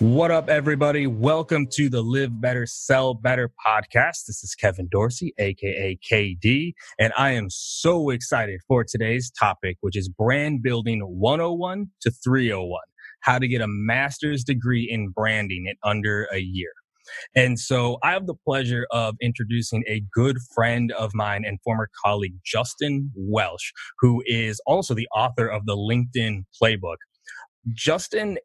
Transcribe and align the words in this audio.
What 0.00 0.30
up, 0.30 0.48
everybody? 0.48 1.06
Welcome 1.06 1.66
to 1.72 1.90
the 1.90 2.00
Live 2.00 2.40
Better, 2.40 2.64
Sell 2.64 3.12
Better 3.12 3.50
podcast. 3.66 4.24
This 4.26 4.42
is 4.42 4.54
Kevin 4.54 4.88
Dorsey, 4.90 5.34
aka 5.36 5.98
KD, 6.10 6.72
and 6.98 7.12
I 7.18 7.32
am 7.32 7.48
so 7.50 8.08
excited 8.08 8.62
for 8.66 8.82
today's 8.82 9.30
topic, 9.30 9.76
which 9.82 9.98
is 9.98 10.08
brand 10.08 10.62
building 10.62 11.00
101 11.00 11.90
to 12.00 12.10
301 12.10 12.80
how 13.20 13.38
to 13.38 13.46
get 13.46 13.60
a 13.60 13.66
master's 13.66 14.42
degree 14.42 14.88
in 14.90 15.10
branding 15.10 15.66
in 15.66 15.74
under 15.84 16.26
a 16.32 16.38
year. 16.38 16.72
And 17.36 17.58
so 17.58 17.98
I 18.02 18.12
have 18.12 18.26
the 18.26 18.36
pleasure 18.46 18.86
of 18.90 19.16
introducing 19.20 19.84
a 19.86 20.02
good 20.14 20.38
friend 20.54 20.92
of 20.92 21.10
mine 21.12 21.44
and 21.44 21.60
former 21.60 21.90
colleague, 22.02 22.36
Justin 22.42 23.10
Welsh, 23.14 23.70
who 23.98 24.22
is 24.24 24.62
also 24.64 24.94
the 24.94 25.08
author 25.14 25.46
of 25.46 25.66
the 25.66 25.76
LinkedIn 25.76 26.44
Playbook. 26.58 26.96
Justin 27.74 28.38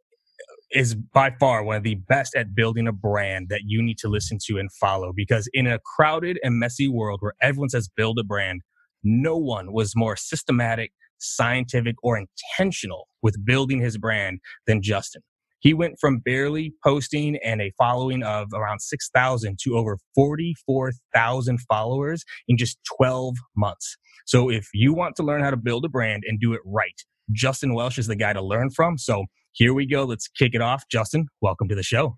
is 0.71 0.95
by 0.95 1.31
far 1.39 1.63
one 1.63 1.77
of 1.77 1.83
the 1.83 1.95
best 1.95 2.35
at 2.35 2.55
building 2.55 2.87
a 2.87 2.91
brand 2.93 3.47
that 3.49 3.61
you 3.65 3.81
need 3.81 3.97
to 3.99 4.09
listen 4.09 4.37
to 4.47 4.57
and 4.57 4.71
follow 4.73 5.13
because 5.15 5.49
in 5.53 5.67
a 5.67 5.79
crowded 5.97 6.39
and 6.43 6.59
messy 6.59 6.87
world 6.87 7.19
where 7.21 7.33
everyone 7.41 7.69
says 7.69 7.89
build 7.95 8.19
a 8.19 8.23
brand, 8.23 8.61
no 9.03 9.37
one 9.37 9.73
was 9.73 9.95
more 9.95 10.15
systematic, 10.15 10.91
scientific, 11.19 11.95
or 12.03 12.17
intentional 12.17 13.07
with 13.21 13.43
building 13.45 13.81
his 13.81 13.97
brand 13.97 14.39
than 14.67 14.81
Justin. 14.81 15.21
He 15.59 15.73
went 15.73 15.95
from 15.99 16.19
barely 16.19 16.73
posting 16.83 17.37
and 17.43 17.61
a 17.61 17.71
following 17.77 18.23
of 18.23 18.49
around 18.53 18.81
6,000 18.81 19.57
to 19.63 19.77
over 19.77 19.97
44,000 20.15 21.59
followers 21.69 22.23
in 22.47 22.57
just 22.57 22.77
12 22.97 23.35
months. 23.57 23.97
So 24.27 24.49
if 24.51 24.67
you 24.73 24.93
want 24.93 25.15
to 25.17 25.23
learn 25.23 25.41
how 25.41 25.51
to 25.51 25.57
build 25.57 25.85
a 25.85 25.89
brand 25.89 26.23
and 26.27 26.39
do 26.39 26.53
it 26.53 26.61
right, 26.65 27.01
Justin 27.31 27.73
Welsh 27.73 27.97
is 27.97 28.07
the 28.07 28.15
guy 28.15 28.33
to 28.33 28.41
learn 28.43 28.69
from. 28.69 28.97
So 28.97 29.25
here 29.55 29.73
we 29.73 29.85
go. 29.85 30.03
Let's 30.03 30.27
kick 30.27 30.53
it 30.53 30.61
off. 30.61 30.83
Justin, 30.89 31.27
welcome 31.39 31.69
to 31.69 31.75
the 31.75 31.83
show. 31.83 32.17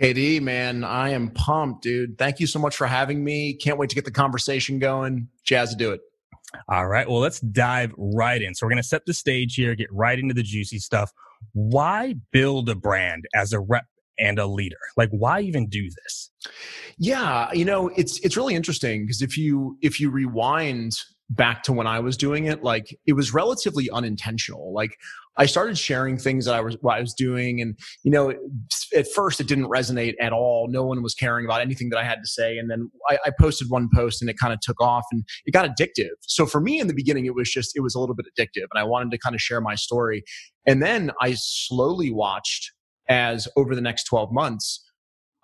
KD, 0.00 0.42
man, 0.42 0.84
I 0.84 1.08
am 1.08 1.30
pumped, 1.30 1.82
dude. 1.82 2.18
Thank 2.18 2.38
you 2.38 2.46
so 2.46 2.58
much 2.58 2.76
for 2.76 2.86
having 2.86 3.24
me. 3.24 3.54
Can't 3.54 3.78
wait 3.78 3.88
to 3.88 3.94
get 3.94 4.04
the 4.04 4.10
conversation 4.10 4.78
going. 4.78 5.28
Jazz 5.42 5.70
to 5.70 5.76
do 5.76 5.90
it. 5.92 6.02
All 6.68 6.86
right. 6.86 7.08
Well, 7.08 7.20
let's 7.20 7.40
dive 7.40 7.94
right 7.96 8.42
in. 8.42 8.54
So 8.54 8.66
we're 8.66 8.70
going 8.70 8.82
to 8.82 8.88
set 8.88 9.06
the 9.06 9.14
stage 9.14 9.54
here, 9.54 9.74
get 9.74 9.90
right 9.90 10.18
into 10.18 10.34
the 10.34 10.42
juicy 10.42 10.78
stuff. 10.78 11.12
Why 11.54 12.14
build 12.30 12.68
a 12.68 12.74
brand 12.74 13.24
as 13.34 13.54
a 13.54 13.60
rep 13.60 13.86
and 14.18 14.38
a 14.38 14.46
leader? 14.46 14.76
Like 14.98 15.08
why 15.10 15.40
even 15.40 15.68
do 15.68 15.88
this? 16.04 16.30
Yeah, 16.98 17.50
you 17.52 17.64
know, 17.64 17.88
it's 17.96 18.20
it's 18.20 18.36
really 18.36 18.54
interesting 18.54 19.04
because 19.04 19.22
if 19.22 19.38
you 19.38 19.78
if 19.80 19.98
you 19.98 20.10
rewind 20.10 20.98
back 21.30 21.62
to 21.64 21.72
when 21.72 21.86
I 21.86 22.00
was 22.00 22.16
doing 22.16 22.46
it, 22.46 22.62
like 22.62 22.96
it 23.06 23.14
was 23.14 23.34
relatively 23.34 23.90
unintentional. 23.90 24.72
Like 24.72 24.96
I 25.36 25.46
started 25.46 25.76
sharing 25.76 26.16
things 26.18 26.44
that 26.44 26.54
I 26.54 26.60
was 26.60 26.76
what 26.80 26.96
I 26.96 27.00
was 27.00 27.12
doing, 27.12 27.60
and 27.60 27.78
you 28.04 28.10
know, 28.10 28.32
at 28.94 29.06
first 29.08 29.40
it 29.40 29.48
didn't 29.48 29.66
resonate 29.66 30.14
at 30.20 30.32
all. 30.32 30.68
No 30.70 30.84
one 30.84 31.02
was 31.02 31.14
caring 31.14 31.44
about 31.44 31.60
anything 31.60 31.90
that 31.90 31.98
I 31.98 32.04
had 32.04 32.20
to 32.22 32.26
say, 32.26 32.58
and 32.58 32.70
then 32.70 32.90
I, 33.08 33.18
I 33.26 33.30
posted 33.38 33.68
one 33.70 33.88
post, 33.94 34.22
and 34.22 34.30
it 34.30 34.38
kind 34.38 34.52
of 34.52 34.60
took 34.60 34.80
off, 34.80 35.04
and 35.10 35.24
it 35.44 35.52
got 35.52 35.68
addictive. 35.68 36.14
So 36.22 36.46
for 36.46 36.60
me, 36.60 36.80
in 36.80 36.86
the 36.86 36.94
beginning, 36.94 37.26
it 37.26 37.34
was 37.34 37.50
just 37.50 37.76
it 37.76 37.80
was 37.80 37.94
a 37.94 38.00
little 38.00 38.14
bit 38.14 38.26
addictive, 38.26 38.66
and 38.72 38.80
I 38.80 38.84
wanted 38.84 39.10
to 39.10 39.18
kind 39.18 39.34
of 39.34 39.40
share 39.40 39.60
my 39.60 39.74
story. 39.74 40.22
And 40.66 40.82
then 40.82 41.10
I 41.20 41.34
slowly 41.36 42.10
watched 42.10 42.72
as 43.08 43.48
over 43.56 43.74
the 43.74 43.80
next 43.80 44.04
twelve 44.04 44.32
months 44.32 44.82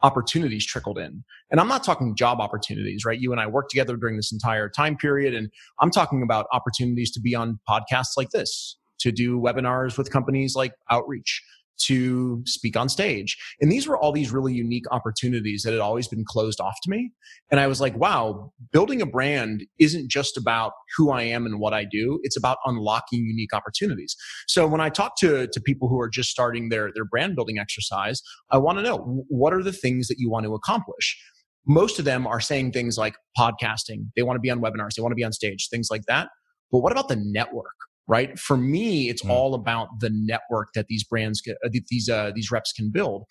opportunities 0.03 0.67
trickled 0.67 0.99
in. 0.99 1.25
And 1.51 1.61
I'm 1.61 1.69
not 1.69 1.85
talking 1.85 2.15
job 2.17 2.41
opportunities, 2.41 3.05
right? 3.05 3.21
You 3.21 3.33
and 3.33 3.41
I 3.41 3.47
worked 3.47 3.71
together 3.71 3.97
during 3.97 4.17
this 4.17 4.33
entire 4.33 4.69
time 4.69 4.97
period. 4.97 5.35
And 5.35 5.51
I'm 5.81 5.91
talking 5.91 6.23
about 6.23 6.47
opportunities 6.53 7.13
to 7.13 7.21
be 7.21 7.35
on 7.35 7.61
podcasts 7.69 8.17
like 8.17 8.31
this, 8.31 8.77
to 9.01 9.13
do 9.13 9.39
webinars 9.39 9.97
with 9.99 10.11
companies 10.11 10.55
like 10.55 10.73
Outreach, 10.91 11.43
to 11.87 12.43
speak 12.47 12.77
on 12.77 12.89
stage. 12.89 13.37
And 13.61 13.71
these 13.71 13.87
were 13.87 13.99
all 13.99 14.13
these 14.13 14.31
really 14.31 14.55
unique 14.55 14.85
opportunities 14.91 15.63
that 15.63 15.73
had 15.73 15.81
always 15.81 16.09
been 16.09 16.25
closed 16.25 16.61
off 16.61 16.77
to 16.83 16.91
me. 16.91 17.13
And 17.51 17.61
I 17.61 17.67
was 17.67 17.81
like, 17.81 17.97
wow, 17.97 18.53
building 18.73 19.03
a 19.03 19.07
brand 19.07 19.65
isn't 19.79 20.11
just 20.11 20.37
about 20.37 20.73
who 20.97 21.11
I 21.11 21.23
am 21.23 21.47
and 21.47 21.59
what 21.59 21.75
I 21.75 21.85
do. 21.85 22.21
It's 22.23 22.37
about 22.37 22.59
unlocking 22.65 23.25
unique 23.27 23.53
opportunities. 23.53 24.17
So 24.49 24.67
when 24.67 24.81
I 24.81 24.89
talk 24.89 25.17
to, 25.21 25.47
to 25.47 25.61
people 25.61 25.89
who 25.89 26.01
are 26.01 26.09
just 26.09 26.31
starting 26.31 26.69
their, 26.69 26.91
their 26.95 27.05
brand 27.05 27.37
building 27.37 27.59
exercise, 27.59 28.23
I 28.51 28.59
want 28.59 28.79
to 28.79 28.85
know 28.85 29.25
what 29.29 29.53
are 29.53 29.63
the 29.63 29.73
things 29.73 30.09
that 30.09 30.19
you 30.19 30.31
want 30.31 30.47
to 30.47 30.55
accomplish? 30.55 31.21
Most 31.67 31.99
of 31.99 32.05
them 32.05 32.27
are 32.27 32.41
saying 32.41 32.73
things 32.73 32.99
like 32.99 33.15
podcasting. 33.39 34.07
They 34.17 34.23
want 34.23 34.37
to 34.37 34.41
be 34.41 34.51
on 34.51 34.61
webinars. 34.61 34.95
They 34.97 35.03
want 35.03 35.13
to 35.13 35.17
be 35.17 35.25
on 35.25 35.33
stage, 35.33 35.69
things 35.71 35.89
like 35.91 36.03
that. 36.09 36.29
But 36.73 36.81
what 36.81 36.93
about 36.93 37.09
the 37.09 37.17
network? 37.17 37.75
Right? 38.09 38.39
For 38.39 38.57
me, 38.57 39.09
it's 39.09 39.23
mm. 39.23 39.31
all 39.31 39.55
about 39.55 39.89
the 40.01 40.11
network 40.13 40.69
that 40.75 40.87
these 40.89 41.05
brands, 41.05 41.41
get, 41.41 41.57
uh, 41.65 41.69
these 41.91 42.09
uh, 42.09 42.33
these 42.35 42.51
reps 42.51 42.73
can 42.73 42.91
build. 42.91 43.25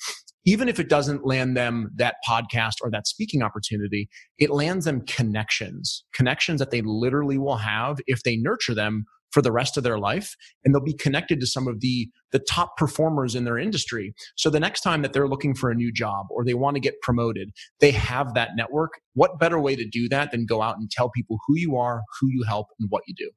Even 0.44 0.68
if 0.68 0.80
it 0.80 0.90
doesn't 0.90 1.26
land 1.26 1.56
them 1.56 1.92
that 1.96 2.16
podcast 2.28 2.76
or 2.82 2.90
that 2.90 3.06
speaking 3.06 3.44
opportunity, 3.44 4.10
it 4.40 4.50
lands 4.50 4.86
them 4.86 5.02
connections, 5.02 6.04
connections 6.16 6.60
that 6.60 6.72
they 6.72 6.82
literally 6.82 7.38
will 7.38 7.58
have 7.58 8.00
if 8.08 8.24
they 8.24 8.38
nurture 8.38 8.74
them 8.74 9.06
for 9.32 9.42
the 9.42 9.52
rest 9.52 9.78
of 9.78 9.84
their 9.84 9.98
life 9.98 10.36
and 10.64 10.74
they'll 10.74 10.84
be 10.84 10.94
connected 10.94 11.40
to 11.40 11.48
some 11.48 11.68
of 11.68 11.80
the 11.80 12.10
the 12.32 12.40
top 12.40 12.78
performers 12.78 13.36
in 13.36 13.46
their 13.46 13.58
industry 13.58 14.14
so 14.36 14.50
the 14.50 14.60
next 14.60 14.82
time 14.82 15.02
that 15.02 15.14
they're 15.14 15.28
looking 15.28 15.56
for 15.56 15.72
a 15.72 15.76
new 15.76 15.92
job 15.92 16.28
or 16.30 16.44
they 16.44 16.54
want 16.54 16.76
to 16.76 16.80
get 16.80 17.00
promoted 17.02 17.50
they 17.80 17.92
have 17.92 18.34
that 18.34 18.50
network 18.56 18.92
what 19.14 19.40
better 19.40 19.60
way 19.60 19.76
to 19.76 19.88
do 19.88 20.08
that 20.10 20.32
than 20.32 20.46
go 20.46 20.62
out 20.62 20.78
and 20.78 20.92
tell 20.92 21.10
people 21.10 21.38
who 21.48 21.58
you 21.58 21.78
are 21.78 22.02
who 22.20 22.28
you 22.30 22.44
help 22.44 22.68
and 22.80 22.90
what 22.90 23.04
you 23.08 23.14
do 23.18 23.32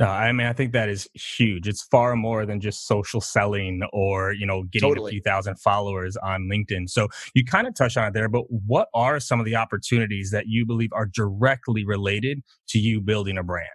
No, 0.00 0.06
I 0.06 0.32
mean, 0.32 0.48
I 0.48 0.52
think 0.52 0.72
that 0.72 0.88
is 0.88 1.08
huge. 1.14 1.68
It's 1.68 1.82
far 1.82 2.16
more 2.16 2.44
than 2.46 2.60
just 2.60 2.88
social 2.88 3.20
selling 3.20 3.82
or, 3.92 4.32
you 4.32 4.44
know, 4.44 4.64
getting 4.64 4.88
totally. 4.88 5.10
a 5.10 5.12
few 5.12 5.20
thousand 5.20 5.56
followers 5.60 6.16
on 6.16 6.48
LinkedIn. 6.50 6.90
So 6.90 7.08
you 7.34 7.44
kind 7.44 7.68
of 7.68 7.74
touched 7.74 7.96
on 7.96 8.08
it 8.08 8.14
there, 8.14 8.28
but 8.28 8.44
what 8.48 8.88
are 8.92 9.20
some 9.20 9.38
of 9.38 9.46
the 9.46 9.54
opportunities 9.54 10.32
that 10.32 10.48
you 10.48 10.66
believe 10.66 10.90
are 10.92 11.06
directly 11.06 11.84
related 11.84 12.42
to 12.70 12.80
you 12.80 13.00
building 13.00 13.38
a 13.38 13.44
brand? 13.44 13.68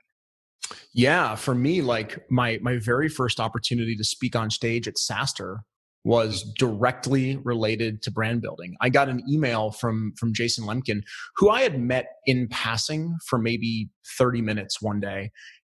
Yeah, 0.94 1.36
for 1.36 1.56
me, 1.56 1.82
like 1.82 2.30
my 2.30 2.60
my 2.62 2.78
very 2.78 3.10
first 3.10 3.40
opportunity 3.40 3.96
to 3.96 4.04
speak 4.04 4.36
on 4.36 4.50
stage 4.50 4.88
at 4.88 4.96
SaaStr 4.96 5.60
was 6.06 6.44
directly 6.58 7.38
related 7.38 8.02
to 8.02 8.12
brand 8.12 8.42
building. 8.42 8.76
I 8.82 8.90
got 8.90 9.10
an 9.10 9.22
email 9.30 9.72
from 9.72 10.14
from 10.18 10.34
Jason 10.34 10.66
Lemkin, 10.66 11.02
who 11.38 11.50
I 11.50 11.62
had 11.62 11.80
met 11.80 12.08
in 12.26 12.48
passing 12.50 13.18
for 13.26 13.38
maybe 13.38 13.90
30 14.18 14.42
minutes 14.42 14.82
one 14.82 15.00
day. 15.00 15.32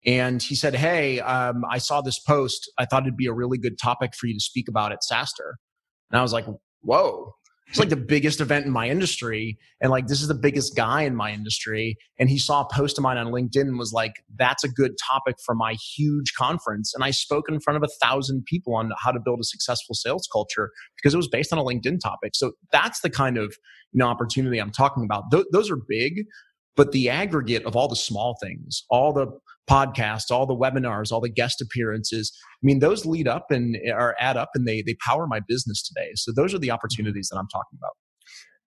And 0.05 0.43
he 0.43 0.55
said, 0.55 0.75
Hey, 0.75 1.21
um, 1.21 1.63
I 1.71 1.79
saw 1.79 2.01
this 2.01 2.19
post. 2.19 2.71
I 2.79 2.87
thought 2.87 3.03
it'd 3.03 3.17
be 3.17 3.27
a 3.27 3.33
really 3.33 3.59
good 3.59 3.79
topic 3.79 4.15
for 4.15 4.27
you 4.27 4.35
to 4.35 4.41
speak 4.41 4.69
about 4.69 4.93
at 4.93 4.99
SaaStr. 5.11 5.55
And 6.11 6.19
I 6.19 6.23
was 6.23 6.33
like, 6.33 6.47
Whoa, 6.81 7.35
it's 7.73 7.79
like 7.79 7.89
the 7.89 7.97
biggest 7.97 8.43
event 8.43 8.67
in 8.67 8.71
my 8.71 8.91
industry. 8.91 9.59
And 9.81 9.91
like, 9.91 10.07
this 10.07 10.21
is 10.21 10.29
the 10.29 10.35
biggest 10.35 10.77
guy 10.77 11.03
in 11.03 11.17
my 11.17 11.33
industry. 11.33 11.97
And 12.19 12.29
he 12.29 12.37
saw 12.37 12.61
a 12.61 12.69
post 12.71 12.99
of 12.99 13.03
mine 13.03 13.17
on 13.17 13.29
LinkedIn 13.29 13.63
and 13.63 13.79
was 13.79 13.95
like, 13.95 14.13
that's 14.37 14.63
a 14.63 14.69
good 14.69 14.93
topic 15.09 15.37
for 15.43 15.55
my 15.55 15.75
huge 15.97 16.35
conference. 16.37 16.93
And 16.95 17.03
I 17.03 17.13
spoke 17.13 17.49
in 17.49 17.61
front 17.61 17.79
of 17.79 17.83
a 17.83 18.07
thousand 18.07 18.45
people 18.45 18.75
on 18.75 18.93
how 19.03 19.11
to 19.11 19.19
build 19.19 19.41
a 19.41 19.45
successful 19.45 19.95
sales 19.95 20.29
culture 20.31 20.71
because 20.97 21.15
it 21.15 21.17
was 21.17 21.29
based 21.29 21.51
on 21.51 21.59
a 21.59 21.65
LinkedIn 21.65 22.01
topic. 22.01 22.33
So 22.35 22.53
that's 22.73 23.01
the 23.01 23.09
kind 23.09 23.39
of, 23.39 23.57
you 23.93 24.01
know, 24.01 24.07
opportunity 24.07 24.59
I'm 24.59 24.73
talking 24.73 25.03
about. 25.03 25.31
Th- 25.31 25.47
those 25.51 25.71
are 25.71 25.79
big, 25.89 26.25
but 26.77 26.93
the 26.93 27.09
aggregate 27.09 27.65
of 27.65 27.77
all 27.77 27.89
the 27.89 27.97
small 27.97 28.37
things, 28.43 28.85
all 28.91 29.13
the 29.13 29.27
podcasts, 29.69 30.31
all 30.31 30.47
the 30.47 30.57
webinars, 30.57 31.13
all 31.13 31.21
the 31.21 31.29
guest 31.29 31.61
appearances, 31.61 32.33
I 32.63 32.67
mean, 32.67 32.81
those 32.81 33.07
lead 33.07 33.29
up 33.29 33.51
and 33.51 33.77
are 33.95 34.17
add 34.19 34.37
up 34.37 34.51
and 34.55 34.67
they 34.67 34.83
they 34.83 34.95
power 34.95 35.27
my 35.27 35.41
business 35.41 35.83
today. 35.83 36.11
So 36.15 36.33
those 36.33 36.55
are 36.55 36.59
the 36.59 36.71
opportunities 36.71 37.29
that 37.31 37.39
I'm 37.39 37.49
talking 37.49 37.79
about. 37.79 37.93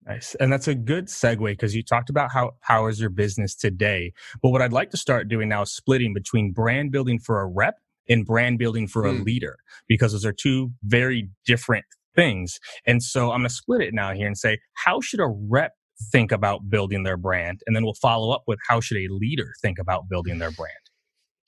Nice. 0.07 0.35
And 0.35 0.53
that's 0.53 0.67
a 0.67 0.75
good 0.75 1.07
segue 1.07 1.39
because 1.39 1.75
you 1.75 1.81
talked 1.81 2.11
about 2.11 2.31
how 2.31 2.49
it 2.49 2.53
powers 2.61 2.99
your 2.99 3.09
business 3.09 3.55
today. 3.55 4.13
But 4.41 4.49
what 4.49 4.61
I'd 4.61 4.73
like 4.73 4.91
to 4.91 4.97
start 4.97 5.27
doing 5.27 5.49
now 5.49 5.63
is 5.63 5.71
splitting 5.71 6.13
between 6.13 6.51
brand 6.51 6.91
building 6.91 7.17
for 7.17 7.41
a 7.41 7.47
rep 7.47 7.75
and 8.07 8.23
brand 8.23 8.59
building 8.59 8.87
for 8.87 9.07
a 9.07 9.13
mm. 9.13 9.25
leader 9.25 9.57
because 9.87 10.11
those 10.11 10.25
are 10.25 10.31
two 10.31 10.71
very 10.83 11.29
different 11.47 11.85
things. 12.15 12.59
And 12.85 13.01
so 13.01 13.31
I'm 13.31 13.39
going 13.39 13.49
to 13.49 13.55
split 13.55 13.81
it 13.81 13.93
now 13.95 14.13
here 14.13 14.27
and 14.27 14.37
say, 14.37 14.59
how 14.73 15.01
should 15.01 15.19
a 15.19 15.27
rep 15.27 15.73
think 16.11 16.31
about 16.31 16.69
building 16.69 17.03
their 17.03 17.17
brand? 17.17 17.61
And 17.65 17.75
then 17.75 17.83
we'll 17.83 17.93
follow 17.95 18.31
up 18.31 18.43
with 18.47 18.59
how 18.67 18.79
should 18.79 18.97
a 18.97 19.07
leader 19.09 19.53
think 19.61 19.79
about 19.79 20.09
building 20.09 20.39
their 20.39 20.51
brand? 20.51 20.73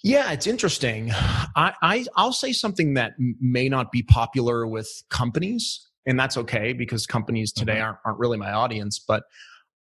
Yeah, 0.03 0.31
it's 0.31 0.47
interesting. 0.47 1.11
I, 1.55 1.73
I 1.81 2.05
will 2.15 2.31
say 2.31 2.53
something 2.53 2.93
that 2.93 3.13
may 3.17 3.67
not 3.67 3.91
be 3.91 4.03
popular 4.03 4.67
with 4.67 4.89
companies, 5.09 5.87
and 6.05 6.19
that's 6.19 6.37
okay 6.37 6.73
because 6.73 7.05
companies 7.05 7.51
today 7.51 7.73
mm-hmm. 7.75 7.83
aren't 7.83 7.97
aren't 8.05 8.19
really 8.19 8.37
my 8.37 8.51
audience. 8.51 9.03
But 9.05 9.23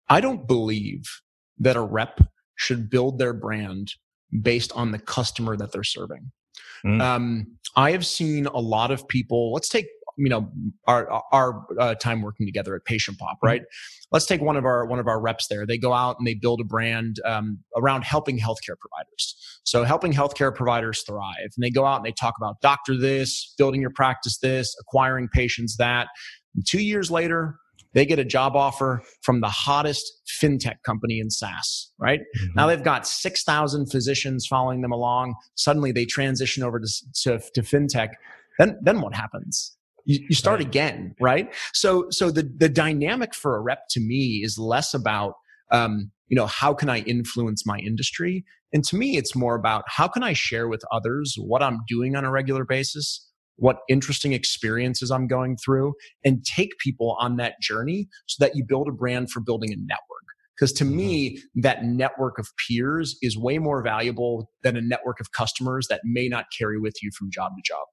I 0.09 0.19
don't 0.19 0.47
believe 0.47 1.03
that 1.59 1.75
a 1.75 1.81
rep 1.81 2.19
should 2.55 2.89
build 2.89 3.19
their 3.19 3.33
brand 3.33 3.93
based 4.41 4.71
on 4.73 4.91
the 4.91 4.99
customer 4.99 5.55
that 5.55 5.71
they're 5.71 5.83
serving. 5.83 6.31
Mm. 6.85 7.01
Um, 7.01 7.47
I 7.75 7.91
have 7.91 8.05
seen 8.05 8.47
a 8.47 8.59
lot 8.59 8.91
of 8.91 9.07
people. 9.07 9.53
Let's 9.53 9.69
take 9.69 9.87
you 10.17 10.29
know 10.29 10.49
our 10.87 11.23
our 11.31 11.65
uh, 11.79 11.95
time 11.95 12.21
working 12.21 12.45
together 12.45 12.75
at 12.75 12.83
PatientPop, 12.85 13.35
right? 13.43 13.61
Mm-hmm. 13.61 14.07
Let's 14.11 14.25
take 14.25 14.41
one 14.41 14.57
of 14.57 14.65
our 14.65 14.85
one 14.85 14.99
of 14.99 15.07
our 15.07 15.21
reps 15.21 15.47
there. 15.47 15.65
They 15.65 15.77
go 15.77 15.93
out 15.93 16.17
and 16.17 16.27
they 16.27 16.33
build 16.33 16.59
a 16.61 16.63
brand 16.63 17.17
um, 17.25 17.59
around 17.75 18.03
helping 18.03 18.37
healthcare 18.37 18.77
providers. 18.79 19.35
So 19.63 19.83
helping 19.83 20.13
healthcare 20.13 20.53
providers 20.53 21.03
thrive, 21.07 21.35
and 21.55 21.63
they 21.63 21.69
go 21.69 21.85
out 21.85 21.97
and 21.97 22.05
they 22.05 22.11
talk 22.11 22.35
about 22.37 22.61
doctor 22.61 22.97
this, 22.97 23.53
building 23.57 23.81
your 23.81 23.91
practice 23.91 24.37
this, 24.39 24.75
acquiring 24.79 25.29
patients 25.33 25.77
that. 25.77 26.07
And 26.55 26.65
two 26.65 26.81
years 26.81 27.11
later, 27.11 27.57
they 27.93 28.05
get 28.05 28.19
a 28.19 28.25
job 28.25 28.55
offer 28.55 29.01
from 29.21 29.41
the 29.41 29.49
hottest 29.49 30.21
fintech 30.41 30.83
company 30.83 31.19
in 31.19 31.29
SaaS, 31.29 31.91
right? 31.99 32.19
Mm-hmm. 32.19 32.53
Now 32.55 32.67
they've 32.67 32.83
got 32.83 33.07
6,000 33.07 33.87
physicians 33.87 34.45
following 34.45 34.81
them 34.81 34.91
along. 34.91 35.35
Suddenly 35.55 35.91
they 35.91 36.05
transition 36.05 36.63
over 36.63 36.79
to, 36.79 36.87
to, 37.23 37.39
to 37.53 37.61
fintech. 37.61 38.09
Then, 38.59 38.77
then 38.81 39.01
what 39.01 39.15
happens? 39.15 39.76
You, 40.07 40.25
you 40.29 40.35
start 40.35 40.59
right. 40.59 40.67
again, 40.67 41.13
right? 41.19 41.53
So, 41.73 42.07
so 42.09 42.31
the, 42.31 42.49
the 42.57 42.69
dynamic 42.69 43.35
for 43.35 43.55
a 43.55 43.61
rep 43.61 43.81
to 43.91 43.99
me 43.99 44.41
is 44.43 44.57
less 44.57 44.93
about, 44.93 45.33
um, 45.71 46.11
you 46.29 46.35
know, 46.35 46.47
how 46.47 46.73
can 46.73 46.89
I 46.89 46.99
influence 47.01 47.65
my 47.65 47.77
industry? 47.77 48.43
And 48.73 48.83
to 48.85 48.95
me, 48.95 49.17
it's 49.17 49.35
more 49.35 49.55
about 49.55 49.83
how 49.87 50.07
can 50.07 50.23
I 50.23 50.33
share 50.33 50.67
with 50.67 50.81
others 50.91 51.35
what 51.37 51.61
I'm 51.61 51.79
doing 51.87 52.15
on 52.15 52.25
a 52.25 52.31
regular 52.31 52.65
basis, 52.65 53.29
what 53.57 53.79
interesting 53.89 54.33
experiences 54.33 55.11
I'm 55.11 55.27
going 55.27 55.57
through, 55.57 55.93
and 56.23 56.43
take 56.45 56.77
people 56.79 57.17
on 57.19 57.35
that 57.37 57.61
journey 57.61 58.07
so 58.27 58.43
that 58.43 58.55
you 58.55 58.63
build 58.67 58.87
a 58.87 58.91
brand 58.93 59.29
for 59.29 59.41
building 59.41 59.71
a 59.71 59.77
network. 59.77 60.17
Because 60.57 60.73
to 60.73 60.85
me, 60.85 61.37
mm-hmm. 61.37 61.61
that 61.61 61.83
network 61.83 62.39
of 62.39 62.47
peers 62.67 63.17
is 63.21 63.37
way 63.37 63.57
more 63.57 63.83
valuable 63.83 64.49
than 64.63 64.75
a 64.75 64.81
network 64.81 65.19
of 65.19 65.31
customers 65.31 65.87
that 65.89 66.01
may 66.03 66.27
not 66.27 66.45
carry 66.57 66.79
with 66.79 66.95
you 67.01 67.11
from 67.17 67.29
job 67.31 67.51
to 67.55 67.61
job. 67.63 67.85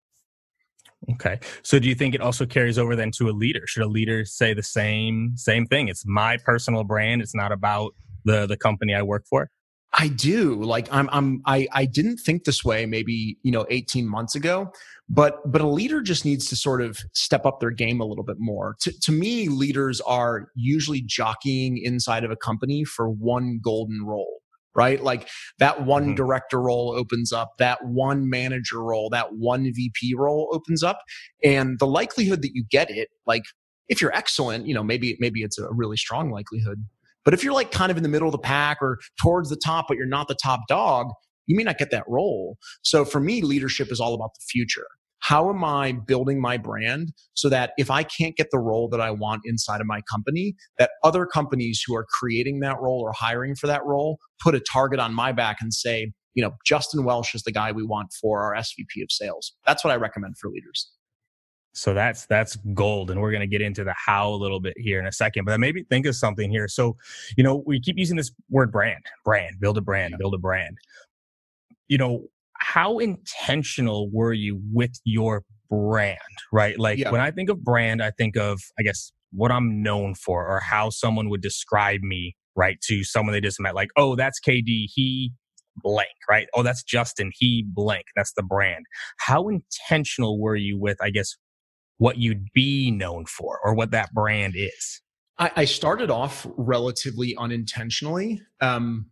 Okay. 1.13 1.39
So 1.63 1.79
do 1.79 1.89
you 1.89 1.95
think 1.95 2.15
it 2.15 2.21
also 2.21 2.47
carries 2.47 2.79
over 2.79 2.97
then 2.97 3.11
to 3.19 3.29
a 3.29 3.33
leader? 3.33 3.67
Should 3.67 3.83
a 3.83 3.89
leader 3.89 4.25
say 4.25 4.55
the 4.55 4.63
same 4.63 5.33
same 5.37 5.67
thing? 5.67 5.89
It's 5.89 6.05
my 6.07 6.39
personal 6.39 6.85
brand. 6.85 7.23
It's 7.23 7.35
not 7.35 7.53
about 7.53 7.95
the 8.25 8.47
the 8.47 8.57
company 8.57 8.95
I 8.95 9.03
work 9.03 9.25
for. 9.29 9.51
I 9.97 10.09
do. 10.09 10.63
Like 10.63 10.89
I'm 10.93 11.09
I'm 11.13 11.41
I 11.47 11.69
I 11.73 11.85
didn't 11.87 12.19
think 12.19 12.45
this 12.45 12.65
way 12.65 12.85
maybe, 12.87 13.39
you 13.43 13.53
know, 13.53 13.65
18 13.71 14.09
months 14.09 14.35
ago, 14.35 14.73
but 15.09 15.41
but 15.51 15.61
a 15.61 15.69
leader 15.69 16.01
just 16.01 16.25
needs 16.25 16.49
to 16.49 16.57
sort 16.57 16.83
of 16.83 16.99
step 17.13 17.47
up 17.47 17.61
their 17.61 17.71
game 17.71 18.01
a 18.01 18.05
little 18.05 18.25
bit 18.25 18.37
more. 18.39 18.77
To 18.81 18.93
to 19.03 19.13
me, 19.13 19.49
leaders 19.49 20.01
are 20.01 20.49
usually 20.57 21.03
jockeying 21.03 21.79
inside 21.79 22.25
of 22.25 22.31
a 22.31 22.37
company 22.37 22.85
for 22.85 23.09
one 23.09 23.61
golden 23.63 24.05
role 24.05 24.41
right? 24.75 25.03
Like 25.03 25.29
that 25.59 25.85
one 25.85 26.05
mm-hmm. 26.05 26.15
director 26.15 26.61
role 26.61 26.95
opens 26.97 27.33
up, 27.33 27.53
that 27.59 27.85
one 27.85 28.29
manager 28.29 28.83
role, 28.83 29.11
that 29.11 29.35
one 29.35 29.65
VP 29.73 30.15
role 30.17 30.49
opens 30.53 30.83
up. 30.83 31.01
And 31.43 31.79
the 31.79 31.87
likelihood 31.87 32.43
that 32.43 32.55
you 32.55 32.65
get 32.71 32.91
it, 32.91 33.09
like 33.27 33.43
if 33.89 34.01
you're 34.01 34.15
excellent, 34.15 34.67
you 34.67 34.75
know, 34.75 34.83
maybe, 34.83 35.17
maybe 35.21 35.43
it's 35.43 35.59
a 35.59 35.69
really 35.71 35.97
strong 35.97 36.31
likelihood. 36.31 36.85
But 37.25 37.35
if 37.35 37.43
you're 37.43 37.55
like 37.55 37.71
kind 37.71 37.91
of 37.91 37.97
in 37.97 38.03
the 38.03 38.09
middle 38.09 38.29
of 38.29 38.33
the 38.33 38.39
pack 38.39 38.79
or 38.83 38.99
towards 39.21 39.49
the 39.49 39.57
top, 39.57 39.87
but 39.89 39.97
you're 39.97 40.07
not 40.07 40.29
the 40.29 40.35
top 40.35 40.61
dog, 40.69 41.09
you 41.47 41.57
may 41.57 41.63
not 41.63 41.79
get 41.79 41.91
that 41.91 42.05
role. 42.09 42.59
So 42.83 43.05
for 43.05 43.21
me, 43.21 43.43
leadership 43.43 43.91
is 43.91 44.01
all 44.01 44.15
about 44.15 44.35
the 44.35 44.45
future 44.49 44.87
how 45.25 45.49
am 45.49 45.65
I 45.65 45.93
building 45.93 46.39
my 46.39 46.59
brand 46.59 47.15
so 47.33 47.49
that 47.49 47.73
if 47.79 47.91
I 47.91 48.03
can't 48.03 48.37
get 48.37 48.49
the 48.51 48.59
role 48.59 48.91
that 48.91 49.01
I 49.01 49.11
want 49.11 49.41
inside 49.47 49.81
of 49.81 49.87
my 49.87 50.03
company, 50.03 50.55
that 50.79 50.91
other 51.03 51.25
companies 51.25 51.83
who 51.87 51.97
are 51.97 52.05
creating 52.21 52.61
that 52.61 52.79
role 52.79 53.01
or 53.01 53.11
hiring 53.13 53.57
for 53.57 53.67
that 53.67 53.83
role 53.87 54.19
put 54.43 54.55
a 54.55 54.61
target 54.61 55.01
on 55.01 55.15
my 55.15 55.33
back 55.33 55.57
and 55.63 55.73
say, 55.73 56.13
you 56.35 56.43
know, 56.43 56.51
Justin 56.67 57.05
Welsh 57.05 57.35
is 57.35 57.43
the 57.43 57.53
guy 57.53 57.73
we 57.73 57.83
want 57.83 58.09
for 58.21 58.43
our 58.43 58.55
SVP 58.55 59.03
of 59.03 59.11
sales. 59.11 59.55
That's 59.65 59.83
what 59.83 59.95
I 59.95 59.97
recommend 59.97 60.37
for 60.37 60.51
leaders. 60.51 60.91
So 61.73 61.95
that's 61.95 62.27
that's 62.27 62.57
gold, 62.75 63.11
and 63.11 63.21
we're 63.21 63.33
going 63.33 63.41
to 63.41 63.49
get 63.49 63.63
into 63.63 63.83
the 63.83 63.95
how 63.97 64.29
a 64.29 64.37
little 64.37 64.61
bit 64.61 64.75
here 64.77 65.01
in 65.01 65.07
a 65.07 65.13
second. 65.13 65.47
But 65.47 65.59
maybe 65.59 65.85
think 65.91 66.07
of 66.07 66.15
something 66.15 66.51
here. 66.51 66.69
So, 66.69 66.97
you 67.37 67.43
know, 67.43 67.65
we 67.67 67.81
keep 67.81 67.99
using 67.99 68.17
this 68.17 68.31
word 68.51 68.71
brand, 68.71 69.05
brand, 69.25 69.59
build 69.59 69.79
a 69.79 69.81
brand, 69.81 70.15
build 70.19 70.35
a 70.35 70.39
brand. 70.39 70.77
You 71.89 71.99
know, 71.99 72.29
how 72.75 72.99
intentional 72.99 74.11
were 74.13 74.33
you 74.33 74.61
with 74.73 74.99
your 75.05 75.45
brand, 75.71 76.19
right? 76.53 76.77
Like 76.77 76.99
yeah. 76.99 77.13
when 77.13 77.21
I 77.21 77.31
think 77.31 77.49
of 77.49 77.63
brand, 77.63 78.03
I 78.03 78.11
think 78.11 78.37
of, 78.37 78.61
I 78.77 78.83
guess, 78.83 79.13
what 79.31 79.53
I'm 79.53 79.81
known 79.81 80.17
for 80.17 80.45
or 80.45 80.59
how 80.59 80.91
someone 80.91 81.29
would 81.29 81.41
describe 81.41 82.01
me, 82.01 82.35
right? 82.57 82.77
To 82.89 83.05
someone 83.05 83.33
they 83.33 83.41
just 83.41 83.61
met, 83.61 83.77
like, 83.77 83.91
oh, 83.97 84.17
that's 84.17 84.41
KD. 84.41 84.87
He 84.93 85.31
blank, 85.77 86.09
right? 86.29 86.49
Oh, 86.53 86.65
that's 86.65 86.83
Justin. 86.83 87.31
He 87.33 87.65
blank. 87.65 88.07
That's 88.17 88.33
the 88.37 88.43
brand. 88.43 88.87
How 89.19 89.49
intentional 89.49 90.41
were 90.41 90.57
you 90.57 90.77
with, 90.77 90.97
I 91.01 91.11
guess, 91.11 91.37
what 91.99 92.19
you'd 92.19 92.49
be 92.55 92.91
known 92.91 93.25
for 93.27 93.61
or 93.65 93.75
what 93.77 93.93
that 93.93 94.13
brand 94.13 94.55
is? 94.57 95.01
I, 95.39 95.51
I 95.55 95.65
started 95.65 96.11
off 96.11 96.45
relatively 96.57 97.37
unintentionally. 97.37 98.43
Um, 98.61 99.11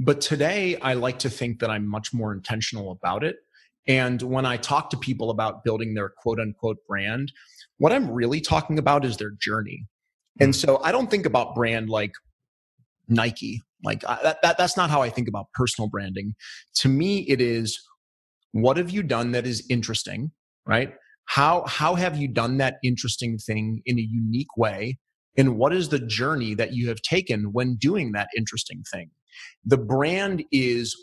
but 0.00 0.20
today, 0.20 0.76
I 0.80 0.94
like 0.94 1.18
to 1.20 1.30
think 1.30 1.58
that 1.60 1.70
I'm 1.70 1.86
much 1.86 2.14
more 2.14 2.32
intentional 2.32 2.92
about 2.92 3.24
it. 3.24 3.36
And 3.86 4.20
when 4.22 4.46
I 4.46 4.56
talk 4.56 4.90
to 4.90 4.96
people 4.96 5.30
about 5.30 5.64
building 5.64 5.94
their 5.94 6.10
quote 6.10 6.38
unquote 6.38 6.78
brand, 6.86 7.32
what 7.78 7.92
I'm 7.92 8.10
really 8.10 8.40
talking 8.40 8.78
about 8.78 9.04
is 9.04 9.16
their 9.16 9.32
journey. 9.40 9.86
And 10.40 10.48
hmm. 10.48 10.58
so 10.58 10.80
I 10.82 10.92
don't 10.92 11.10
think 11.10 11.26
about 11.26 11.54
brand 11.54 11.88
like 11.88 12.12
Nike. 13.08 13.62
Like 13.82 14.04
I, 14.06 14.18
that, 14.22 14.42
that, 14.42 14.58
that's 14.58 14.76
not 14.76 14.90
how 14.90 15.02
I 15.02 15.10
think 15.10 15.28
about 15.28 15.46
personal 15.54 15.88
branding. 15.88 16.34
To 16.76 16.88
me, 16.88 17.20
it 17.20 17.40
is 17.40 17.80
what 18.52 18.76
have 18.76 18.90
you 18.90 19.02
done 19.02 19.32
that 19.32 19.46
is 19.46 19.66
interesting, 19.70 20.32
right? 20.66 20.94
How, 21.26 21.64
how 21.66 21.94
have 21.94 22.16
you 22.16 22.28
done 22.28 22.56
that 22.58 22.76
interesting 22.82 23.38
thing 23.38 23.82
in 23.84 23.98
a 23.98 24.02
unique 24.02 24.56
way? 24.56 24.98
And 25.36 25.56
what 25.56 25.72
is 25.72 25.90
the 25.90 25.98
journey 25.98 26.54
that 26.54 26.72
you 26.72 26.88
have 26.88 27.00
taken 27.02 27.52
when 27.52 27.76
doing 27.76 28.12
that 28.12 28.28
interesting 28.36 28.82
thing? 28.90 29.10
The 29.64 29.78
brand 29.78 30.44
is 30.52 30.96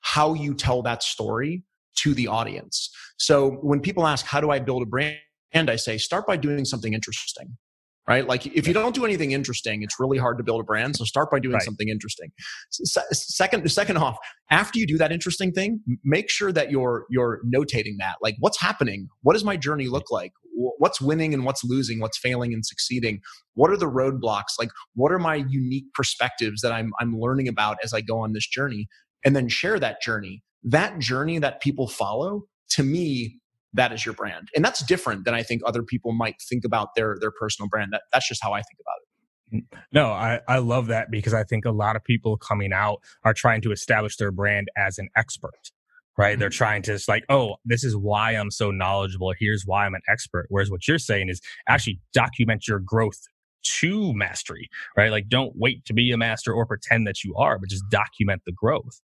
how 0.00 0.34
you 0.34 0.54
tell 0.54 0.82
that 0.82 1.02
story 1.02 1.62
to 1.96 2.14
the 2.14 2.28
audience. 2.28 2.90
So 3.18 3.58
when 3.62 3.80
people 3.80 4.06
ask, 4.06 4.24
how 4.24 4.40
do 4.40 4.50
I 4.50 4.58
build 4.58 4.82
a 4.82 4.86
brand? 4.86 5.18
I 5.54 5.76
say, 5.76 5.98
start 5.98 6.26
by 6.26 6.36
doing 6.36 6.64
something 6.64 6.94
interesting 6.94 7.56
right? 8.10 8.26
Like 8.26 8.44
if 8.46 8.66
you 8.66 8.74
don't 8.74 8.94
do 8.94 9.04
anything 9.04 9.30
interesting, 9.30 9.84
it's 9.84 10.00
really 10.00 10.18
hard 10.18 10.36
to 10.38 10.44
build 10.44 10.60
a 10.60 10.64
brand. 10.64 10.96
So 10.96 11.04
start 11.04 11.30
by 11.30 11.38
doing 11.38 11.54
right. 11.54 11.62
something 11.62 11.88
interesting. 11.88 12.32
second, 12.70 13.70
second 13.70 13.98
off, 13.98 14.18
after 14.50 14.80
you 14.80 14.86
do 14.86 14.98
that 14.98 15.12
interesting 15.12 15.52
thing, 15.52 15.80
make 16.02 16.28
sure 16.28 16.50
that 16.50 16.72
you're 16.72 17.06
you're 17.08 17.40
notating 17.46 17.94
that. 18.00 18.16
Like 18.20 18.34
what's 18.40 18.60
happening? 18.60 19.08
What 19.22 19.34
does 19.34 19.44
my 19.44 19.56
journey 19.56 19.86
look 19.86 20.10
like? 20.10 20.32
What's 20.78 21.00
winning 21.00 21.34
and 21.34 21.44
what's 21.44 21.64
losing? 21.64 22.00
What's 22.00 22.18
failing 22.18 22.52
and 22.52 22.64
succeeding? 22.64 23.20
What 23.54 23.70
are 23.70 23.76
the 23.76 23.90
roadblocks? 23.90 24.58
Like 24.58 24.70
what 24.94 25.12
are 25.12 25.18
my 25.18 25.36
unique 25.48 25.92
perspectives 25.94 26.60
that 26.62 26.72
I'm 26.72 26.92
I'm 27.00 27.18
learning 27.18 27.48
about 27.48 27.78
as 27.82 27.92
I 27.92 28.00
go 28.00 28.18
on 28.18 28.32
this 28.32 28.46
journey? 28.46 28.88
And 29.24 29.36
then 29.36 29.48
share 29.48 29.78
that 29.78 30.00
journey. 30.00 30.42
That 30.62 30.98
journey 30.98 31.38
that 31.38 31.60
people 31.60 31.88
follow 31.88 32.44
to 32.70 32.82
me 32.82 33.40
that 33.74 33.92
is 33.92 34.04
your 34.04 34.14
brand. 34.14 34.48
And 34.54 34.64
that's 34.64 34.84
different 34.84 35.24
than 35.24 35.34
I 35.34 35.42
think 35.42 35.62
other 35.64 35.82
people 35.82 36.12
might 36.12 36.36
think 36.48 36.64
about 36.64 36.94
their 36.96 37.16
their 37.20 37.30
personal 37.30 37.68
brand. 37.68 37.92
That 37.92 38.02
that's 38.12 38.28
just 38.28 38.42
how 38.42 38.52
I 38.52 38.62
think 38.62 38.78
about 38.80 38.94
it. 39.00 39.06
Mm, 39.56 39.78
no, 39.92 40.06
I, 40.06 40.40
I 40.48 40.58
love 40.58 40.88
that 40.88 41.10
because 41.10 41.34
I 41.34 41.44
think 41.44 41.64
a 41.64 41.70
lot 41.70 41.96
of 41.96 42.04
people 42.04 42.36
coming 42.36 42.72
out 42.72 43.00
are 43.24 43.34
trying 43.34 43.60
to 43.62 43.72
establish 43.72 44.16
their 44.16 44.32
brand 44.32 44.68
as 44.76 44.98
an 44.98 45.08
expert, 45.16 45.70
right? 46.20 46.34
Mm-hmm. 46.34 46.40
They're 46.40 46.50
trying 46.50 46.82
to, 46.82 46.92
just 46.92 47.08
like, 47.08 47.24
oh, 47.30 47.56
this 47.64 47.82
is 47.82 47.96
why 47.96 48.32
I'm 48.32 48.50
so 48.50 48.70
knowledgeable. 48.70 49.32
Here's 49.38 49.64
why 49.64 49.86
I'm 49.86 49.94
an 49.94 50.02
expert. 50.06 50.46
Whereas 50.50 50.70
what 50.70 50.86
you're 50.86 50.98
saying 50.98 51.30
is 51.30 51.40
actually 51.66 51.98
document 52.12 52.68
your 52.68 52.78
growth 52.78 53.18
to 53.80 54.12
mastery, 54.12 54.68
right? 54.98 55.10
Like, 55.10 55.28
don't 55.28 55.52
wait 55.56 55.86
to 55.86 55.94
be 55.94 56.12
a 56.12 56.18
master 56.18 56.52
or 56.52 56.66
pretend 56.66 57.06
that 57.06 57.24
you 57.24 57.34
are, 57.36 57.58
but 57.58 57.70
just 57.70 57.84
document 57.90 58.42
the 58.44 58.52
growth. 58.52 59.00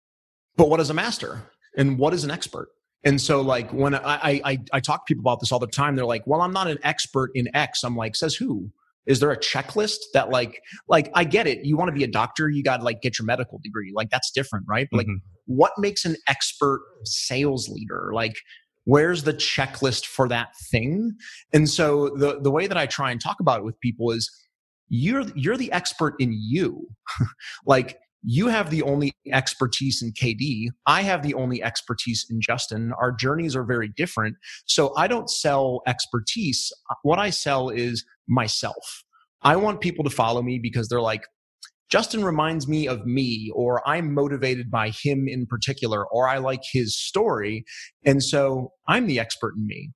But 0.56 0.68
what 0.68 0.80
is 0.80 0.90
a 0.90 0.94
master 0.94 1.40
and 1.76 1.99
what 1.99 2.14
is 2.14 2.25
an 2.25 2.33
expert? 2.33 2.68
And 3.04 3.21
so, 3.21 3.42
like 3.42 3.71
when 3.73 3.94
I, 3.94 4.40
I 4.44 4.59
I 4.73 4.80
talk 4.80 5.06
to 5.06 5.14
people 5.14 5.30
about 5.30 5.38
this 5.38 5.52
all 5.52 5.59
the 5.59 5.66
time, 5.66 5.94
they're 5.94 6.06
like, 6.06 6.26
"Well, 6.26 6.40
I'm 6.40 6.54
not 6.54 6.68
an 6.68 6.78
expert 6.83 7.33
in 7.35 7.54
X." 7.54 7.85
I'm 7.85 7.97
like, 7.97 8.16
"Says 8.16 8.35
who?" 8.35 8.71
Is 9.06 9.20
there 9.20 9.30
a 9.30 9.38
checklist 9.38 9.99
that 10.14 10.30
like 10.30 10.61
like 10.88 11.11
I 11.14 11.25
get 11.25 11.46
it. 11.46 11.64
You 11.64 11.76
want 11.76 11.88
to 11.88 11.92
be 11.92 12.04
a 12.04 12.08
doctor, 12.08 12.49
you 12.49 12.62
got 12.62 12.78
to 12.78 12.84
like 12.84 13.02
get 13.02 13.18
your 13.18 13.26
medical 13.26 13.61
degree. 13.62 13.92
Like 13.94 14.11
that's 14.11 14.30
different, 14.30 14.66
right? 14.68 14.88
But, 14.90 14.99
like, 14.99 15.06
mm-hmm. 15.06 15.18
what 15.46 15.73
makes 15.78 16.04
an 16.04 16.16
expert 16.28 16.82
sales 17.04 17.68
leader? 17.68 18.11
Like, 18.14 18.37
where's 18.84 19.25
the 19.25 19.34
checklist 19.34 20.06
for 20.06 20.28
that 20.28 20.49
thing? 20.70 21.12
And 21.52 21.68
so 21.68 22.11
the 22.16 22.40
the 22.40 22.50
way 22.50 22.66
that 22.66 22.76
I 22.76 22.87
try 22.87 23.11
and 23.11 23.20
talk 23.20 23.40
about 23.40 23.61
it 23.61 23.64
with 23.64 23.78
people 23.80 24.11
is 24.11 24.30
you're 24.88 25.25
you're 25.34 25.56
the 25.56 25.73
expert 25.73 26.14
in 26.18 26.32
you. 26.32 26.88
like 27.66 27.99
you 28.26 28.49
have 28.49 28.70
the 28.70 28.82
only 28.82 29.12
expertise 29.30 30.02
in 30.02 30.12
KD. 30.12 30.68
I 30.87 31.02
have 31.02 31.23
the 31.23 31.34
only 31.34 31.62
expertise 31.62 32.26
in 32.30 32.40
Justin. 32.40 32.92
Our 32.99 33.12
journeys 33.12 33.54
are 33.54 33.64
very 33.64 33.88
different. 33.88 34.37
So 34.64 34.94
I 34.96 35.08
don't 35.08 35.28
sell 35.28 35.82
expertise. 35.87 36.73
What 37.02 37.18
I 37.18 37.28
sell 37.28 37.68
is 37.68 38.02
myself. 38.28 39.04
I 39.43 39.57
want 39.57 39.81
people 39.81 40.04
to 40.04 40.11
follow 40.11 40.43
me 40.43 40.59
because 40.62 40.88
they're 40.88 41.00
like, 41.00 41.23
Justin 41.90 42.25
reminds 42.25 42.66
me 42.66 42.88
of 42.88 43.04
me, 43.07 43.50
or 43.54 43.87
I'm 43.87 44.14
motivated 44.14 44.71
by 44.71 44.90
him 44.90 45.28
in 45.28 45.47
particular, 45.47 46.07
or 46.07 46.28
I 46.28 46.38
like 46.38 46.62
his 46.73 46.99
story. 46.99 47.64
And 48.04 48.23
so 48.23 48.73
I'm 48.88 49.07
the 49.07 49.21
expert 49.21 49.54
in 49.57 49.66
me. 49.66 49.90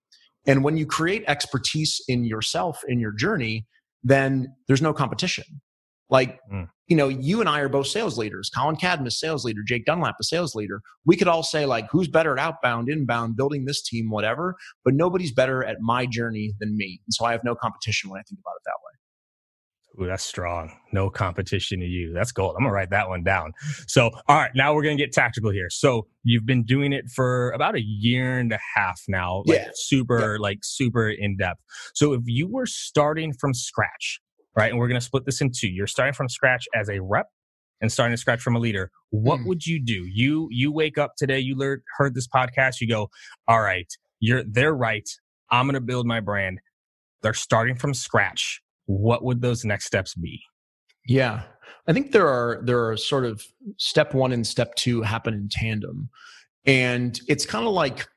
And 0.47 0.63
when 0.63 0.77
you 0.77 0.87
create 0.87 1.25
expertise 1.27 2.01
in 2.07 2.25
yourself, 2.25 2.83
in 2.87 3.01
your 3.01 3.13
journey, 3.13 3.67
then 4.05 4.49
there's 4.67 4.83
no 4.83 4.93
competition. 4.93 5.45
Like, 6.11 6.41
mm. 6.53 6.69
you 6.87 6.97
know, 6.97 7.09
you 7.09 7.41
and 7.41 7.49
I 7.49 7.61
are 7.61 7.69
both 7.69 7.87
sales 7.87 8.17
leaders. 8.17 8.51
Colin 8.55 8.77
Cadmus, 8.77 9.21
sales 9.21 9.45
leader. 9.45 9.61
Jake 9.67 9.85
Dunlap, 9.85 10.17
a 10.21 10.25
sales 10.25 10.55
leader. 10.55 10.81
We 11.05 11.17
could 11.17 11.29
all 11.29 11.43
say, 11.43 11.67
like, 11.67 11.87
who's 11.91 12.09
better 12.09 12.33
at 12.33 12.39
outbound, 12.39 12.89
inbound, 12.89 13.37
building 13.37 13.65
this 13.65 13.83
team, 13.83 14.11
whatever, 14.11 14.57
but 14.85 14.95
nobody's 14.95 15.33
better 15.33 15.63
at 15.65 15.77
my 15.81 16.07
journey 16.07 16.53
than 16.61 16.77
me. 16.77 17.01
And 17.07 17.13
so 17.13 17.25
I 17.25 17.33
have 17.33 17.45
no 17.45 17.55
competition 17.55 18.11
when 18.11 18.19
I 18.19 18.23
think 18.23 18.41
about 18.41 18.53
it 18.57 18.63
that 18.65 18.73
way. 18.85 18.89
Ooh, 20.01 20.07
that's 20.07 20.25
strong. 20.25 20.73
No 20.93 21.11
competition 21.11 21.81
to 21.81 21.87
you. 21.87 22.13
That's 22.13 22.31
gold. 22.31 22.55
I'm 22.57 22.63
gonna 22.63 22.73
write 22.73 22.91
that 22.91 23.09
one 23.09 23.25
down. 23.25 23.53
So, 23.89 24.11
all 24.29 24.37
right, 24.37 24.53
now 24.55 24.73
we're 24.73 24.85
gonna 24.85 24.97
get 24.97 25.13
tactical 25.13 25.51
here. 25.51 25.69
So, 25.71 26.07
you've 26.23 26.47
been 26.47 26.63
doing 26.63 26.93
it 26.93 27.07
for 27.11 27.51
about 27.51 27.75
a 27.75 27.83
year 27.83 28.39
and 28.39 28.53
a 28.53 28.61
half 28.77 29.01
now. 29.09 29.43
Like 29.47 29.59
yeah. 29.59 29.69
super, 29.75 30.35
yeah. 30.35 30.41
like 30.41 30.59
super 30.63 31.11
in 31.11 31.37
depth. 31.37 31.61
So, 31.95 32.13
if 32.13 32.23
you 32.27 32.47
were 32.47 32.67
starting 32.67 33.33
from 33.33 33.55
scratch, 33.55 34.21
right? 34.59 34.71
And 34.71 34.79
we're 34.79 34.89
going 34.89 35.01
to 35.01 35.05
split 35.05 35.25
this 35.25 35.41
in 35.41 35.53
two. 35.55 35.69
You're 35.69 35.87
starting 35.87 36.13
from 36.13 36.29
scratch 36.29 36.67
as 36.75 36.89
a 36.89 37.01
rep 37.01 37.29
and 37.81 37.93
starting 37.93 38.13
to 38.13 38.21
scratch 38.21 38.41
from 38.41 38.57
a 38.57 38.59
leader. 38.59 38.91
What 39.11 39.39
mm. 39.39 39.47
would 39.47 39.65
you 39.65 39.81
do? 39.81 40.05
You 40.13 40.49
you 40.51 40.73
wake 40.73 40.99
up 40.99 41.13
today, 41.17 41.39
you 41.39 41.55
learned 41.57 41.83
heard 41.97 42.15
this 42.15 42.27
podcast, 42.27 42.81
you 42.81 42.89
go, 42.89 43.09
all 43.47 43.61
right, 43.61 43.87
you're 44.19 44.43
they're 44.43 44.75
right. 44.75 45.09
I'm 45.51 45.67
going 45.67 45.75
to 45.75 45.81
build 45.81 46.07
my 46.07 46.19
brand. 46.19 46.59
They're 47.23 47.35
starting 47.35 47.77
from 47.77 47.95
scratch. 47.95 48.61
What 48.87 49.23
would 49.23 49.43
those 49.43 49.65
next 49.65 49.87
steps 49.87 50.15
be? 50.15 50.43
Yeah. 51.07 51.43
I 51.87 51.93
think 51.93 52.11
there 52.11 52.27
are 52.27 52.61
there 52.65 52.89
are 52.89 52.97
sort 52.97 53.25
of 53.25 53.43
step 53.77 54.13
1 54.13 54.33
and 54.33 54.47
step 54.47 54.75
2 54.75 55.03
happen 55.03 55.35
in 55.35 55.49
tandem. 55.49 56.11
And 56.67 57.19
it's 57.29 57.47
kind 57.47 57.65
of 57.65 57.73
like 57.73 58.09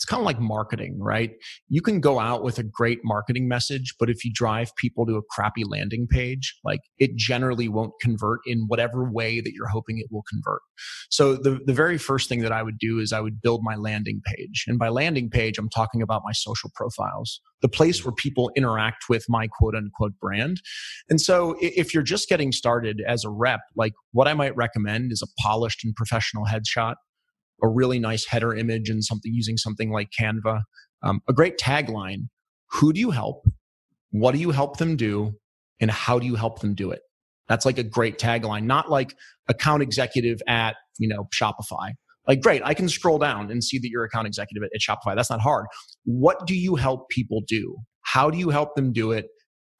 it's 0.00 0.06
kind 0.06 0.20
of 0.20 0.24
like 0.24 0.40
marketing, 0.40 0.96
right? 0.98 1.32
You 1.68 1.82
can 1.82 2.00
go 2.00 2.20
out 2.20 2.42
with 2.42 2.58
a 2.58 2.62
great 2.62 3.00
marketing 3.04 3.48
message, 3.48 3.92
but 4.00 4.08
if 4.08 4.24
you 4.24 4.32
drive 4.32 4.74
people 4.76 5.04
to 5.04 5.16
a 5.16 5.22
crappy 5.28 5.62
landing 5.62 6.06
page, 6.08 6.58
like 6.64 6.80
it 6.98 7.16
generally 7.16 7.68
won't 7.68 7.92
convert 8.00 8.40
in 8.46 8.64
whatever 8.68 9.04
way 9.04 9.42
that 9.42 9.52
you're 9.52 9.68
hoping 9.68 9.98
it 9.98 10.06
will 10.10 10.24
convert. 10.26 10.62
So 11.10 11.34
the, 11.34 11.60
the 11.66 11.74
very 11.74 11.98
first 11.98 12.30
thing 12.30 12.40
that 12.40 12.50
I 12.50 12.62
would 12.62 12.78
do 12.78 12.98
is 12.98 13.12
I 13.12 13.20
would 13.20 13.42
build 13.42 13.60
my 13.62 13.76
landing 13.76 14.22
page. 14.24 14.64
And 14.66 14.78
by 14.78 14.88
landing 14.88 15.28
page, 15.28 15.58
I'm 15.58 15.68
talking 15.68 16.00
about 16.00 16.22
my 16.24 16.32
social 16.32 16.70
profiles, 16.74 17.38
the 17.60 17.68
place 17.68 18.02
where 18.02 18.14
people 18.14 18.50
interact 18.56 19.10
with 19.10 19.26
my 19.28 19.48
quote 19.48 19.74
unquote 19.74 20.18
brand. 20.18 20.62
And 21.10 21.20
so 21.20 21.56
if 21.60 21.92
you're 21.92 22.02
just 22.02 22.26
getting 22.30 22.52
started 22.52 23.02
as 23.06 23.22
a 23.26 23.28
rep, 23.28 23.60
like 23.76 23.92
what 24.12 24.28
I 24.28 24.32
might 24.32 24.56
recommend 24.56 25.12
is 25.12 25.20
a 25.20 25.42
polished 25.42 25.84
and 25.84 25.94
professional 25.94 26.46
headshot 26.46 26.94
a 27.62 27.68
really 27.68 27.98
nice 27.98 28.26
header 28.26 28.54
image 28.54 28.88
and 28.90 29.04
something 29.04 29.32
using 29.34 29.56
something 29.56 29.90
like 29.90 30.08
Canva. 30.18 30.62
Um, 31.02 31.20
a 31.28 31.32
great 31.32 31.58
tagline 31.58 32.28
Who 32.72 32.92
do 32.92 33.00
you 33.00 33.10
help? 33.10 33.44
What 34.10 34.32
do 34.32 34.38
you 34.38 34.50
help 34.50 34.78
them 34.78 34.96
do? 34.96 35.32
And 35.80 35.90
how 35.90 36.18
do 36.18 36.26
you 36.26 36.34
help 36.34 36.60
them 36.60 36.74
do 36.74 36.90
it? 36.90 37.00
That's 37.48 37.66
like 37.66 37.78
a 37.78 37.82
great 37.82 38.18
tagline, 38.18 38.64
not 38.64 38.90
like 38.90 39.14
account 39.48 39.82
executive 39.82 40.40
at, 40.46 40.76
you 40.98 41.08
know, 41.08 41.26
Shopify. 41.34 41.92
Like, 42.28 42.42
great, 42.42 42.62
I 42.64 42.74
can 42.74 42.88
scroll 42.88 43.18
down 43.18 43.50
and 43.50 43.64
see 43.64 43.78
that 43.78 43.88
you're 43.90 44.04
account 44.04 44.26
executive 44.26 44.62
at, 44.62 44.70
at 44.74 44.80
Shopify. 44.80 45.16
That's 45.16 45.30
not 45.30 45.40
hard. 45.40 45.66
What 46.04 46.46
do 46.46 46.54
you 46.54 46.76
help 46.76 47.08
people 47.08 47.42
do? 47.48 47.76
How 48.02 48.30
do 48.30 48.38
you 48.38 48.50
help 48.50 48.76
them 48.76 48.92
do 48.92 49.10
it? 49.10 49.26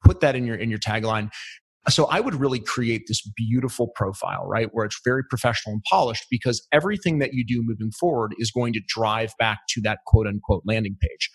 Put 0.03 0.19
that 0.21 0.35
in 0.35 0.45
your 0.45 0.55
in 0.55 0.69
your 0.69 0.79
tagline. 0.79 1.29
So 1.89 2.05
I 2.05 2.19
would 2.19 2.35
really 2.35 2.59
create 2.59 3.03
this 3.07 3.21
beautiful 3.35 3.87
profile, 3.95 4.45
right? 4.45 4.69
Where 4.71 4.85
it's 4.85 4.99
very 5.03 5.23
professional 5.23 5.73
and 5.73 5.83
polished 5.89 6.25
because 6.29 6.65
everything 6.71 7.19
that 7.19 7.33
you 7.33 7.43
do 7.45 7.63
moving 7.63 7.91
forward 7.91 8.35
is 8.37 8.51
going 8.51 8.73
to 8.73 8.81
drive 8.87 9.33
back 9.39 9.59
to 9.69 9.81
that 9.81 9.99
quote 10.05 10.27
unquote 10.27 10.61
landing 10.65 10.95
page. 11.01 11.29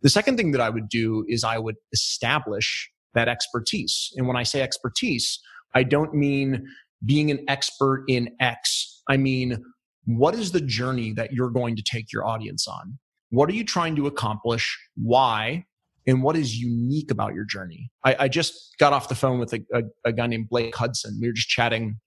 The 0.00 0.08
second 0.08 0.38
thing 0.38 0.52
that 0.52 0.60
I 0.60 0.70
would 0.70 0.88
do 0.88 1.24
is 1.28 1.44
I 1.44 1.58
would 1.58 1.76
establish 1.92 2.90
that 3.12 3.28
expertise. 3.28 4.10
And 4.16 4.26
when 4.26 4.36
I 4.36 4.42
say 4.42 4.62
expertise, 4.62 5.38
I 5.74 5.82
don't 5.82 6.14
mean 6.14 6.66
being 7.04 7.30
an 7.30 7.44
expert 7.48 8.04
in 8.08 8.30
X. 8.40 9.02
I 9.08 9.18
mean, 9.18 9.62
what 10.06 10.34
is 10.34 10.52
the 10.52 10.60
journey 10.60 11.12
that 11.12 11.32
you're 11.32 11.50
going 11.50 11.76
to 11.76 11.82
take 11.82 12.12
your 12.12 12.26
audience 12.26 12.66
on? 12.66 12.98
What 13.30 13.48
are 13.48 13.54
you 13.54 13.64
trying 13.64 13.96
to 13.96 14.06
accomplish? 14.06 14.78
Why? 14.96 15.66
And 16.10 16.24
what 16.24 16.36
is 16.36 16.58
unique 16.58 17.10
about 17.10 17.34
your 17.34 17.44
journey. 17.44 17.88
I, 18.04 18.16
I 18.20 18.28
just 18.28 18.74
got 18.78 18.92
off 18.92 19.08
the 19.08 19.14
phone 19.14 19.38
with 19.38 19.52
a, 19.52 19.60
a, 19.72 19.82
a, 20.06 20.12
guy 20.12 20.26
named 20.26 20.48
Blake 20.48 20.74
Hudson. 20.74 21.16
We 21.20 21.28
were 21.28 21.32
just 21.32 21.48
chatting 21.48 22.00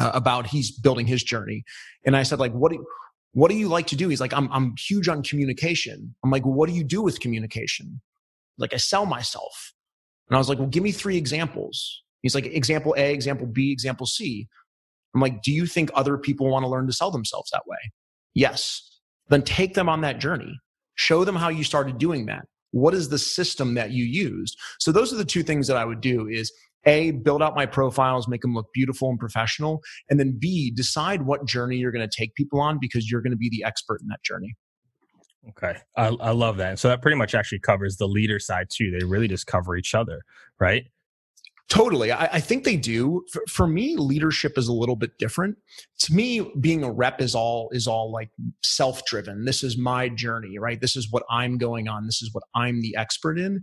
uh, 0.00 0.12
about 0.14 0.46
he's 0.46 0.70
building 0.70 1.08
his 1.08 1.24
journey, 1.24 1.64
and 2.06 2.16
I 2.16 2.22
said 2.22 2.38
like, 2.38 2.52
what 2.52 2.70
do 2.70 2.86
what 3.32 3.50
do 3.50 3.56
you 3.56 3.68
like 3.68 3.88
to 3.88 3.96
do? 3.96 4.08
He's 4.08 4.20
like, 4.20 4.32
I'm 4.32 4.50
I'm 4.52 4.74
huge 4.78 5.08
on 5.08 5.22
communication. 5.24 6.14
I'm 6.22 6.30
like, 6.30 6.44
what 6.44 6.68
do 6.68 6.74
you 6.74 6.84
do 6.84 7.02
with 7.02 7.18
communication? 7.18 8.00
Like, 8.58 8.72
I 8.72 8.76
sell 8.76 9.06
myself, 9.06 9.72
and 10.28 10.36
I 10.36 10.38
was 10.38 10.48
like, 10.48 10.58
well, 10.58 10.68
give 10.68 10.84
me 10.84 10.92
three 10.92 11.16
examples. 11.16 12.02
He's 12.22 12.36
like, 12.36 12.46
example 12.46 12.94
A, 12.96 13.12
example 13.12 13.48
B, 13.48 13.72
example 13.72 14.06
C. 14.06 14.48
I'm 15.14 15.20
like, 15.20 15.42
do 15.42 15.50
you 15.50 15.66
think 15.66 15.90
other 15.94 16.16
people 16.16 16.48
want 16.48 16.62
to 16.62 16.68
learn 16.68 16.86
to 16.86 16.92
sell 16.92 17.10
themselves 17.10 17.50
that 17.50 17.66
way? 17.66 17.76
Yes. 18.34 19.00
Then 19.28 19.42
take 19.42 19.74
them 19.74 19.88
on 19.88 20.02
that 20.02 20.20
journey. 20.20 20.58
Show 20.94 21.24
them 21.24 21.34
how 21.36 21.48
you 21.48 21.64
started 21.64 21.98
doing 21.98 22.26
that 22.26 22.46
what 22.72 22.94
is 22.94 23.08
the 23.08 23.18
system 23.18 23.74
that 23.74 23.92
you 23.92 24.04
used? 24.04 24.58
So 24.80 24.92
those 24.92 25.12
are 25.12 25.16
the 25.16 25.24
two 25.24 25.42
things 25.42 25.68
that 25.68 25.76
i 25.76 25.84
would 25.84 26.00
do 26.00 26.26
is 26.28 26.52
a 26.84 27.12
build 27.12 27.42
out 27.42 27.54
my 27.54 27.66
profiles 27.66 28.26
make 28.26 28.40
them 28.40 28.54
look 28.54 28.66
beautiful 28.74 29.08
and 29.08 29.18
professional 29.18 29.80
and 30.10 30.18
then 30.18 30.36
b 30.36 30.70
decide 30.70 31.22
what 31.22 31.46
journey 31.46 31.76
you're 31.76 31.92
going 31.92 32.06
to 32.06 32.16
take 32.16 32.34
people 32.34 32.60
on 32.60 32.78
because 32.80 33.08
you're 33.08 33.22
going 33.22 33.30
to 33.30 33.36
be 33.36 33.48
the 33.48 33.62
expert 33.64 34.00
in 34.00 34.08
that 34.08 34.22
journey. 34.24 34.54
Okay. 35.50 35.78
I, 35.96 36.06
I 36.06 36.30
love 36.30 36.56
that. 36.58 36.78
So 36.78 36.88
that 36.88 37.02
pretty 37.02 37.16
much 37.16 37.34
actually 37.34 37.60
covers 37.60 37.96
the 37.96 38.06
leader 38.06 38.38
side 38.38 38.68
too. 38.70 38.90
They 38.90 39.04
really 39.04 39.28
just 39.28 39.46
cover 39.46 39.76
each 39.76 39.94
other 39.94 40.22
right 40.60 40.84
Totally. 41.68 42.12
I, 42.12 42.24
I, 42.24 42.40
think 42.40 42.64
they 42.64 42.76
do. 42.76 43.24
For, 43.32 43.42
for, 43.48 43.66
me, 43.66 43.96
leadership 43.96 44.58
is 44.58 44.68
a 44.68 44.72
little 44.72 44.96
bit 44.96 45.12
different. 45.18 45.56
To 46.00 46.14
me, 46.14 46.52
being 46.60 46.84
a 46.84 46.92
rep 46.92 47.20
is 47.20 47.34
all 47.34 47.70
is 47.72 47.86
all 47.86 48.12
like 48.12 48.28
self-driven. 48.62 49.44
This 49.44 49.62
is 49.62 49.78
my 49.78 50.08
journey, 50.08 50.58
right? 50.58 50.80
This 50.80 50.96
is 50.96 51.08
what 51.10 51.22
I'm 51.30 51.56
going 51.56 51.88
on. 51.88 52.06
This 52.06 52.20
is 52.20 52.30
what 52.32 52.44
I'm 52.54 52.82
the 52.82 52.94
expert 52.96 53.38
in. 53.38 53.62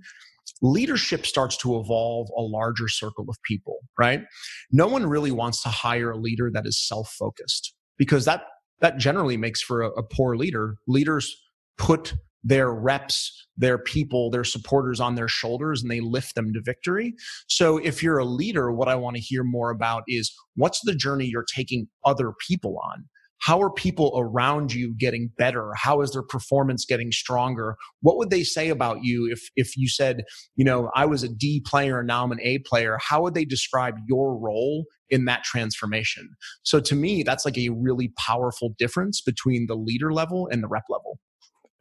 Leadership 0.61 1.25
starts 1.25 1.55
to 1.57 1.79
evolve 1.79 2.29
a 2.35 2.41
larger 2.41 2.87
circle 2.87 3.25
of 3.29 3.37
people, 3.43 3.77
right? 3.97 4.23
No 4.71 4.87
one 4.87 5.05
really 5.05 5.31
wants 5.31 5.61
to 5.63 5.69
hire 5.69 6.11
a 6.11 6.17
leader 6.17 6.49
that 6.51 6.65
is 6.65 6.81
self-focused 6.87 7.75
because 7.97 8.25
that 8.25 8.43
that 8.81 8.97
generally 8.97 9.37
makes 9.37 9.61
for 9.61 9.81
a, 9.81 9.89
a 9.91 10.03
poor 10.03 10.35
leader. 10.35 10.77
Leaders 10.87 11.35
put 11.77 12.15
their 12.43 12.71
reps, 12.73 13.47
their 13.57 13.77
people, 13.77 14.29
their 14.29 14.43
supporters 14.43 14.99
on 14.99 15.15
their 15.15 15.27
shoulders 15.27 15.81
and 15.81 15.91
they 15.91 15.99
lift 15.99 16.35
them 16.35 16.53
to 16.53 16.61
victory. 16.63 17.13
So 17.47 17.77
if 17.77 18.01
you're 18.01 18.17
a 18.17 18.25
leader, 18.25 18.71
what 18.71 18.87
I 18.87 18.95
want 18.95 19.15
to 19.17 19.21
hear 19.21 19.43
more 19.43 19.71
about 19.71 20.03
is 20.07 20.33
what's 20.55 20.79
the 20.83 20.95
journey 20.95 21.25
you're 21.25 21.45
taking 21.53 21.87
other 22.05 22.31
people 22.47 22.79
on? 22.83 23.05
How 23.41 23.61
are 23.61 23.71
people 23.71 24.13
around 24.17 24.73
you 24.73 24.93
getting 24.97 25.31
better? 25.37 25.71
How 25.75 26.01
is 26.01 26.11
their 26.11 26.23
performance 26.23 26.85
getting 26.85 27.11
stronger? 27.11 27.77
What 28.01 28.17
would 28.17 28.29
they 28.31 28.43
say 28.43 28.67
about 28.67 28.99
you 29.01 29.29
if, 29.31 29.39
if 29.55 29.77
you 29.77 29.87
said, 29.87 30.23
you 30.57 30.65
know, 30.65 30.91
I 30.93 31.05
was 31.05 31.23
a 31.23 31.29
D 31.29 31.63
player 31.65 31.99
and 31.99 32.07
now 32.07 32.25
I'm 32.25 32.33
an 32.33 32.41
A 32.41 32.59
player? 32.59 32.97
How 33.01 33.21
would 33.21 33.35
they 33.35 33.45
describe 33.45 33.95
your 34.07 34.37
role 34.37 34.85
in 35.09 35.23
that 35.25 35.45
transformation? 35.45 36.29
So 36.63 36.81
to 36.81 36.95
me, 36.95 37.23
that's 37.23 37.45
like 37.45 37.57
a 37.57 37.69
really 37.69 38.11
powerful 38.17 38.75
difference 38.77 39.21
between 39.21 39.67
the 39.67 39.75
leader 39.75 40.11
level 40.11 40.49
and 40.51 40.61
the 40.61 40.67
rep 40.67 40.83
level. 40.89 41.17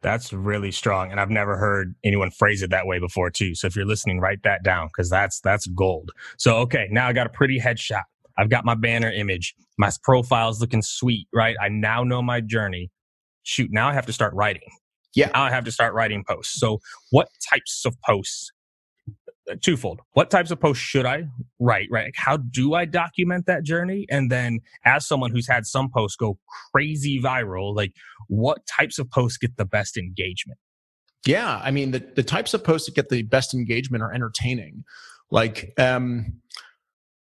That's 0.01 0.31
really 0.31 0.71
strong. 0.71 1.11
And 1.11 1.19
I've 1.19 1.29
never 1.29 1.57
heard 1.57 1.93
anyone 2.03 2.31
phrase 2.31 2.61
it 2.61 2.69
that 2.69 2.87
way 2.87 2.99
before 2.99 3.29
too. 3.29 3.53
So 3.53 3.67
if 3.67 3.75
you're 3.75 3.85
listening, 3.85 4.19
write 4.19 4.43
that 4.43 4.63
down 4.63 4.87
because 4.87 5.09
that's 5.09 5.41
that's 5.41 5.67
gold. 5.67 6.11
So 6.37 6.57
okay, 6.59 6.87
now 6.89 7.07
I 7.07 7.13
got 7.13 7.27
a 7.27 7.29
pretty 7.29 7.59
headshot. 7.59 8.03
I've 8.37 8.49
got 8.49 8.63
my 8.63 8.75
banner 8.75 9.11
image. 9.11 9.53
My 9.77 9.91
profile's 10.03 10.61
looking 10.61 10.81
sweet, 10.81 11.27
right? 11.33 11.57
I 11.61 11.67
now 11.67 12.03
know 12.03 12.21
my 12.21 12.39
journey. 12.39 12.89
Shoot, 13.43 13.69
now 13.71 13.89
I 13.89 13.93
have 13.93 14.05
to 14.05 14.13
start 14.13 14.33
writing. 14.33 14.69
Yeah. 15.15 15.31
Now 15.33 15.43
I 15.43 15.49
have 15.49 15.65
to 15.65 15.71
start 15.71 15.93
writing 15.93 16.23
posts. 16.25 16.59
So 16.59 16.79
what 17.11 17.27
types 17.49 17.83
of 17.85 17.95
posts 18.05 18.51
twofold. 19.55 20.01
What 20.13 20.29
types 20.29 20.51
of 20.51 20.59
posts 20.59 20.83
should 20.83 21.05
I 21.05 21.25
write? 21.59 21.87
Right? 21.91 22.11
How 22.15 22.37
do 22.37 22.73
I 22.73 22.85
document 22.85 23.45
that 23.47 23.63
journey? 23.63 24.05
And 24.09 24.31
then, 24.31 24.59
as 24.85 25.07
someone 25.07 25.31
who's 25.31 25.47
had 25.47 25.65
some 25.65 25.89
posts 25.89 26.15
go 26.15 26.37
crazy 26.71 27.21
viral, 27.21 27.75
like 27.75 27.93
what 28.27 28.65
types 28.67 28.99
of 28.99 29.09
posts 29.09 29.37
get 29.37 29.57
the 29.57 29.65
best 29.65 29.97
engagement? 29.97 30.59
Yeah, 31.25 31.59
I 31.63 31.71
mean 31.71 31.91
the 31.91 31.99
the 32.15 32.23
types 32.23 32.53
of 32.53 32.63
posts 32.63 32.87
that 32.87 32.95
get 32.95 33.09
the 33.09 33.23
best 33.23 33.53
engagement 33.53 34.03
are 34.03 34.13
entertaining. 34.13 34.83
Like 35.31 35.73
um, 35.77 36.41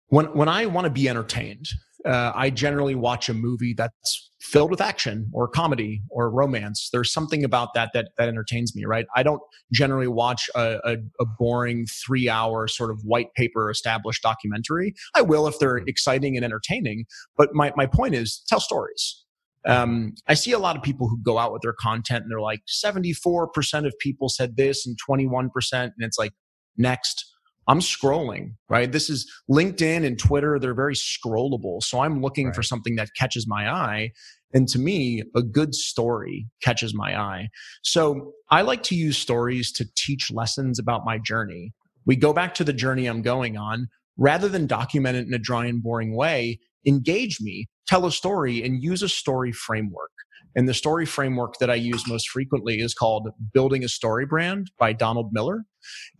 when 0.07 0.25
when 0.27 0.47
I 0.47 0.65
want 0.67 0.85
to 0.85 0.91
be 0.91 1.09
entertained, 1.09 1.67
uh, 2.05 2.31
I 2.35 2.49
generally 2.49 2.95
watch 2.95 3.29
a 3.29 3.33
movie 3.33 3.73
that's 3.73 4.31
filled 4.41 4.71
with 4.71 4.79
action 4.79 5.29
or 5.33 5.47
comedy 5.47 6.01
or 6.09 6.29
romance. 6.29 6.89
There's 6.91 7.11
something 7.11 7.43
about 7.43 7.73
that 7.73 7.91
that 7.93 8.11
that 8.17 8.29
entertains 8.29 8.75
me, 8.75 8.85
right? 8.85 9.05
I 9.15 9.23
don't 9.23 9.41
generally 9.73 10.07
watch 10.07 10.49
a, 10.55 10.79
a, 10.85 10.97
a 11.19 11.25
boring 11.37 11.85
three 11.87 12.29
hour 12.29 12.67
sort 12.67 12.91
of 12.91 13.01
white 13.03 13.33
paper 13.35 13.69
established 13.69 14.23
documentary. 14.23 14.93
I 15.15 15.21
will 15.21 15.47
if 15.47 15.59
they're 15.59 15.77
exciting 15.77 16.35
and 16.35 16.45
entertaining. 16.45 17.05
But 17.37 17.49
my 17.53 17.73
my 17.75 17.85
point 17.85 18.15
is 18.15 18.43
tell 18.47 18.59
stories. 18.59 19.25
Um, 19.65 20.15
I 20.27 20.35
see 20.35 20.53
a 20.53 20.59
lot 20.59 20.77
of 20.77 20.83
people 20.83 21.09
who 21.09 21.17
go 21.21 21.37
out 21.37 21.51
with 21.51 21.61
their 21.61 21.73
content 21.73 22.23
and 22.23 22.31
they're 22.31 22.39
like 22.39 22.61
74% 22.67 23.85
of 23.85 23.93
people 23.99 24.29
said 24.29 24.55
this 24.55 24.87
and 24.87 24.97
21%. 25.07 25.49
And 25.73 25.91
it's 25.99 26.17
like, 26.17 26.31
next, 26.77 27.28
I'm 27.69 27.81
scrolling, 27.81 28.55
right? 28.67 28.91
This 28.91 29.11
is 29.11 29.31
LinkedIn 29.49 30.03
and 30.03 30.17
Twitter. 30.17 30.57
They're 30.57 30.73
very 30.73 30.95
scrollable. 30.95 31.83
So 31.83 31.99
I'm 31.99 32.19
looking 32.19 32.47
right. 32.47 32.55
for 32.55 32.63
something 32.63 32.95
that 32.95 33.09
catches 33.15 33.47
my 33.47 33.71
eye. 33.71 34.11
And 34.55 34.67
to 34.69 34.79
me, 34.79 35.21
a 35.35 35.43
good 35.43 35.75
story 35.75 36.47
catches 36.63 36.95
my 36.95 37.15
eye. 37.15 37.49
So 37.83 38.33
I 38.49 38.63
like 38.63 38.81
to 38.83 38.95
use 38.95 39.19
stories 39.19 39.71
to 39.73 39.85
teach 39.95 40.31
lessons 40.31 40.79
about 40.79 41.05
my 41.05 41.19
journey. 41.19 41.71
We 42.07 42.15
go 42.15 42.33
back 42.33 42.55
to 42.55 42.63
the 42.63 42.73
journey 42.73 43.05
I'm 43.05 43.21
going 43.21 43.55
on 43.55 43.87
rather 44.17 44.49
than 44.49 44.65
document 44.65 45.17
it 45.17 45.27
in 45.27 45.33
a 45.35 45.39
dry 45.39 45.67
and 45.67 45.83
boring 45.83 46.15
way. 46.15 46.59
Engage 46.87 47.39
me, 47.39 47.69
tell 47.87 48.07
a 48.07 48.11
story 48.11 48.63
and 48.63 48.81
use 48.81 49.03
a 49.03 49.09
story 49.09 49.51
framework. 49.51 50.09
And 50.55 50.67
the 50.67 50.73
story 50.73 51.05
framework 51.05 51.57
that 51.59 51.69
I 51.69 51.75
use 51.75 52.07
most 52.07 52.29
frequently 52.29 52.79
is 52.79 52.93
called 52.93 53.29
Building 53.53 53.83
a 53.83 53.87
Story 53.87 54.25
Brand 54.25 54.71
by 54.77 54.93
Donald 54.93 55.29
Miller. 55.31 55.63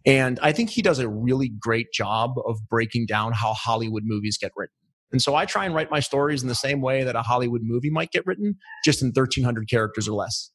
And 0.06 0.40
I 0.42 0.52
think 0.52 0.70
he 0.70 0.82
does 0.82 1.00
a 1.00 1.10
really 1.10 1.50
great 1.60 1.92
job 1.92 2.36
of 2.46 2.58
breaking 2.70 3.08
down 3.08 3.34
how 3.34 3.54
Hollywood 3.54 4.04
movies 4.06 4.38
get 4.38 4.52
written. 4.56 4.74
And 5.12 5.22
so 5.22 5.36
I 5.36 5.46
try 5.46 5.66
and 5.66 5.74
write 5.74 5.90
my 5.90 6.00
stories 6.00 6.44
in 6.44 6.48
the 6.48 6.56
same 6.56 6.82
way 6.82 7.04
that 7.04 7.16
a 7.16 7.24
Hollywood 7.24 7.62
movie 7.64 7.90
might 7.90 8.12
get 8.12 8.26
written, 8.28 8.56
just 8.86 9.02
in 9.02 9.08
1300 9.08 9.68
characters 9.70 10.08
or 10.08 10.14
less. 10.14 10.52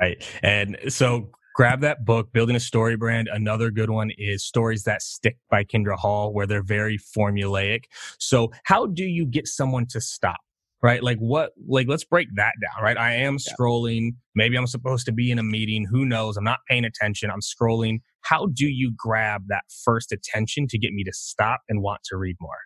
Right. 0.00 0.22
And 0.42 0.76
so 0.88 1.30
grab 1.54 1.80
that 1.82 2.04
book, 2.04 2.32
Building 2.32 2.56
a 2.56 2.60
Story 2.60 2.96
Brand. 2.96 3.28
Another 3.32 3.70
good 3.70 3.90
one 3.90 4.10
is 4.18 4.44
Stories 4.44 4.82
That 4.84 5.02
Stick 5.02 5.38
by 5.48 5.62
Kindra 5.64 5.96
Hall, 5.96 6.32
where 6.32 6.46
they're 6.46 6.62
very 6.62 6.98
formulaic. 6.98 7.84
So 8.18 8.50
how 8.64 8.86
do 8.86 9.04
you 9.04 9.24
get 9.26 9.46
someone 9.46 9.86
to 9.90 10.00
stop? 10.00 10.40
Right? 10.82 11.02
Like 11.02 11.18
what, 11.18 11.52
like 11.68 11.86
let's 11.88 12.04
break 12.04 12.28
that 12.36 12.52
down, 12.60 12.82
right? 12.82 12.96
I 12.96 13.14
am 13.14 13.38
scrolling. 13.38 14.16
Maybe 14.34 14.56
I'm 14.56 14.66
supposed 14.66 15.06
to 15.06 15.12
be 15.12 15.30
in 15.30 15.38
a 15.38 15.42
meeting. 15.42 15.86
Who 15.90 16.04
knows? 16.04 16.36
I'm 16.36 16.44
not 16.44 16.60
paying 16.68 16.84
attention. 16.84 17.30
I'm 17.30 17.40
scrolling. 17.40 18.00
How 18.22 18.46
do 18.46 18.66
you 18.66 18.92
grab 18.96 19.44
that 19.48 19.64
first 19.84 20.12
attention 20.12 20.66
to 20.68 20.78
get 20.78 20.92
me 20.92 21.04
to 21.04 21.12
stop 21.12 21.60
and 21.68 21.82
want 21.82 22.00
to 22.06 22.16
read 22.16 22.36
more? 22.40 22.58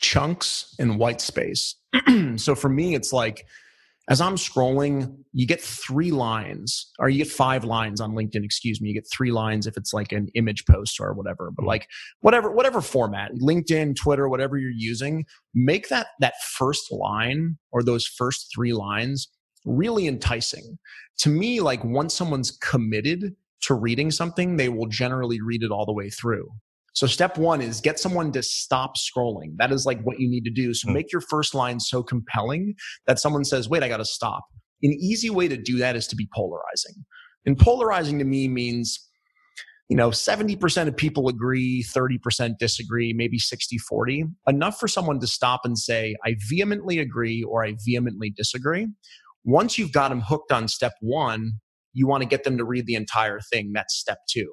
Chunks 0.00 0.74
and 0.78 0.98
white 0.98 1.20
space. 1.20 1.76
so 2.36 2.54
for 2.54 2.68
me, 2.68 2.94
it's 2.94 3.12
like, 3.12 3.46
as 4.08 4.20
I'm 4.20 4.36
scrolling, 4.36 5.16
you 5.32 5.46
get 5.46 5.62
three 5.62 6.10
lines, 6.10 6.92
or 6.98 7.08
you 7.08 7.18
get 7.18 7.32
five 7.32 7.64
lines 7.64 8.00
on 8.00 8.12
LinkedIn, 8.12 8.44
excuse 8.44 8.80
me. 8.80 8.88
You 8.88 8.94
get 8.94 9.08
three 9.10 9.32
lines 9.32 9.66
if 9.66 9.76
it's 9.78 9.94
like 9.94 10.12
an 10.12 10.28
image 10.34 10.64
post 10.66 11.00
or 11.00 11.14
whatever. 11.14 11.50
But 11.50 11.62
mm-hmm. 11.62 11.68
like 11.68 11.88
whatever, 12.20 12.50
whatever 12.50 12.82
format, 12.82 13.32
LinkedIn, 13.40 13.96
Twitter, 13.96 14.28
whatever 14.28 14.58
you're 14.58 14.70
using, 14.70 15.24
make 15.54 15.88
that 15.88 16.08
that 16.20 16.34
first 16.42 16.92
line 16.92 17.56
or 17.72 17.82
those 17.82 18.06
first 18.06 18.50
three 18.54 18.74
lines 18.74 19.28
really 19.64 20.06
enticing. 20.06 20.78
To 21.18 21.30
me, 21.30 21.60
like 21.60 21.82
once 21.82 22.12
someone's 22.14 22.50
committed 22.50 23.34
to 23.62 23.74
reading 23.74 24.10
something, 24.10 24.56
they 24.56 24.68
will 24.68 24.86
generally 24.86 25.40
read 25.40 25.62
it 25.62 25.70
all 25.70 25.86
the 25.86 25.92
way 25.92 26.10
through. 26.10 26.50
So 26.94 27.08
step 27.08 27.36
one 27.36 27.60
is 27.60 27.80
get 27.80 27.98
someone 27.98 28.30
to 28.32 28.42
stop 28.42 28.94
scrolling. 28.96 29.56
That 29.56 29.72
is 29.72 29.84
like 29.84 30.00
what 30.02 30.20
you 30.20 30.30
need 30.30 30.44
to 30.44 30.50
do. 30.50 30.72
So 30.72 30.88
hmm. 30.88 30.94
make 30.94 31.12
your 31.12 31.20
first 31.20 31.54
line 31.54 31.80
so 31.80 32.02
compelling 32.02 32.74
that 33.06 33.18
someone 33.18 33.44
says, 33.44 33.68
wait, 33.68 33.82
I 33.82 33.88
got 33.88 33.98
to 33.98 34.04
stop. 34.04 34.44
An 34.82 34.92
easy 34.92 35.30
way 35.30 35.48
to 35.48 35.56
do 35.56 35.78
that 35.78 35.96
is 35.96 36.06
to 36.08 36.16
be 36.16 36.28
polarizing. 36.34 37.04
And 37.46 37.58
polarizing 37.58 38.18
to 38.20 38.24
me 38.24 38.48
means, 38.48 38.98
you 39.88 39.96
know, 39.96 40.10
70% 40.10 40.88
of 40.88 40.96
people 40.96 41.28
agree, 41.28 41.84
30% 41.84 42.58
disagree, 42.58 43.12
maybe 43.12 43.38
60 43.38 43.76
40. 43.78 44.24
Enough 44.46 44.78
for 44.78 44.88
someone 44.88 45.20
to 45.20 45.26
stop 45.26 45.62
and 45.64 45.78
say, 45.78 46.14
I 46.24 46.36
vehemently 46.48 46.98
agree 47.00 47.42
or 47.42 47.64
I 47.64 47.74
vehemently 47.84 48.30
disagree. 48.30 48.88
Once 49.44 49.78
you've 49.78 49.92
got 49.92 50.08
them 50.08 50.20
hooked 50.20 50.52
on 50.52 50.68
step 50.68 50.92
one, 51.00 51.52
you 51.92 52.06
want 52.06 52.22
to 52.22 52.28
get 52.28 52.44
them 52.44 52.56
to 52.56 52.64
read 52.64 52.86
the 52.86 52.94
entire 52.94 53.40
thing. 53.40 53.72
That's 53.74 53.94
step 53.94 54.18
two. 54.28 54.52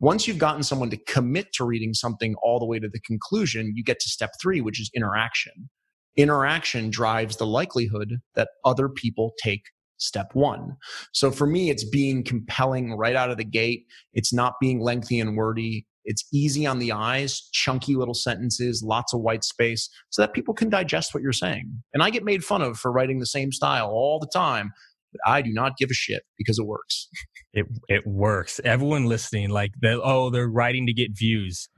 Once 0.00 0.28
you've 0.28 0.38
gotten 0.38 0.62
someone 0.62 0.90
to 0.90 0.96
commit 0.96 1.52
to 1.52 1.64
reading 1.64 1.92
something 1.92 2.34
all 2.42 2.60
the 2.60 2.66
way 2.66 2.78
to 2.78 2.88
the 2.88 3.00
conclusion, 3.00 3.72
you 3.74 3.82
get 3.82 3.98
to 3.98 4.08
step 4.08 4.30
three, 4.40 4.60
which 4.60 4.80
is 4.80 4.90
interaction. 4.94 5.68
Interaction 6.16 6.90
drives 6.90 7.36
the 7.36 7.46
likelihood 7.46 8.18
that 8.34 8.48
other 8.64 8.88
people 8.88 9.32
take 9.42 9.62
step 9.96 10.30
one. 10.34 10.76
So 11.12 11.32
for 11.32 11.46
me, 11.46 11.70
it's 11.70 11.84
being 11.84 12.22
compelling 12.22 12.94
right 12.94 13.16
out 13.16 13.30
of 13.30 13.36
the 13.36 13.44
gate. 13.44 13.86
It's 14.12 14.32
not 14.32 14.54
being 14.60 14.80
lengthy 14.80 15.18
and 15.18 15.36
wordy. 15.36 15.86
It's 16.04 16.24
easy 16.32 16.64
on 16.64 16.78
the 16.78 16.92
eyes, 16.92 17.48
chunky 17.52 17.96
little 17.96 18.14
sentences, 18.14 18.82
lots 18.84 19.12
of 19.12 19.20
white 19.20 19.44
space 19.44 19.90
so 20.10 20.22
that 20.22 20.32
people 20.32 20.54
can 20.54 20.70
digest 20.70 21.12
what 21.12 21.22
you're 21.22 21.32
saying. 21.32 21.82
And 21.92 22.02
I 22.02 22.10
get 22.10 22.24
made 22.24 22.44
fun 22.44 22.62
of 22.62 22.78
for 22.78 22.92
writing 22.92 23.18
the 23.18 23.26
same 23.26 23.52
style 23.52 23.88
all 23.88 24.20
the 24.20 24.30
time 24.32 24.72
but 25.12 25.20
I 25.26 25.42
do 25.42 25.52
not 25.52 25.76
give 25.78 25.90
a 25.90 25.94
shit 25.94 26.22
because 26.36 26.58
it 26.58 26.66
works. 26.66 27.08
It 27.52 27.66
it 27.88 28.06
works. 28.06 28.60
Everyone 28.64 29.06
listening, 29.06 29.50
like 29.50 29.72
they 29.80 29.94
oh, 29.94 30.30
they're 30.30 30.48
writing 30.48 30.86
to 30.86 30.92
get 30.92 31.16
views. 31.16 31.68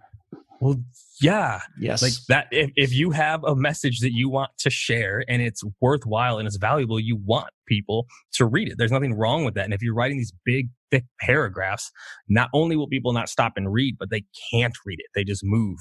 Well, 0.60 0.76
yeah. 1.22 1.60
Yes. 1.78 2.02
Like 2.02 2.12
that 2.28 2.48
if, 2.50 2.70
if 2.76 2.92
you 2.92 3.12
have 3.12 3.42
a 3.44 3.56
message 3.56 4.00
that 4.00 4.12
you 4.12 4.28
want 4.28 4.50
to 4.58 4.68
share 4.68 5.24
and 5.26 5.40
it's 5.40 5.62
worthwhile 5.80 6.38
and 6.38 6.46
it's 6.46 6.58
valuable, 6.58 7.00
you 7.00 7.16
want 7.16 7.48
people 7.66 8.06
to 8.34 8.44
read 8.44 8.68
it. 8.68 8.74
There's 8.76 8.92
nothing 8.92 9.14
wrong 9.14 9.44
with 9.44 9.54
that. 9.54 9.64
And 9.64 9.72
if 9.72 9.82
you're 9.82 9.94
writing 9.94 10.18
these 10.18 10.34
big, 10.44 10.68
thick 10.90 11.04
paragraphs, 11.20 11.90
not 12.28 12.50
only 12.52 12.76
will 12.76 12.88
people 12.88 13.14
not 13.14 13.30
stop 13.30 13.54
and 13.56 13.72
read, 13.72 13.96
but 13.98 14.10
they 14.10 14.24
can't 14.52 14.76
read 14.84 14.98
it. 14.98 15.06
They 15.14 15.24
just 15.24 15.42
move 15.42 15.78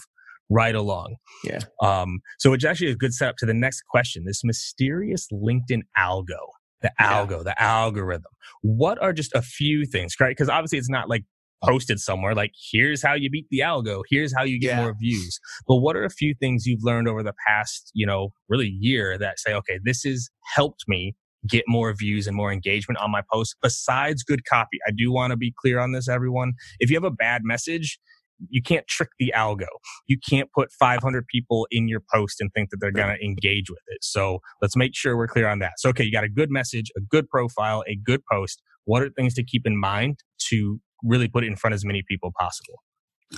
right 0.50 0.76
along. 0.76 1.16
Yeah. 1.44 1.60
Um, 1.82 2.20
so 2.40 2.54
it's 2.54 2.66
actually 2.66 2.92
a 2.92 2.96
good 2.96 3.14
setup 3.14 3.36
to 3.38 3.46
the 3.46 3.54
next 3.54 3.84
question. 3.90 4.24
This 4.26 4.44
mysterious 4.46 5.28
LinkedIn 5.32 5.82
algo 5.98 6.40
the 6.82 6.92
algo, 7.00 7.38
yeah. 7.38 7.44
the 7.44 7.62
algorithm. 7.62 8.32
What 8.62 9.02
are 9.02 9.14
just 9.14 9.34
a 9.36 9.42
few 9.42 9.86
things, 9.86 10.16
right? 10.20 10.30
Because 10.30 10.50
obviously 10.50 10.78
it's 10.78 10.90
not 10.90 11.10
like 11.10 11.24
posted 11.64 12.00
somewhere 12.00 12.34
like 12.34 12.54
here's 12.72 13.04
how 13.04 13.14
you 13.14 13.30
beat 13.30 13.46
the 13.52 13.60
algo 13.60 14.02
here's 14.10 14.34
how 14.34 14.44
you 14.44 14.60
get 14.60 14.78
yeah. 14.78 14.82
more 14.82 14.96
views 14.98 15.40
but 15.68 15.78
what 15.78 15.96
are 15.96 16.06
a 16.06 16.10
few 16.10 16.34
things 16.40 16.66
you've 16.66 16.84
learned 16.84 17.08
over 17.08 17.22
the 17.22 17.34
past 17.46 17.92
you 17.94 18.06
know 18.06 18.30
really 18.48 18.78
year 18.80 19.18
that 19.18 19.40
say 19.40 19.54
okay 19.54 19.80
this 19.84 20.04
has 20.04 20.30
helped 20.56 20.86
me 20.88 21.16
get 21.50 21.64
more 21.68 21.94
views 21.94 22.28
and 22.28 22.36
more 22.36 22.52
engagement 22.52 22.98
on 23.00 23.12
my 23.12 23.22
post 23.32 23.56
besides 23.62 24.24
good 24.24 24.46
copy 24.46 24.78
i 24.88 24.92
do 24.92 25.12
want 25.12 25.32
to 25.32 25.38
be 25.38 25.54
clear 25.60 25.80
on 25.80 25.92
this 25.92 26.08
everyone 26.08 26.54
if 26.80 26.90
you 26.90 26.96
have 26.96 27.04
a 27.04 27.12
bad 27.12 27.42
message 27.44 28.00
you 28.50 28.62
can't 28.62 28.88
trick 28.88 29.10
the 29.20 29.34
algo. 29.36 29.68
You 30.08 30.18
can't 30.18 30.50
put 30.54 30.72
500 30.72 31.28
people 31.28 31.68
in 31.72 31.88
your 31.88 32.02
post 32.14 32.40
and 32.40 32.52
think 32.54 32.70
that 32.70 32.78
they're 32.80 32.92
going 32.92 33.16
to 33.16 33.24
engage 33.24 33.70
with 33.70 33.82
it. 33.88 34.04
So 34.04 34.40
let's 34.62 34.76
make 34.76 34.96
sure 34.96 35.18
we're 35.18 35.28
clear 35.28 35.48
on 35.48 35.60
that. 35.60 35.74
So, 35.78 35.90
okay, 35.90 36.04
you 36.04 36.12
got 36.12 36.24
a 36.24 36.30
good 36.30 36.50
message, 36.50 36.92
a 36.98 37.02
good 37.02 37.30
profile, 37.30 37.84
a 37.88 37.96
good 37.96 38.22
post. 38.32 38.62
What 38.86 39.04
are 39.04 39.10
things 39.10 39.34
to 39.36 39.44
keep 39.44 39.68
in 39.68 39.78
mind 39.78 40.20
to 40.50 40.80
really 41.04 41.28
put 41.28 41.44
it 41.44 41.48
in 41.48 41.56
front 41.56 41.74
of 41.74 41.78
as 41.78 41.86
many 41.86 42.04
people 42.08 42.32
possible. 42.38 42.82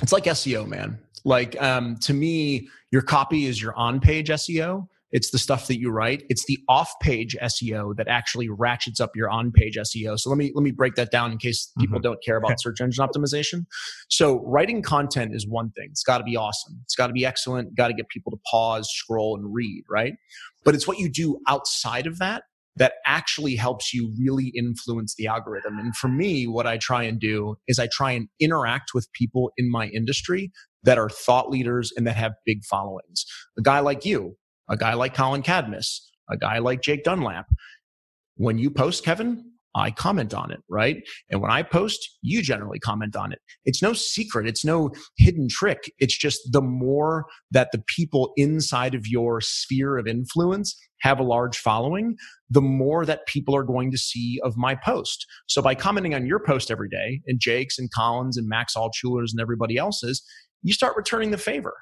It's 0.02 0.12
like 0.12 0.24
SEO, 0.26 0.68
man. 0.68 1.00
Like 1.24 1.62
um, 1.62 1.98
to 1.98 2.14
me, 2.14 2.70
your 2.92 3.02
copy 3.02 3.46
is 3.46 3.62
your 3.62 3.76
on-page 3.76 4.30
SEO. 4.30 4.88
It's 5.12 5.32
the 5.32 5.38
stuff 5.38 5.68
that 5.68 5.80
you 5.80 5.90
write. 5.90 6.24
It's 6.30 6.46
the 6.46 6.58
off-page 6.70 7.36
SEO 7.42 7.96
that 7.98 8.08
actually 8.08 8.50
ratchets 8.50 9.00
up 9.00 9.16
your 9.16 9.30
on-page 9.30 9.78
SEO. 9.78 10.20
So 10.20 10.30
let 10.30 10.38
me 10.38 10.52
let 10.56 10.64
me 10.64 10.72
break 10.72 10.96
that 10.96 11.12
down 11.12 11.32
in 11.32 11.38
case 11.38 11.72
people 11.80 11.98
mm-hmm. 11.98 12.04
don't 12.04 12.24
care 12.24 12.38
about 12.38 12.60
search 12.62 12.82
engine 12.82 13.06
optimization. 13.06 13.66
So 14.10 14.42
writing 14.46 14.82
content 14.82 15.36
is 15.36 15.48
one 15.48 15.72
thing. 15.72 15.90
It's 15.92 16.04
got 16.04 16.20
to 16.20 16.24
be 16.24 16.38
awesome. 16.38 16.80
It's 16.84 16.96
got 16.96 17.08
to 17.08 17.14
be 17.14 17.26
excellent. 17.26 17.76
Got 17.76 17.90
to 17.90 17.94
get 17.94 18.10
people 18.10 18.32
to 18.32 18.38
pause, 18.50 18.90
scroll, 18.90 19.36
and 19.36 19.54
read. 19.54 19.84
Right. 19.90 20.14
But 20.64 20.76
it's 20.76 20.88
what 20.88 21.00
you 21.00 21.10
do 21.10 21.40
outside 21.48 22.08
of 22.08 22.20
that 22.20 22.44
that 22.78 22.94
actually 23.06 23.56
helps 23.56 23.94
you 23.94 24.14
really 24.18 24.48
influence 24.56 25.16
the 25.16 25.28
algorithm. 25.28 25.78
And 25.78 25.96
for 25.96 26.08
me, 26.08 26.48
what 26.48 26.66
I 26.66 26.78
try 26.78 27.04
and 27.04 27.20
do 27.20 27.58
is 27.68 27.80
I 27.80 27.88
try 27.92 28.12
and 28.12 28.30
interact 28.40 28.94
with 28.94 29.12
people 29.14 29.52
in 29.58 29.70
my 29.70 29.88
industry 29.88 30.52
that 30.84 30.98
are 30.98 31.10
thought 31.10 31.50
leaders 31.50 31.92
and 31.96 32.08
that 32.08 32.16
have 32.16 32.34
big 32.46 32.64
followings. 32.64 33.26
A 33.58 33.62
guy 33.62 33.80
like 33.80 34.06
you, 34.06 34.38
a 34.72 34.78
guy 34.78 34.94
like 34.94 35.14
Colin 35.14 35.44
Cadmus, 35.44 36.10
a 36.30 36.38
guy 36.38 36.60
like 36.60 36.82
Jake 36.82 37.04
Dunlap. 37.04 37.48
When 38.36 38.58
you 38.58 38.72
post, 38.72 39.04
Kevin, 39.04 39.52
I 39.76 39.92
comment 39.92 40.34
on 40.34 40.52
it, 40.52 40.60
right? 40.70 40.98
And 41.30 41.42
when 41.42 41.52
I 41.52 41.64
post, 41.64 42.18
you 42.22 42.42
generally 42.42 42.80
comment 42.80 43.16
on 43.16 43.32
it. 43.32 43.40
It's 43.64 43.82
no 43.82 43.94
secret. 43.94 44.48
It's 44.48 44.66
no 44.66 44.92
hidden 45.18 45.48
trick. 45.50 45.92
It's 46.00 46.18
just 46.18 46.42
the 46.52 46.62
more 46.62 47.26
that 47.52 47.70
the 47.72 47.84
people 47.88 48.34
inside 48.36 48.96
of 48.96 49.08
your 49.08 49.40
sphere 49.40 49.98
of 49.98 50.08
influence 50.08 50.76
have 51.02 51.20
a 51.20 51.24
large 51.24 51.58
following, 51.58 52.16
the 52.50 52.62
more 52.62 53.06
that 53.06 53.28
people 53.28 53.56
are 53.56 53.64
going 53.64 53.92
to 53.92 53.98
see 53.98 54.40
of 54.44 54.58
my 54.58 54.76
post. 54.76 55.26
So 55.48 55.62
by 55.62 55.76
commenting 55.76 56.16
on 56.16 56.26
your 56.26 56.40
post 56.40 56.70
every 56.70 56.90
day 56.90 57.22
and 57.28 57.40
Jake's 57.40 57.80
and 57.80 57.90
Collins 57.92 58.38
and 58.38 58.48
Max 58.48 58.76
Altschuler's 58.76 59.34
and 59.34 59.42
everybody 59.42 59.78
else's, 59.78 60.22
you 60.64 60.74
start 60.74 60.98
returning 60.98 61.32
the 61.32 61.38
favor. 61.38 61.76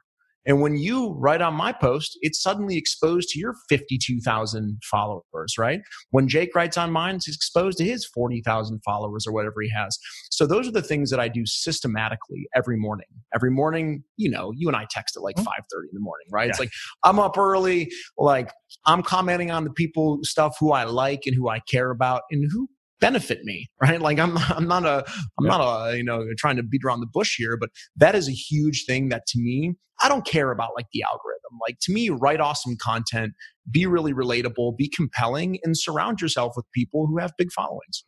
And 0.46 0.62
when 0.62 0.78
you 0.78 1.14
write 1.18 1.42
on 1.42 1.54
my 1.54 1.74
post, 1.74 2.18
it's 2.22 2.42
suddenly 2.42 2.78
exposed 2.78 3.30
to 3.30 3.40
your 3.40 3.56
52,000 3.68 4.80
followers, 4.90 5.56
right? 5.58 5.82
When 6.12 6.28
Jake 6.28 6.56
writes 6.56 6.78
on 6.78 6.92
mine, 6.92 7.16
it's 7.16 7.28
exposed 7.28 7.78
to 7.80 7.84
his 7.86 8.06
40,000 8.06 8.80
followers 8.84 9.28
or 9.28 9.34
whatever 9.34 9.62
he 9.62 9.70
has. 9.70 9.98
So 10.32 10.48
those 10.48 10.68
are 10.68 10.72
the 10.72 10.82
things 10.82 11.10
that 11.12 11.20
I 11.20 11.28
do 11.28 11.46
systematically 11.46 12.48
every 12.56 12.78
morning. 12.78 13.08
Every 13.36 13.52
morning, 13.52 14.04
you 14.18 14.30
know, 14.30 14.52
you 14.56 14.68
and 14.68 14.78
I 14.78 14.88
text 14.90 15.18
at 15.18 15.24
like 15.24 15.36
mm-hmm. 15.36 15.48
5:30 15.48 15.84
in 15.84 15.94
the 15.94 16.00
morning, 16.00 16.28
right? 16.32 16.46
Yeah. 16.46 16.52
It's 16.52 16.60
like 16.60 16.72
I'm 17.04 17.20
up 17.20 17.38
early, 17.38 17.92
like 18.18 18.52
I'm 18.86 19.04
commenting 19.04 19.52
on 19.52 19.66
the 19.66 19.72
people 19.72 20.20
stuff 20.24 20.56
who 20.60 20.72
I 20.72 20.86
like 20.86 21.24
and 21.26 21.36
who 21.36 21.50
I 21.50 21.60
care 21.70 21.92
about 21.92 22.22
and 22.32 22.50
who 22.52 22.70
benefit 23.00 23.44
me 23.44 23.70
right 23.82 24.02
like 24.02 24.20
i'm 24.20 24.38
i'm 24.38 24.68
not 24.68 24.86
a 24.86 25.04
i'm 25.40 25.46
yeah. 25.46 25.50
not 25.50 25.62
a 25.62 25.98
you 25.98 26.04
know 26.04 26.26
trying 26.38 26.56
to 26.56 26.64
beat 26.64 26.82
around 26.86 27.00
the 27.00 27.08
bush 27.08 27.36
here 27.38 27.58
but 27.58 27.70
that 27.96 28.16
is 28.16 28.28
a 28.28 28.34
huge 28.34 28.86
thing 28.86 29.10
that 29.10 29.26
to 29.28 29.40
me 29.40 29.74
i 30.02 30.10
don't 30.10 30.26
care 30.26 30.52
about 30.52 30.72
like 30.76 30.88
the 30.94 31.04
algorithm 31.04 31.58
like 31.68 31.78
to 31.82 31.94
me 31.94 32.10
write 32.10 32.40
awesome 32.40 32.76
content 32.82 33.34
be 33.72 33.86
really 33.86 34.14
relatable 34.14 34.76
be 34.78 34.88
compelling 34.88 35.60
and 35.64 35.78
surround 35.78 36.22
yourself 36.22 36.54
with 36.56 36.66
people 36.74 37.08
who 37.08 37.18
have 37.18 37.32
big 37.38 37.52
followings 37.52 38.04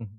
mm-hmm. 0.00 0.12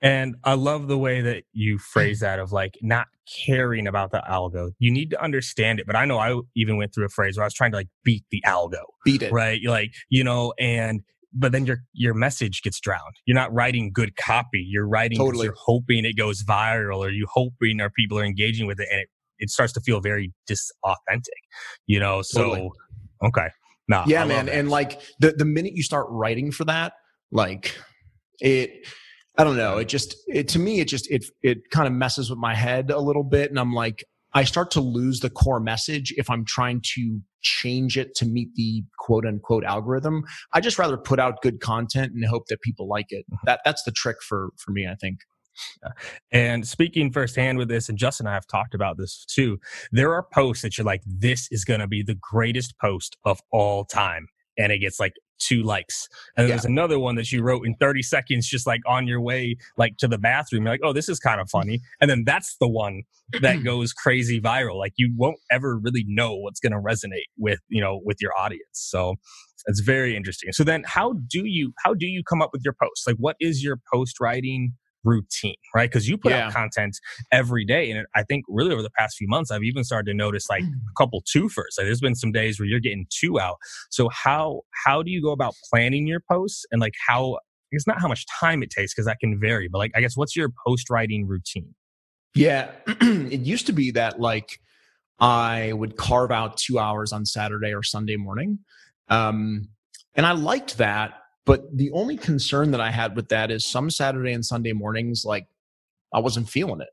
and 0.00 0.36
I 0.44 0.54
love 0.54 0.88
the 0.88 0.98
way 0.98 1.20
that 1.20 1.44
you 1.52 1.78
phrase 1.78 2.20
that 2.20 2.38
of 2.38 2.52
like 2.52 2.78
not 2.82 3.06
caring 3.46 3.86
about 3.86 4.10
the 4.10 4.22
algo. 4.28 4.70
You 4.78 4.92
need 4.92 5.10
to 5.10 5.22
understand 5.22 5.80
it. 5.80 5.86
But 5.86 5.96
I 5.96 6.04
know 6.04 6.18
I 6.18 6.40
even 6.56 6.76
went 6.76 6.94
through 6.94 7.06
a 7.06 7.10
phrase 7.10 7.36
where 7.36 7.44
I 7.44 7.46
was 7.46 7.54
trying 7.54 7.72
to 7.72 7.76
like 7.76 7.88
beat 8.04 8.24
the 8.30 8.42
algo. 8.46 8.82
Beat 9.04 9.22
it. 9.22 9.32
Right. 9.32 9.60
Like, 9.64 9.92
you 10.08 10.24
know, 10.24 10.54
and 10.58 11.02
but 11.38 11.52
then 11.52 11.66
your 11.66 11.78
your 11.92 12.14
message 12.14 12.62
gets 12.62 12.80
drowned. 12.80 13.16
You're 13.26 13.36
not 13.36 13.52
writing 13.52 13.90
good 13.92 14.16
copy. 14.16 14.64
You're 14.66 14.88
writing 14.88 15.18
totally. 15.18 15.44
you're 15.44 15.54
hoping 15.56 16.04
it 16.04 16.16
goes 16.16 16.42
viral 16.42 16.98
or 16.98 17.10
you 17.10 17.26
hoping 17.32 17.80
or 17.80 17.90
people 17.90 18.18
are 18.18 18.24
engaging 18.24 18.66
with 18.66 18.80
it 18.80 18.88
and 18.90 19.00
it, 19.00 19.08
it 19.38 19.50
starts 19.50 19.72
to 19.74 19.80
feel 19.80 20.00
very 20.00 20.32
disauthentic. 20.50 21.40
You 21.86 22.00
know, 22.00 22.22
so 22.22 22.42
totally. 22.42 22.70
okay. 23.24 23.48
Nah, 23.88 24.04
yeah, 24.06 24.24
man. 24.24 24.48
And 24.48 24.68
like 24.68 25.00
the 25.20 25.32
the 25.32 25.44
minute 25.44 25.72
you 25.74 25.82
start 25.82 26.06
writing 26.10 26.50
for 26.50 26.64
that, 26.64 26.92
like 27.32 27.76
it 28.40 28.86
I 29.36 29.44
don't 29.44 29.56
know, 29.56 29.78
it 29.78 29.88
just 29.88 30.16
it 30.26 30.48
to 30.48 30.58
me 30.58 30.80
it 30.80 30.88
just 30.88 31.10
it 31.10 31.24
it 31.42 31.70
kind 31.70 31.86
of 31.86 31.92
messes 31.92 32.28
with 32.28 32.38
my 32.38 32.54
head 32.54 32.90
a 32.90 33.00
little 33.00 33.24
bit 33.24 33.50
and 33.50 33.58
I'm 33.58 33.72
like 33.72 34.04
I 34.38 34.44
start 34.44 34.70
to 34.70 34.80
lose 34.80 35.18
the 35.18 35.30
core 35.30 35.58
message 35.58 36.14
if 36.16 36.30
I'm 36.30 36.44
trying 36.44 36.80
to 36.94 37.20
change 37.42 37.98
it 37.98 38.14
to 38.14 38.24
meet 38.24 38.54
the 38.54 38.84
quote 38.96 39.26
unquote 39.26 39.64
algorithm. 39.64 40.22
I 40.52 40.60
just 40.60 40.78
rather 40.78 40.96
put 40.96 41.18
out 41.18 41.42
good 41.42 41.58
content 41.58 42.12
and 42.14 42.24
hope 42.24 42.46
that 42.46 42.60
people 42.60 42.86
like 42.86 43.06
it. 43.10 43.24
Mm-hmm. 43.28 43.46
That 43.46 43.62
that's 43.64 43.82
the 43.82 43.90
trick 43.90 44.22
for 44.22 44.50
for 44.56 44.70
me, 44.70 44.86
I 44.86 44.94
think. 44.94 45.22
And 46.30 46.68
speaking 46.68 47.10
firsthand 47.10 47.58
with 47.58 47.68
this, 47.68 47.88
and 47.88 47.98
Justin 47.98 48.26
and 48.26 48.30
I 48.30 48.34
have 48.34 48.46
talked 48.46 48.76
about 48.76 48.96
this 48.96 49.24
too. 49.24 49.58
There 49.90 50.14
are 50.14 50.22
posts 50.22 50.62
that 50.62 50.78
you're 50.78 50.84
like, 50.84 51.02
this 51.04 51.48
is 51.50 51.64
going 51.64 51.80
to 51.80 51.88
be 51.88 52.04
the 52.04 52.14
greatest 52.14 52.78
post 52.78 53.16
of 53.24 53.40
all 53.50 53.84
time. 53.84 54.28
And 54.58 54.72
it 54.72 54.78
gets 54.78 54.98
like 54.98 55.14
two 55.38 55.62
likes. 55.62 56.08
And 56.36 56.48
yeah. 56.48 56.54
there's 56.54 56.64
another 56.64 56.98
one 56.98 57.14
that 57.14 57.30
you 57.32 57.42
wrote 57.42 57.66
in 57.66 57.74
30 57.76 58.02
seconds, 58.02 58.48
just 58.48 58.66
like 58.66 58.80
on 58.86 59.06
your 59.06 59.20
way, 59.20 59.56
like 59.76 59.96
to 59.98 60.08
the 60.08 60.18
bathroom. 60.18 60.64
You're 60.64 60.74
like, 60.74 60.80
oh, 60.82 60.92
this 60.92 61.08
is 61.08 61.18
kind 61.18 61.40
of 61.40 61.48
funny. 61.48 61.80
And 62.00 62.10
then 62.10 62.24
that's 62.24 62.56
the 62.60 62.68
one 62.68 63.02
that 63.40 63.56
goes 63.64 63.92
crazy 63.92 64.40
viral. 64.40 64.76
Like 64.76 64.94
you 64.96 65.12
won't 65.16 65.38
ever 65.50 65.78
really 65.78 66.04
know 66.06 66.34
what's 66.34 66.60
going 66.60 66.72
to 66.72 66.78
resonate 66.78 67.28
with, 67.38 67.60
you 67.68 67.80
know, 67.80 68.00
with 68.04 68.18
your 68.20 68.32
audience. 68.38 68.62
So 68.72 69.16
it's 69.66 69.80
very 69.80 70.16
interesting. 70.16 70.52
So 70.52 70.64
then 70.64 70.84
how 70.86 71.14
do 71.28 71.44
you, 71.44 71.72
how 71.84 71.94
do 71.94 72.06
you 72.06 72.22
come 72.22 72.42
up 72.42 72.50
with 72.52 72.62
your 72.64 72.74
posts? 72.80 73.06
Like 73.06 73.16
what 73.16 73.36
is 73.40 73.62
your 73.62 73.78
post 73.92 74.20
writing? 74.20 74.74
Routine, 75.04 75.54
right? 75.74 75.90
Because 75.90 76.08
you 76.08 76.18
put 76.18 76.32
yeah. 76.32 76.46
out 76.46 76.52
content 76.52 76.98
every 77.32 77.64
day. 77.64 77.90
And 77.90 78.06
I 78.14 78.22
think 78.22 78.44
really 78.48 78.72
over 78.72 78.82
the 78.82 78.90
past 78.90 79.16
few 79.16 79.28
months, 79.28 79.50
I've 79.50 79.62
even 79.62 79.84
started 79.84 80.10
to 80.10 80.16
notice 80.16 80.48
like 80.48 80.62
mm. 80.62 80.72
a 80.72 80.94
couple 80.96 81.22
twofers. 81.22 81.76
Like 81.76 81.86
there's 81.86 82.00
been 82.00 82.14
some 82.14 82.32
days 82.32 82.58
where 82.58 82.66
you're 82.66 82.80
getting 82.80 83.06
two 83.10 83.40
out. 83.40 83.56
So 83.90 84.08
how 84.08 84.62
how 84.84 85.02
do 85.02 85.10
you 85.10 85.22
go 85.22 85.30
about 85.30 85.54
planning 85.70 86.06
your 86.06 86.20
posts 86.20 86.64
and 86.70 86.80
like 86.80 86.94
how 87.06 87.38
it's 87.70 87.86
not 87.86 88.00
how 88.00 88.08
much 88.08 88.24
time 88.40 88.62
it 88.62 88.70
takes 88.70 88.94
because 88.94 89.06
that 89.06 89.18
can 89.20 89.38
vary, 89.38 89.68
but 89.68 89.78
like 89.78 89.92
I 89.94 90.00
guess 90.00 90.16
what's 90.16 90.34
your 90.34 90.50
post 90.66 90.90
writing 90.90 91.26
routine? 91.26 91.74
Yeah. 92.34 92.70
it 92.86 93.40
used 93.40 93.66
to 93.66 93.72
be 93.72 93.90
that 93.92 94.20
like 94.20 94.58
I 95.20 95.72
would 95.72 95.96
carve 95.96 96.30
out 96.30 96.56
two 96.56 96.78
hours 96.78 97.12
on 97.12 97.26
Saturday 97.26 97.74
or 97.74 97.82
Sunday 97.82 98.16
morning. 98.16 98.60
Um, 99.08 99.68
and 100.14 100.26
I 100.26 100.32
liked 100.32 100.78
that 100.78 101.14
but 101.48 101.64
the 101.74 101.90
only 101.92 102.18
concern 102.18 102.72
that 102.72 102.80
I 102.82 102.90
had 102.90 103.16
with 103.16 103.30
that 103.30 103.50
is 103.50 103.64
some 103.64 103.88
Saturday 103.88 104.34
and 104.34 104.44
Sunday 104.44 104.74
mornings, 104.74 105.22
like 105.24 105.46
I 106.12 106.20
wasn't 106.20 106.50
feeling 106.50 106.82
it. 106.82 106.90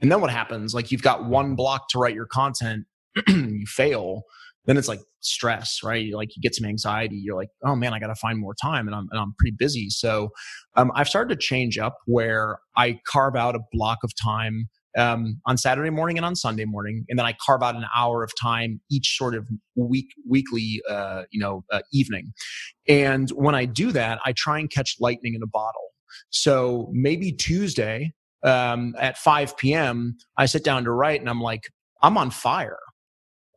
And 0.00 0.10
then 0.10 0.20
what 0.20 0.30
happens? 0.30 0.72
Like 0.72 0.92
you've 0.92 1.02
got 1.02 1.24
one 1.24 1.56
block 1.56 1.88
to 1.88 1.98
write 1.98 2.14
your 2.14 2.26
content, 2.26 2.84
you 3.26 3.66
fail, 3.66 4.22
then 4.66 4.76
it's 4.76 4.86
like 4.86 5.00
stress, 5.18 5.80
right? 5.82 6.14
Like 6.14 6.36
you 6.36 6.42
get 6.42 6.54
some 6.54 6.64
anxiety. 6.64 7.16
You're 7.16 7.34
like, 7.34 7.48
oh 7.64 7.74
man, 7.74 7.92
I 7.92 7.98
got 7.98 8.06
to 8.06 8.14
find 8.14 8.38
more 8.38 8.54
time, 8.54 8.86
and 8.86 8.94
I'm 8.94 9.08
and 9.10 9.20
I'm 9.20 9.34
pretty 9.36 9.56
busy. 9.58 9.90
So 9.90 10.30
um, 10.76 10.92
I've 10.94 11.08
started 11.08 11.34
to 11.34 11.44
change 11.44 11.76
up 11.76 11.96
where 12.06 12.60
I 12.76 13.00
carve 13.04 13.34
out 13.34 13.56
a 13.56 13.60
block 13.72 13.98
of 14.04 14.12
time 14.14 14.68
um, 14.96 15.40
on 15.46 15.56
Saturday 15.56 15.90
morning 15.90 16.16
and 16.16 16.26
on 16.26 16.36
Sunday 16.36 16.64
morning, 16.64 17.04
and 17.08 17.18
then 17.18 17.26
I 17.26 17.34
carve 17.44 17.62
out 17.62 17.74
an 17.76 17.84
hour 17.96 18.22
of 18.22 18.32
time 18.40 18.80
each 18.90 19.16
sort 19.16 19.34
of 19.34 19.48
week 19.76 20.08
weekly 20.28 20.82
uh, 20.88 21.22
you 21.30 21.40
know 21.40 21.64
uh, 21.72 21.80
evening. 21.92 22.32
And 22.88 23.30
when 23.30 23.54
I 23.54 23.64
do 23.64 23.92
that, 23.92 24.20
I 24.24 24.32
try 24.36 24.58
and 24.58 24.70
catch 24.70 24.96
lightning 25.00 25.34
in 25.34 25.42
a 25.42 25.46
bottle. 25.46 25.90
So 26.30 26.88
maybe 26.92 27.32
Tuesday 27.32 28.12
um, 28.44 28.94
at 28.98 29.16
5 29.16 29.56
p.m., 29.56 30.16
I 30.36 30.46
sit 30.46 30.64
down 30.64 30.84
to 30.84 30.90
write, 30.90 31.20
and 31.20 31.30
I'm 31.30 31.40
like, 31.40 31.62
I'm 32.02 32.18
on 32.18 32.30
fire. 32.30 32.78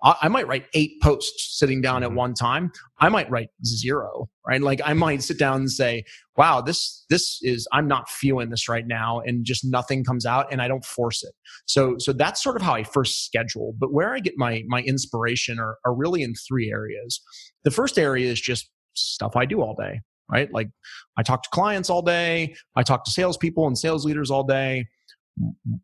I, 0.06 0.28
might 0.28 0.48
write 0.48 0.68
eight 0.74 1.02
posts 1.02 1.58
sitting 1.58 1.82
down 1.82 2.04
at 2.04 2.10
mm-hmm. 2.10 2.18
one 2.18 2.34
time. 2.36 2.72
I 3.00 3.10
might 3.10 3.30
write 3.30 3.50
zero, 3.65 4.30
right? 4.48 4.62
Like 4.62 4.80
I 4.86 4.94
might 4.94 5.24
sit 5.24 5.39
down 5.39 5.62
and 5.62 5.72
say, 5.72 6.04
wow, 6.38 6.62
this, 6.62 7.06
this 7.10 7.39
is, 7.41 7.68
I'm 7.74 7.88
not 7.88 8.08
feeling 8.10 8.50
this 8.50 8.70
right 8.70 8.86
now. 8.86 9.20
And 9.20 9.46
just 9.46 9.65
nothing 9.65 10.04
comes 10.04 10.26
out 10.26 10.52
and 10.52 10.62
I 10.62 10.68
don't 10.68 10.86
force 10.86 11.24
it. 11.24 11.34
So, 11.65 11.96
so 11.98 12.13
that's 12.13 12.44
sort 12.44 12.56
of 12.56 12.62
how 12.62 12.76
I 12.76 12.84
first 12.84 13.26
schedule. 13.26 13.74
But 13.80 13.91
where 13.91 14.13
I 14.13 14.20
get 14.20 14.36
my, 14.38 14.63
my 14.68 14.82
inspiration 14.82 15.60
are, 15.60 15.78
are 15.86 15.96
really 15.96 16.22
in 16.22 16.36
three 16.36 16.70
areas. 16.70 17.22
The 17.63 17.72
first 17.72 17.98
area 17.98 18.32
is 18.32 18.39
just 18.39 18.70
stuff 18.94 19.36
I 19.36 19.46
do 19.46 19.62
all 19.62 19.76
day, 19.76 20.02
right? 20.32 20.52
Like 20.54 20.70
I 21.18 21.24
talk 21.24 21.44
to 21.44 21.50
clients 21.52 21.89
all 21.89 22.02
day. 22.02 22.56
I 22.76 22.84
talk 22.84 23.06
to 23.06 23.12
salespeople 23.12 23.65
and 23.65 23.78
sales 23.78 24.06
leaders 24.06 24.30
all 24.30 24.44
day 24.44 24.86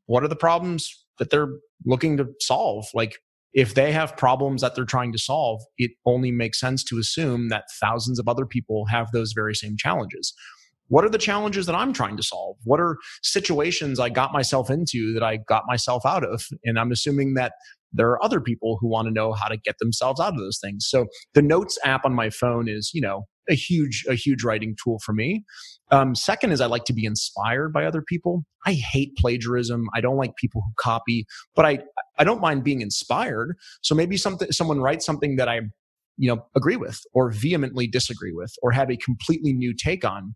what 0.06 0.24
are 0.24 0.28
the 0.28 0.36
problems 0.36 0.90
that 1.20 1.30
they're 1.30 1.56
looking 1.86 2.18
to 2.18 2.28
solve? 2.40 2.86
Like, 2.94 3.18
if 3.54 3.74
they 3.74 3.92
have 3.92 4.16
problems 4.16 4.62
that 4.62 4.76
they're 4.76 4.86
trying 4.86 5.12
to 5.12 5.18
solve, 5.18 5.62
it 5.78 5.92
only 6.06 6.32
makes 6.32 6.60
sense 6.60 6.84
to 6.86 6.98
assume 6.98 7.50
that 7.50 7.66
thousands 7.80 8.20
of 8.20 8.28
other 8.28 8.46
people 8.46 8.86
have 8.86 9.12
those 9.12 9.34
very 9.34 9.56
same 9.56 9.76
challenges. 9.78 10.34
What 10.88 11.06
are 11.06 11.10
the 11.10 11.18
challenges 11.18 11.66
that 11.68 11.76
I'm 11.76 11.94
trying 11.94 12.18
to 12.18 12.24
solve? 12.24 12.58
What 12.66 12.82
are 12.82 12.98
situations 13.24 14.00
I 14.00 14.10
got 14.10 14.34
myself 14.34 14.70
into 14.70 15.14
that 15.14 15.24
I 15.24 15.38
got 15.38 15.64
myself 15.68 16.06
out 16.06 16.26
of? 16.26 16.46
And 16.66 16.78
I'm 16.78 16.92
assuming 16.92 17.34
that 17.36 17.54
there 17.94 18.10
are 18.10 18.24
other 18.24 18.42
people 18.42 18.78
who 18.80 18.90
want 18.90 19.08
to 19.08 19.14
know 19.14 19.34
how 19.34 19.48
to 19.48 19.58
get 19.58 19.76
themselves 19.80 20.20
out 20.20 20.34
of 20.34 20.40
those 20.40 20.60
things. 20.62 20.88
So 20.90 21.08
the 21.34 21.42
notes 21.42 21.78
app 21.84 22.06
on 22.06 22.14
my 22.14 22.30
phone 22.30 22.68
is, 22.68 22.92
you 22.94 23.02
know, 23.02 23.26
a 23.50 23.56
huge, 23.56 24.06
a 24.08 24.16
huge 24.16 24.44
writing 24.44 24.76
tool 24.82 25.00
for 25.04 25.14
me. 25.14 25.44
Um, 25.92 26.16
second 26.16 26.52
is 26.52 26.62
I 26.62 26.68
like 26.68 26.86
to 26.86 26.94
be 26.94 27.06
inspired 27.06 27.74
by 27.74 27.86
other 27.86 28.02
people. 28.02 28.44
I 28.66 28.74
hate 28.74 29.16
plagiarism. 29.18 29.88
I 29.96 30.02
don't 30.02 30.18
like 30.18 30.36
people 30.36 30.62
who 30.62 30.72
copy, 30.80 31.26
but 31.56 31.66
I, 31.66 31.80
I 32.22 32.24
don't 32.24 32.40
mind 32.40 32.64
being 32.64 32.82
inspired. 32.82 33.58
So 33.82 33.96
maybe 33.96 34.16
something, 34.16 34.52
someone 34.52 34.80
writes 34.80 35.08
something 35.08 35.38
that 35.38 35.50
I, 35.50 35.62
you 36.18 36.30
know, 36.30 36.46
agree 36.56 36.76
with 36.76 37.02
or 37.16 37.32
vehemently 37.32 37.88
disagree 37.88 38.32
with 38.32 38.54
or 38.62 38.72
have 38.72 38.92
a 38.92 38.96
completely 38.96 39.54
new 39.54 39.74
take 39.74 40.06
on. 40.06 40.36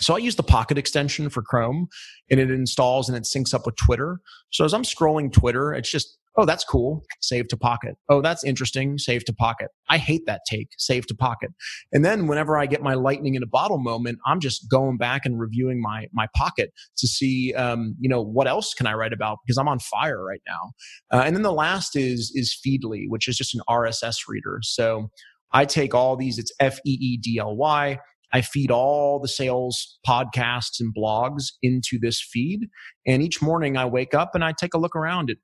So 0.00 0.14
I 0.14 0.18
use 0.18 0.36
the 0.36 0.42
Pocket 0.42 0.78
extension 0.78 1.28
for 1.28 1.42
Chrome 1.42 1.88
and 2.30 2.40
it 2.40 2.50
installs 2.50 3.10
and 3.10 3.18
it 3.18 3.24
syncs 3.24 3.52
up 3.52 3.66
with 3.66 3.76
Twitter. 3.76 4.20
So 4.50 4.64
as 4.64 4.72
I'm 4.72 4.82
scrolling 4.82 5.30
Twitter, 5.30 5.74
it's 5.74 5.90
just 5.90 6.16
Oh, 6.38 6.44
that's 6.44 6.64
cool. 6.64 7.02
Save 7.22 7.48
to 7.48 7.56
pocket. 7.56 7.96
Oh, 8.10 8.20
that's 8.20 8.44
interesting. 8.44 8.98
Save 8.98 9.24
to 9.24 9.32
pocket. 9.32 9.68
I 9.88 9.96
hate 9.96 10.22
that 10.26 10.42
take. 10.48 10.68
Save 10.76 11.06
to 11.06 11.14
pocket. 11.14 11.50
And 11.92 12.04
then 12.04 12.26
whenever 12.26 12.58
I 12.58 12.66
get 12.66 12.82
my 12.82 12.92
lightning 12.94 13.36
in 13.36 13.42
a 13.42 13.46
bottle 13.46 13.78
moment, 13.78 14.18
I'm 14.26 14.40
just 14.40 14.70
going 14.70 14.98
back 14.98 15.24
and 15.24 15.40
reviewing 15.40 15.80
my 15.80 16.08
my 16.12 16.26
pocket 16.36 16.72
to 16.98 17.08
see, 17.08 17.54
um, 17.54 17.96
you 17.98 18.08
know, 18.08 18.20
what 18.20 18.46
else 18.46 18.74
can 18.74 18.86
I 18.86 18.94
write 18.94 19.14
about 19.14 19.38
because 19.46 19.56
I'm 19.56 19.68
on 19.68 19.78
fire 19.78 20.22
right 20.22 20.42
now. 20.46 20.72
Uh, 21.10 21.22
and 21.24 21.34
then 21.34 21.42
the 21.42 21.52
last 21.52 21.96
is 21.96 22.30
is 22.34 22.54
Feedly, 22.66 23.04
which 23.08 23.28
is 23.28 23.36
just 23.36 23.54
an 23.54 23.62
RSS 23.68 24.28
reader. 24.28 24.58
So 24.62 25.10
I 25.52 25.64
take 25.64 25.94
all 25.94 26.16
these. 26.16 26.38
It's 26.38 26.52
F 26.60 26.78
E 26.84 26.98
E 27.00 27.16
D 27.16 27.38
L 27.38 27.56
Y. 27.56 27.98
I 28.32 28.40
feed 28.42 28.70
all 28.70 29.20
the 29.20 29.28
sales 29.28 29.98
podcasts 30.06 30.80
and 30.80 30.94
blogs 30.94 31.52
into 31.62 31.98
this 31.98 32.20
feed. 32.20 32.68
And 33.06 33.22
each 33.22 33.40
morning 33.40 33.76
I 33.76 33.86
wake 33.86 34.14
up 34.14 34.34
and 34.34 34.44
I 34.44 34.52
take 34.52 34.74
a 34.74 34.78
look 34.78 34.96
around 34.96 35.30
at 35.30 35.36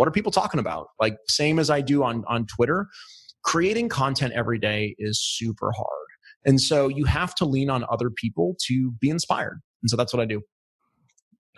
what 0.00 0.08
are 0.08 0.12
people 0.12 0.32
talking 0.32 0.58
about? 0.58 0.86
Like 0.98 1.18
same 1.28 1.58
as 1.58 1.68
I 1.68 1.82
do 1.82 2.02
on 2.02 2.24
on 2.26 2.46
Twitter, 2.46 2.86
creating 3.44 3.90
content 3.90 4.32
every 4.32 4.58
day 4.58 4.96
is 4.98 5.22
super 5.22 5.72
hard. 5.72 6.08
And 6.46 6.58
so 6.58 6.88
you 6.88 7.04
have 7.04 7.34
to 7.34 7.44
lean 7.44 7.68
on 7.68 7.84
other 7.90 8.08
people 8.08 8.56
to 8.66 8.92
be 8.92 9.10
inspired. 9.10 9.60
And 9.82 9.90
so 9.90 9.98
that's 9.98 10.14
what 10.14 10.22
I 10.22 10.24
do. 10.24 10.40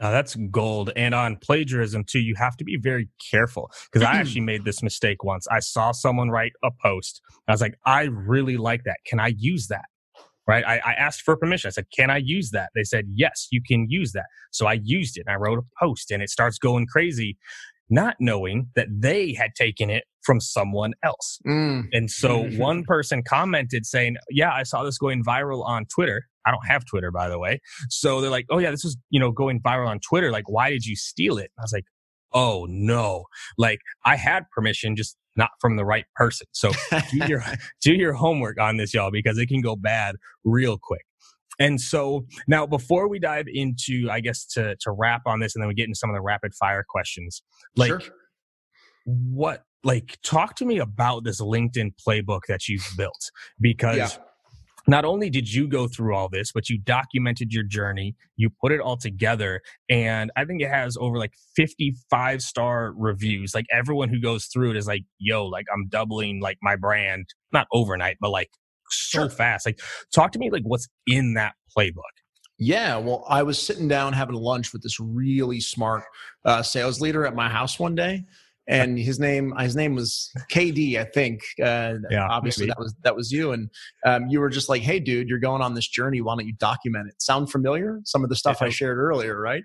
Uh, 0.00 0.10
that's 0.10 0.34
gold. 0.50 0.90
And 0.96 1.14
on 1.14 1.36
plagiarism 1.36 2.02
too, 2.02 2.18
you 2.18 2.34
have 2.34 2.56
to 2.56 2.64
be 2.64 2.76
very 2.76 3.08
careful 3.30 3.70
because 3.92 4.04
I 4.04 4.16
actually 4.16 4.40
made 4.52 4.64
this 4.64 4.82
mistake 4.82 5.22
once. 5.22 5.46
I 5.48 5.60
saw 5.60 5.92
someone 5.92 6.28
write 6.28 6.54
a 6.64 6.72
post. 6.82 7.20
I 7.46 7.52
was 7.52 7.60
like, 7.60 7.76
I 7.86 8.06
really 8.06 8.56
like 8.56 8.82
that. 8.86 8.96
Can 9.06 9.20
I 9.20 9.34
use 9.38 9.68
that? 9.68 9.84
Right. 10.48 10.64
I, 10.66 10.78
I 10.78 10.92
asked 10.94 11.22
for 11.22 11.36
permission. 11.36 11.68
I 11.68 11.70
said, 11.70 11.86
Can 11.96 12.10
I 12.10 12.16
use 12.16 12.50
that? 12.50 12.70
They 12.74 12.82
said, 12.82 13.04
Yes, 13.14 13.46
you 13.52 13.62
can 13.64 13.86
use 13.88 14.10
that. 14.10 14.26
So 14.50 14.66
I 14.66 14.80
used 14.82 15.16
it. 15.16 15.26
I 15.28 15.36
wrote 15.36 15.60
a 15.60 15.62
post 15.80 16.10
and 16.10 16.20
it 16.20 16.30
starts 16.30 16.58
going 16.58 16.86
crazy 16.86 17.38
not 17.92 18.16
knowing 18.18 18.68
that 18.74 18.88
they 18.90 19.34
had 19.34 19.54
taken 19.54 19.90
it 19.90 20.04
from 20.22 20.40
someone 20.40 20.94
else. 21.04 21.38
Mm. 21.46 21.88
And 21.92 22.10
so 22.10 22.44
mm-hmm. 22.44 22.58
one 22.58 22.84
person 22.84 23.22
commented 23.22 23.84
saying, 23.84 24.16
Yeah, 24.30 24.52
I 24.52 24.62
saw 24.62 24.82
this 24.82 24.98
going 24.98 25.22
viral 25.22 25.64
on 25.66 25.84
Twitter. 25.86 26.22
I 26.46 26.50
don't 26.50 26.66
have 26.66 26.84
Twitter, 26.86 27.10
by 27.10 27.28
the 27.28 27.38
way. 27.38 27.60
So 27.90 28.20
they're 28.20 28.30
like, 28.30 28.46
Oh, 28.50 28.58
yeah, 28.58 28.70
this 28.70 28.84
is, 28.84 28.96
you 29.10 29.20
know, 29.20 29.30
going 29.30 29.60
viral 29.60 29.88
on 29.88 30.00
Twitter. 30.00 30.30
Like, 30.30 30.48
why 30.48 30.70
did 30.70 30.86
you 30.86 30.96
steal 30.96 31.36
it? 31.36 31.50
I 31.58 31.62
was 31.62 31.72
like, 31.72 31.84
Oh, 32.32 32.66
no. 32.70 33.26
Like, 33.58 33.80
I 34.06 34.16
had 34.16 34.44
permission, 34.50 34.96
just 34.96 35.16
not 35.36 35.50
from 35.60 35.76
the 35.76 35.84
right 35.84 36.06
person. 36.16 36.46
So 36.52 36.72
do 37.10 37.18
your, 37.28 37.44
do 37.82 37.92
your 37.92 38.14
homework 38.14 38.58
on 38.58 38.78
this, 38.78 38.94
y'all, 38.94 39.10
because 39.10 39.36
it 39.36 39.46
can 39.46 39.60
go 39.60 39.76
bad 39.76 40.16
real 40.44 40.78
quick. 40.80 41.04
And 41.58 41.80
so 41.80 42.26
now 42.46 42.66
before 42.66 43.08
we 43.08 43.18
dive 43.18 43.46
into, 43.48 44.08
I 44.10 44.20
guess 44.20 44.44
to 44.54 44.76
to 44.80 44.90
wrap 44.90 45.22
on 45.26 45.40
this 45.40 45.54
and 45.54 45.62
then 45.62 45.68
we 45.68 45.74
get 45.74 45.86
into 45.86 45.98
some 45.98 46.10
of 46.10 46.16
the 46.16 46.22
rapid 46.22 46.54
fire 46.54 46.84
questions, 46.88 47.42
like 47.76 47.88
sure. 47.88 48.00
what 49.04 49.64
like 49.84 50.18
talk 50.22 50.56
to 50.56 50.64
me 50.64 50.78
about 50.78 51.24
this 51.24 51.40
LinkedIn 51.40 51.92
playbook 52.06 52.42
that 52.48 52.68
you've 52.68 52.88
built 52.96 53.30
because 53.60 53.96
yeah. 53.96 54.22
not 54.86 55.04
only 55.04 55.28
did 55.28 55.52
you 55.52 55.66
go 55.66 55.88
through 55.88 56.14
all 56.14 56.28
this, 56.28 56.52
but 56.52 56.68
you 56.68 56.78
documented 56.78 57.52
your 57.52 57.64
journey, 57.64 58.14
you 58.36 58.48
put 58.60 58.72
it 58.72 58.80
all 58.80 58.96
together, 58.96 59.60
and 59.88 60.30
I 60.36 60.44
think 60.44 60.62
it 60.62 60.68
has 60.68 60.96
over 61.00 61.18
like 61.18 61.34
55 61.56 62.42
star 62.42 62.94
reviews. 62.96 63.54
Like 63.54 63.66
everyone 63.72 64.08
who 64.08 64.20
goes 64.20 64.46
through 64.46 64.70
it 64.70 64.76
is 64.76 64.86
like, 64.86 65.02
yo, 65.18 65.46
like 65.46 65.66
I'm 65.72 65.88
doubling 65.88 66.40
like 66.40 66.58
my 66.62 66.76
brand, 66.76 67.26
not 67.52 67.66
overnight, 67.72 68.18
but 68.20 68.30
like 68.30 68.50
so 68.92 69.20
sure. 69.20 69.30
fast. 69.30 69.66
Like, 69.66 69.80
talk 70.12 70.32
to 70.32 70.38
me 70.38 70.50
like 70.50 70.62
what's 70.64 70.88
in 71.06 71.34
that 71.34 71.54
playbook. 71.76 72.02
Yeah, 72.58 72.96
well, 72.96 73.24
I 73.28 73.42
was 73.42 73.60
sitting 73.60 73.88
down 73.88 74.12
having 74.12 74.36
lunch 74.36 74.72
with 74.72 74.82
this 74.82 75.00
really 75.00 75.58
smart 75.60 76.04
uh, 76.44 76.62
sales 76.62 77.00
leader 77.00 77.26
at 77.26 77.34
my 77.34 77.48
house 77.48 77.78
one 77.78 77.94
day, 77.94 78.24
and 78.68 78.98
his 78.98 79.18
name 79.18 79.52
his 79.58 79.74
name 79.74 79.94
was 79.94 80.30
KD, 80.50 80.98
I 80.98 81.04
think. 81.04 81.40
Uh, 81.62 81.94
yeah, 82.10 82.26
obviously 82.28 82.66
maybe. 82.66 82.70
that 82.70 82.78
was 82.78 82.94
that 83.02 83.16
was 83.16 83.32
you, 83.32 83.52
and 83.52 83.70
um, 84.06 84.26
you 84.28 84.40
were 84.40 84.50
just 84.50 84.68
like, 84.68 84.82
"Hey, 84.82 85.00
dude, 85.00 85.28
you're 85.28 85.40
going 85.40 85.62
on 85.62 85.74
this 85.74 85.88
journey. 85.88 86.20
Why 86.20 86.36
don't 86.36 86.46
you 86.46 86.54
document 86.58 87.08
it?" 87.08 87.20
Sound 87.20 87.50
familiar? 87.50 88.00
Some 88.04 88.22
of 88.22 88.30
the 88.30 88.36
stuff 88.36 88.58
yeah. 88.60 88.68
I 88.68 88.70
shared 88.70 88.98
earlier, 88.98 89.40
right? 89.40 89.64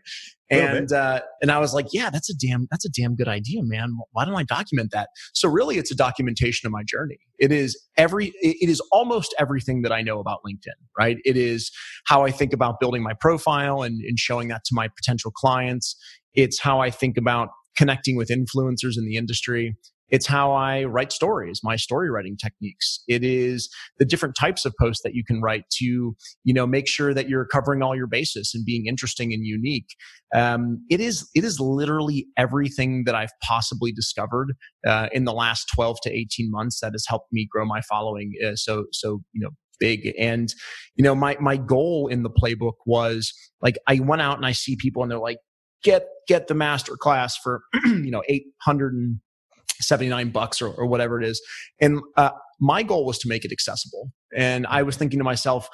And 0.50 0.92
uh, 0.92 1.22
and 1.42 1.52
I 1.52 1.60
was 1.60 1.74
like, 1.74 1.88
"Yeah, 1.92 2.10
that's 2.10 2.30
a 2.30 2.34
damn 2.34 2.68
that's 2.72 2.86
a 2.86 2.90
damn 2.90 3.16
good 3.16 3.28
idea, 3.28 3.62
man. 3.64 3.98
Why 4.14 4.26
don't 4.26 4.36
I 4.36 4.44
document 4.44 4.92
that?" 4.92 5.10
So 5.34 5.48
really, 5.50 5.78
it's 5.78 5.92
a 5.92 5.96
documentation 5.96 6.66
of 6.66 6.72
my 6.72 6.84
journey. 6.84 7.20
It 7.38 7.52
is 7.52 7.80
every 7.98 8.34
it 8.42 8.70
is 8.70 8.82
almost 8.92 9.36
everything 9.38 9.82
that 9.84 9.92
I 9.92 10.02
know 10.02 10.20
about 10.20 10.40
LinkedIn, 10.48 10.78
right? 10.98 11.18
It 11.26 11.38
is 11.38 11.70
how 12.06 12.24
I 12.24 12.32
think 12.32 12.54
about 12.54 12.80
building 12.80 13.04
my 13.04 13.14
profile 13.14 13.84
and, 13.84 14.02
and 14.02 14.18
showing 14.18 14.48
that 14.48 14.64
to 14.66 14.74
my 14.74 14.88
potential 14.88 15.32
clients. 15.32 15.96
It's 16.34 16.60
how 16.60 16.80
I 16.80 16.92
think 16.92 17.18
about 17.18 17.50
connecting 17.78 18.18
with 18.18 18.30
influencers 18.30 18.98
in 18.98 19.06
the 19.06 19.16
industry. 19.16 19.76
It's 20.10 20.26
how 20.26 20.54
I 20.54 20.86
write 20.86 21.12
stories, 21.12 21.60
my 21.64 21.76
story 21.76 22.10
writing 22.10 22.38
techniques. 22.38 23.04
It 23.10 23.26
is 23.26 23.70
the 24.00 24.06
different 24.06 24.36
types 24.40 24.64
of 24.64 24.74
posts 24.80 25.02
that 25.04 25.14
you 25.14 25.24
can 25.26 25.42
write 25.42 25.66
to, 25.80 26.16
you 26.46 26.54
know, 26.54 26.66
make 26.66 26.88
sure 26.88 27.14
that 27.14 27.28
you're 27.28 27.46
covering 27.46 27.82
all 27.82 27.94
your 27.94 28.08
bases 28.08 28.52
and 28.54 28.66
being 28.66 28.86
interesting 28.86 29.34
and 29.34 29.46
unique. 29.46 29.90
Um, 30.34 30.86
it 30.90 31.02
is, 31.02 31.30
it 31.36 31.44
is 31.44 31.60
literally 31.60 32.26
everything 32.38 33.04
that 33.06 33.16
I've 33.16 33.34
possibly 33.44 33.92
discovered 33.92 34.54
uh, 34.86 35.10
in 35.12 35.26
the 35.26 35.34
last 35.34 35.66
12 35.76 35.98
to 36.04 36.12
18 36.12 36.50
months 36.52 36.80
that 36.80 36.94
has 36.94 37.04
helped 37.08 37.34
me 37.34 37.48
grow 37.52 37.66
my 37.66 37.82
following. 37.82 38.32
Uh, 38.46 38.56
so, 38.56 38.86
so, 38.94 39.22
you 39.34 39.42
know, 39.42 39.50
big. 39.80 40.14
And, 40.18 40.54
you 40.96 41.04
know, 41.04 41.16
my, 41.16 41.38
my 41.40 41.58
goal 41.58 42.08
in 42.08 42.24
the 42.24 42.30
playbook 42.30 42.74
was 42.86 43.34
like, 43.62 43.78
I 43.88 44.00
went 44.00 44.22
out 44.22 44.38
and 44.38 44.46
I 44.46 44.54
see 44.54 44.76
people 44.76 45.04
and 45.04 45.12
they're 45.12 45.20
like, 45.20 45.38
get 45.84 46.08
get 46.28 46.48
the 46.48 46.54
master 46.54 46.98
class 46.98 47.38
for 47.38 47.64
you 47.86 48.12
know 48.12 48.24
879 48.28 50.30
bucks 50.32 50.62
or, 50.62 50.70
or 50.70 50.86
whatever 50.86 51.22
it 51.22 51.28
is. 51.28 51.42
And 51.80 52.02
uh, 52.16 52.32
my 52.60 52.84
goal 52.84 53.06
was 53.06 53.18
to 53.20 53.28
make 53.28 53.46
it 53.46 53.52
accessible. 53.52 54.12
And 54.36 54.68
i 54.68 54.84
was 54.84 54.98
thinking 54.98 55.20
to 55.20 55.24
myself 55.24 55.70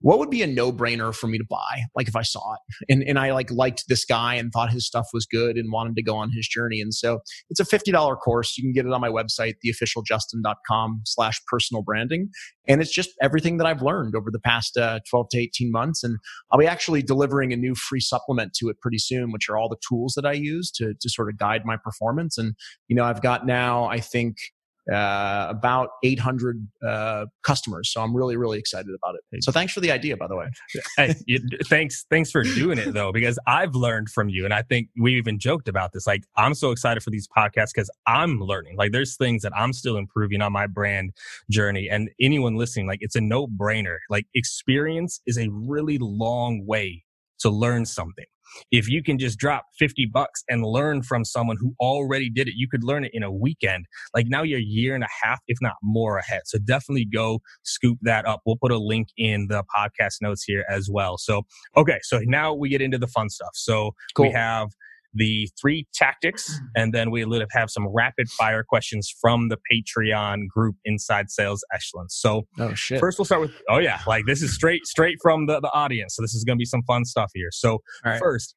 what 0.00 0.18
would 0.18 0.30
be 0.30 0.42
a 0.42 0.46
no-brainer 0.46 1.14
for 1.14 1.26
me 1.26 1.38
to 1.38 1.44
buy 1.48 1.82
like 1.94 2.08
if 2.08 2.16
i 2.16 2.22
saw 2.22 2.54
it? 2.54 2.92
And, 2.92 3.02
and 3.02 3.18
i 3.18 3.32
like 3.32 3.50
liked 3.50 3.84
this 3.88 4.04
guy 4.04 4.34
and 4.34 4.52
thought 4.52 4.70
his 4.70 4.86
stuff 4.86 5.06
was 5.12 5.26
good 5.26 5.56
and 5.56 5.72
wanted 5.72 5.96
to 5.96 6.02
go 6.02 6.16
on 6.16 6.30
his 6.30 6.46
journey. 6.48 6.80
And 6.80 6.92
so 6.92 7.20
it's 7.50 7.60
a 7.60 7.64
$50 7.64 8.20
course. 8.20 8.56
You 8.56 8.64
can 8.64 8.72
get 8.72 8.86
it 8.86 8.92
on 8.92 9.00
my 9.00 9.08
website 9.08 9.54
theofficialjustin.com 9.64 11.02
slash 11.04 11.40
personal 11.46 11.82
branding. 11.82 12.28
And 12.68 12.80
it's 12.80 12.92
just 12.92 13.10
everything 13.22 13.58
that 13.58 13.66
i've 13.66 13.82
learned 13.82 14.14
over 14.14 14.30
the 14.30 14.40
past 14.40 14.76
uh, 14.76 15.00
12 15.08 15.28
to 15.30 15.38
18 15.38 15.72
months. 15.72 16.02
And 16.02 16.16
i'll 16.50 16.58
be 16.58 16.66
actually 16.66 17.02
delivering 17.02 17.52
a 17.52 17.56
new 17.56 17.74
free 17.74 18.00
supplement 18.00 18.52
to 18.54 18.68
it 18.68 18.80
pretty 18.80 18.98
soon 18.98 19.32
which 19.32 19.48
are 19.48 19.56
all 19.56 19.68
the 19.68 19.76
tools 19.88 20.14
that 20.16 20.26
i 20.26 20.32
use 20.32 20.70
to, 20.72 20.94
to 21.00 21.08
sort 21.08 21.28
of 21.28 21.38
guide 21.38 21.62
my 21.64 21.76
performance. 21.76 22.38
And 22.38 22.54
you 22.88 22.96
know 22.96 23.04
i've 23.04 23.22
got 23.22 23.46
now 23.46 23.84
i 23.86 24.00
think 24.00 24.36
uh, 24.92 25.46
about 25.48 25.90
800 26.04 26.68
uh, 26.86 27.26
customers. 27.42 27.92
So 27.92 28.00
I'm 28.02 28.16
really, 28.16 28.36
really 28.36 28.58
excited 28.58 28.94
about 29.02 29.16
it. 29.16 29.42
So 29.42 29.50
thanks 29.50 29.72
for 29.72 29.80
the 29.80 29.90
idea, 29.90 30.16
by 30.16 30.26
the 30.28 30.36
way. 30.36 30.46
hey, 30.96 31.14
you, 31.26 31.40
thanks, 31.66 32.04
thanks 32.10 32.30
for 32.30 32.42
doing 32.42 32.78
it 32.78 32.92
though, 32.94 33.12
because 33.12 33.38
I've 33.46 33.74
learned 33.74 34.10
from 34.10 34.28
you, 34.28 34.44
and 34.44 34.54
I 34.54 34.62
think 34.62 34.88
we 35.00 35.16
even 35.16 35.38
joked 35.38 35.68
about 35.68 35.92
this. 35.92 36.06
Like 36.06 36.22
I'm 36.36 36.54
so 36.54 36.70
excited 36.70 37.02
for 37.02 37.10
these 37.10 37.28
podcasts 37.36 37.70
because 37.74 37.90
I'm 38.06 38.40
learning. 38.40 38.76
Like 38.76 38.92
there's 38.92 39.16
things 39.16 39.42
that 39.42 39.52
I'm 39.56 39.72
still 39.72 39.96
improving 39.96 40.40
on 40.40 40.52
my 40.52 40.66
brand 40.66 41.12
journey, 41.50 41.88
and 41.90 42.10
anyone 42.20 42.56
listening, 42.56 42.86
like 42.86 43.00
it's 43.02 43.16
a 43.16 43.20
no 43.20 43.46
brainer. 43.46 43.98
Like 44.08 44.26
experience 44.34 45.20
is 45.26 45.38
a 45.38 45.48
really 45.50 45.98
long 45.98 46.64
way 46.66 47.04
to 47.40 47.50
learn 47.50 47.84
something 47.84 48.24
if 48.70 48.88
you 48.88 49.02
can 49.02 49.18
just 49.18 49.38
drop 49.38 49.64
50 49.78 50.06
bucks 50.12 50.42
and 50.48 50.64
learn 50.64 51.02
from 51.02 51.24
someone 51.24 51.56
who 51.58 51.74
already 51.80 52.30
did 52.30 52.48
it, 52.48 52.54
you 52.56 52.68
could 52.68 52.84
learn 52.84 53.04
it 53.04 53.10
in 53.14 53.22
a 53.22 53.32
weekend. 53.32 53.86
Like 54.14 54.26
now 54.28 54.42
you're 54.42 54.58
a 54.58 54.62
year 54.62 54.94
and 54.94 55.04
a 55.04 55.08
half, 55.22 55.40
if 55.48 55.58
not 55.60 55.74
more 55.82 56.18
ahead. 56.18 56.42
So 56.46 56.58
definitely 56.58 57.06
go 57.06 57.40
scoop 57.64 57.98
that 58.02 58.26
up. 58.26 58.40
We'll 58.46 58.56
put 58.56 58.72
a 58.72 58.78
link 58.78 59.08
in 59.16 59.48
the 59.48 59.64
podcast 59.76 60.16
notes 60.20 60.44
here 60.44 60.64
as 60.68 60.88
well. 60.90 61.18
So, 61.18 61.42
okay. 61.76 61.98
So 62.02 62.20
now 62.24 62.54
we 62.54 62.68
get 62.68 62.82
into 62.82 62.98
the 62.98 63.08
fun 63.08 63.28
stuff. 63.28 63.50
So 63.54 63.92
cool. 64.14 64.26
we 64.26 64.32
have 64.32 64.70
the 65.16 65.48
three 65.60 65.86
tactics, 65.94 66.60
and 66.76 66.92
then 66.92 67.10
we 67.10 67.24
will 67.24 67.44
have 67.50 67.70
some 67.70 67.88
rapid 67.88 68.28
fire 68.28 68.62
questions 68.62 69.12
from 69.20 69.48
the 69.48 69.58
Patreon 69.72 70.48
group 70.48 70.76
inside 70.84 71.30
Sales 71.30 71.64
Excellence. 71.72 72.16
So, 72.16 72.46
oh 72.58 72.74
shit. 72.74 73.00
First, 73.00 73.18
we'll 73.18 73.24
start 73.24 73.40
with 73.40 73.52
oh 73.68 73.78
yeah, 73.78 74.00
like 74.06 74.26
this 74.26 74.42
is 74.42 74.54
straight 74.54 74.86
straight 74.86 75.18
from 75.20 75.46
the 75.46 75.60
the 75.60 75.72
audience. 75.72 76.14
So 76.16 76.22
this 76.22 76.34
is 76.34 76.44
going 76.44 76.56
to 76.56 76.60
be 76.60 76.66
some 76.66 76.82
fun 76.82 77.04
stuff 77.04 77.30
here. 77.34 77.50
So 77.50 77.78
right. 78.04 78.18
first, 78.18 78.54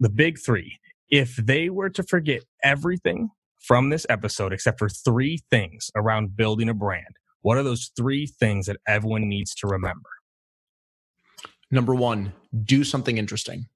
the 0.00 0.10
big 0.10 0.38
three. 0.38 0.78
If 1.10 1.36
they 1.36 1.68
were 1.68 1.90
to 1.90 2.02
forget 2.02 2.42
everything 2.64 3.28
from 3.60 3.90
this 3.90 4.06
episode 4.08 4.52
except 4.52 4.78
for 4.78 4.88
three 4.88 5.40
things 5.50 5.90
around 5.94 6.36
building 6.36 6.68
a 6.68 6.74
brand, 6.74 7.16
what 7.42 7.58
are 7.58 7.62
those 7.62 7.90
three 7.96 8.26
things 8.26 8.66
that 8.66 8.78
everyone 8.88 9.28
needs 9.28 9.54
to 9.56 9.66
remember? 9.66 10.08
Number 11.70 11.94
one, 11.94 12.32
do 12.64 12.84
something 12.84 13.18
interesting. 13.18 13.66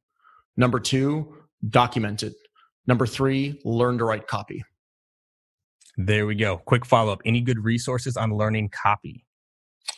Number 0.57 0.81
two, 0.81 1.35
document 1.69 2.23
it. 2.23 2.35
Number 2.87 3.07
three, 3.07 3.61
learn 3.65 3.99
to 3.99 4.05
write 4.05 4.27
copy. 4.27 4.65
There 5.97 6.27
we 6.27 6.35
go. 6.35 6.59
Quick 6.59 6.85
follow 6.85 7.13
up. 7.13 7.21
Any 7.25 7.41
good 7.41 7.65
resources 7.65 8.17
on 8.17 8.31
learning 8.33 8.71
copy? 8.71 9.25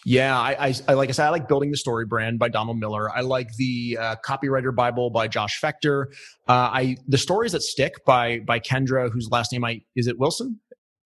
Yeah, 0.04 0.38
I, 0.38 0.68
I, 0.68 0.74
I, 0.88 0.94
like 0.94 1.08
I 1.08 1.12
said, 1.12 1.26
I 1.26 1.30
like 1.30 1.48
building 1.48 1.70
the 1.70 1.76
story 1.76 2.06
brand 2.06 2.38
by 2.38 2.48
Donald 2.48 2.78
Miller. 2.78 3.10
I 3.10 3.22
like 3.22 3.54
the 3.56 3.98
uh, 4.00 4.16
copywriter 4.24 4.74
Bible 4.74 5.10
by 5.10 5.28
Josh 5.28 5.60
Fechter. 5.60 6.06
Uh, 6.46 6.52
I 6.72 6.96
the 7.08 7.18
stories 7.18 7.52
that 7.52 7.62
stick 7.62 8.04
by 8.06 8.38
by 8.40 8.60
Kindra, 8.60 9.10
whose 9.10 9.28
last 9.30 9.52
name 9.52 9.64
I 9.64 9.80
is 9.96 10.06
it 10.06 10.18
Wilson? 10.18 10.60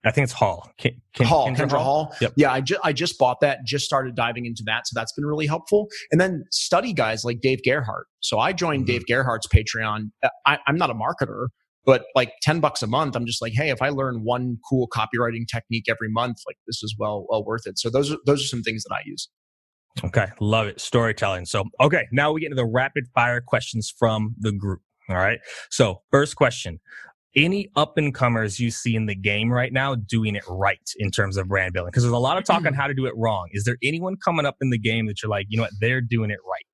I 0.04 0.10
think 0.10 0.24
it's 0.24 0.32
Hall. 0.32 0.68
Ken, 0.78 1.00
Ken, 1.14 1.26
Hall, 1.26 1.46
Kindra, 1.46 1.56
Kindra 1.56 1.70
Hall. 1.70 2.04
Hall. 2.06 2.16
Yep. 2.20 2.32
Yeah, 2.36 2.52
I 2.52 2.60
just 2.60 2.80
I 2.82 2.92
just 2.92 3.18
bought 3.18 3.40
that. 3.40 3.58
Just 3.64 3.84
started 3.84 4.16
diving 4.16 4.46
into 4.46 4.62
that, 4.66 4.86
so 4.86 4.98
that's 4.98 5.12
been 5.12 5.24
really 5.24 5.46
helpful. 5.46 5.88
And 6.10 6.20
then 6.20 6.44
study 6.50 6.92
guys 6.92 7.24
like 7.24 7.40
Dave 7.40 7.60
Gerhardt. 7.64 8.06
So 8.20 8.38
I 8.38 8.52
joined 8.52 8.86
mm-hmm. 8.86 8.92
Dave 8.92 9.06
Gerhardt's 9.06 9.46
Patreon. 9.46 10.10
Uh, 10.22 10.28
I, 10.44 10.58
I'm 10.66 10.76
not 10.76 10.90
a 10.90 10.94
marketer, 10.94 11.48
but 11.84 12.04
like 12.14 12.32
10 12.42 12.60
bucks 12.60 12.82
a 12.82 12.86
month 12.86 13.16
i'm 13.16 13.26
just 13.26 13.42
like 13.42 13.52
hey 13.52 13.70
if 13.70 13.82
i 13.82 13.88
learn 13.88 14.22
one 14.24 14.58
cool 14.68 14.88
copywriting 14.88 15.46
technique 15.50 15.86
every 15.88 16.08
month 16.08 16.38
like 16.46 16.56
this 16.66 16.82
is 16.82 16.94
well 16.98 17.26
well 17.28 17.44
worth 17.44 17.66
it 17.66 17.78
so 17.78 17.90
those 17.90 18.12
are 18.12 18.18
those 18.26 18.42
are 18.42 18.46
some 18.46 18.62
things 18.62 18.84
that 18.84 18.94
i 18.94 19.00
use 19.04 19.28
okay 20.04 20.26
love 20.40 20.66
it 20.66 20.80
storytelling 20.80 21.44
so 21.44 21.64
okay 21.80 22.06
now 22.12 22.32
we 22.32 22.40
get 22.40 22.46
into 22.46 22.56
the 22.56 22.66
rapid 22.66 23.04
fire 23.14 23.40
questions 23.40 23.92
from 23.96 24.34
the 24.38 24.52
group 24.52 24.80
all 25.08 25.16
right 25.16 25.40
so 25.70 26.02
first 26.10 26.36
question 26.36 26.80
any 27.34 27.70
up 27.76 27.96
and 27.96 28.14
comers 28.14 28.60
you 28.60 28.70
see 28.70 28.94
in 28.94 29.06
the 29.06 29.14
game 29.14 29.50
right 29.50 29.72
now 29.72 29.94
doing 29.94 30.36
it 30.36 30.44
right 30.48 30.90
in 30.98 31.10
terms 31.10 31.36
of 31.36 31.48
brand 31.48 31.72
building? 31.72 31.90
Because 31.90 32.02
there's 32.02 32.12
a 32.12 32.18
lot 32.18 32.38
of 32.38 32.44
talk 32.44 32.66
on 32.66 32.74
how 32.74 32.86
to 32.86 32.94
do 32.94 33.06
it 33.06 33.14
wrong. 33.16 33.48
Is 33.52 33.64
there 33.64 33.76
anyone 33.82 34.16
coming 34.22 34.46
up 34.46 34.56
in 34.60 34.70
the 34.70 34.78
game 34.78 35.06
that 35.06 35.22
you're 35.22 35.30
like, 35.30 35.46
you 35.48 35.56
know 35.56 35.64
what, 35.64 35.72
they're 35.80 36.00
doing 36.00 36.30
it 36.30 36.38
right? 36.46 36.64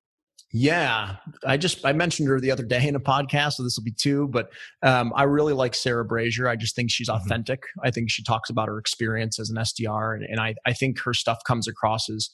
Yeah, 0.51 1.17
I 1.45 1.57
just 1.57 1.85
I 1.85 1.93
mentioned 1.93 2.27
her 2.27 2.39
the 2.39 2.49
other 2.49 2.63
day 2.63 2.87
in 2.87 2.95
a 2.95 2.99
podcast, 2.99 3.53
so 3.53 3.63
this 3.63 3.77
will 3.77 3.83
be 3.83 3.91
two. 3.91 4.27
But 4.29 4.49
um, 4.81 5.13
I 5.15 5.23
really 5.23 5.53
like 5.53 5.75
Sarah 5.75 6.03
Brazier. 6.03 6.47
I 6.47 6.55
just 6.55 6.75
think 6.75 6.89
she's 6.89 7.07
mm-hmm. 7.07 7.23
authentic. 7.23 7.61
Mm-hmm. 7.61 7.87
I 7.87 7.91
think 7.91 8.09
she 8.09 8.23
talks 8.23 8.49
about 8.49 8.67
her 8.67 8.79
experience 8.79 9.39
as 9.39 9.51
an 9.51 9.57
SDR, 9.57 10.15
and, 10.15 10.23
and 10.23 10.39
I 10.39 10.55
I 10.65 10.73
think 10.73 10.99
her 11.01 11.13
stuff 11.13 11.37
comes 11.45 11.67
across 11.67 12.09
as 12.09 12.31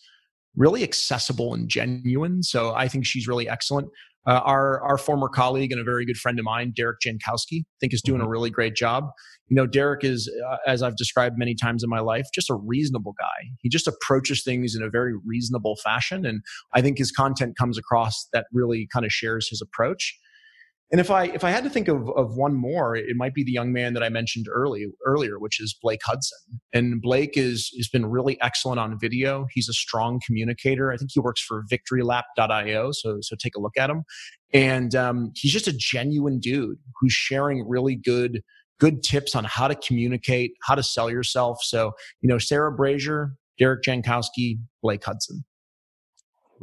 really 0.56 0.82
accessible 0.84 1.54
and 1.54 1.68
genuine. 1.68 2.42
So 2.42 2.74
I 2.74 2.88
think 2.88 3.06
she's 3.06 3.28
really 3.28 3.50
excellent. 3.50 3.90
Uh, 4.28 4.42
our 4.44 4.82
our 4.84 4.98
former 4.98 5.30
colleague 5.30 5.72
and 5.72 5.80
a 5.80 5.84
very 5.84 6.06
good 6.06 6.18
friend 6.18 6.40
of 6.40 6.46
mine, 6.46 6.74
Derek 6.76 6.98
Jankowski, 7.06 7.62
I 7.62 7.78
think 7.80 7.94
is 7.94 8.02
doing 8.02 8.20
mm-hmm. 8.20 8.28
a 8.28 8.30
really 8.30 8.50
great 8.50 8.76
job. 8.76 9.06
You 9.48 9.56
know, 9.56 9.68
Derek 9.68 10.04
is, 10.04 10.32
uh, 10.50 10.58
as 10.66 10.82
I've 10.82 10.96
described 10.96 11.38
many 11.38 11.54
times 11.54 11.84
in 11.84 11.90
my 11.90 12.00
life, 12.00 12.26
just 12.34 12.50
a 12.50 12.56
reasonable 12.56 13.14
guy. 13.20 13.50
He 13.62 13.70
just 13.70 13.88
approaches 13.88 14.44
things 14.44 14.76
in 14.76 14.82
a 14.82 14.90
very 14.90 15.14
reasonable 15.26 15.78
fashion, 15.84 16.26
and 16.26 16.42
I 16.74 16.82
think 16.82 16.98
his 16.98 17.12
content 17.12 17.56
comes 17.58 17.78
across 17.78 18.28
that 18.34 18.48
really 18.52 18.88
kind 18.92 19.06
of 19.06 19.12
shares 19.12 19.48
his 19.50 19.62
approach. 19.62 20.18
And 20.92 21.02
if 21.02 21.10
I 21.10 21.26
if 21.26 21.44
I 21.44 21.50
had 21.50 21.64
to 21.64 21.70
think 21.70 21.88
of 21.88 22.10
of 22.12 22.36
one 22.36 22.54
more, 22.54 22.96
it 22.96 23.16
might 23.16 23.34
be 23.34 23.44
the 23.44 23.52
young 23.52 23.74
man 23.74 23.94
that 23.96 24.04
I 24.04 24.10
mentioned 24.10 24.46
early 24.52 24.86
earlier, 25.06 25.40
which 25.40 25.60
is 25.60 25.76
Blake 25.82 26.02
Hudson. 26.06 26.38
And 26.74 27.02
Blake 27.02 27.36
is 27.36 27.72
has 27.78 27.88
been 27.88 28.06
really 28.06 28.40
excellent 28.42 28.80
on 28.80 28.98
video. 29.00 29.48
He's 29.52 29.68
a 29.68 29.74
strong 29.74 30.22
communicator. 30.26 30.92
I 30.92 30.98
think 30.98 31.10
he 31.14 31.20
works 31.20 31.42
for 31.42 31.64
VictoryLap.io, 31.72 32.92
so 32.92 33.18
so 33.22 33.36
take 33.36 33.56
a 33.56 33.60
look 33.60 33.78
at 33.78 33.90
him. 33.90 34.04
And 34.54 34.94
um, 34.94 35.32
he's 35.36 35.52
just 35.52 35.68
a 35.68 35.74
genuine 35.76 36.40
dude 36.40 36.78
who's 37.00 37.14
sharing 37.14 37.68
really 37.68 37.96
good 37.96 38.44
good 38.80 39.02
tips 39.02 39.36
on 39.36 39.44
how 39.46 39.68
to 39.68 39.76
communicate, 39.76 40.52
how 40.64 40.76
to 40.76 40.84
sell 40.84 41.10
yourself. 41.10 41.58
So 41.64 41.94
you 42.22 42.30
know, 42.30 42.38
Sarah 42.38 42.72
Brazier, 42.72 43.34
Derek 43.58 43.82
Jankowski, 43.82 44.60
Blake 44.84 45.04
Hudson. 45.04 45.44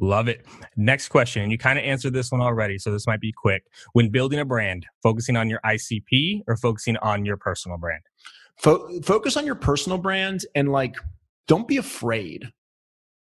Love 0.03 0.27
it. 0.27 0.45
Next 0.77 1.11
question. 1.11 1.45
And 1.45 1.53
you 1.53 1.57
kind 1.57 1.79
of 1.79 1.85
answered 1.85 2.13
this 2.13 2.33
one 2.33 2.41
already, 2.41 2.77
so 2.77 2.91
this 2.91 3.07
might 3.07 3.21
be 3.21 3.31
quick. 3.31 3.63
When 3.93 4.09
building 4.09 4.41
a 4.41 4.45
brand, 4.45 4.85
focusing 5.01 5.37
on 5.37 5.49
your 5.49 5.61
ICP 5.65 6.43
or 6.49 6.57
focusing 6.57 6.97
on 6.97 7.25
your 7.25 7.37
personal 7.37 7.79
brand? 7.79 8.03
Fo- 8.59 9.01
focus 9.03 9.37
on 9.37 9.47
your 9.47 9.55
personal 9.55 9.99
brand 9.99 10.45
and 10.57 10.73
like, 10.73 10.97
don't 11.47 11.69
be 11.69 11.77
afraid, 11.77 12.51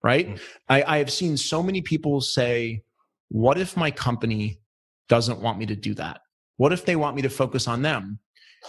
right? 0.03 0.27
Mm-hmm. 0.27 0.43
I, 0.67 0.83
I 0.85 0.97
have 0.97 1.09
seen 1.09 1.37
so 1.37 1.63
many 1.63 1.81
people 1.81 2.19
say, 2.19 2.83
what 3.29 3.57
if 3.57 3.77
my 3.77 3.89
company 3.89 4.59
doesn't 5.07 5.39
want 5.39 5.59
me 5.59 5.65
to 5.67 5.75
do 5.75 5.93
that? 5.93 6.19
What 6.57 6.73
if 6.73 6.83
they 6.83 6.97
want 6.97 7.15
me 7.15 7.21
to 7.21 7.29
focus 7.29 7.69
on 7.69 7.81
them? 7.81 8.19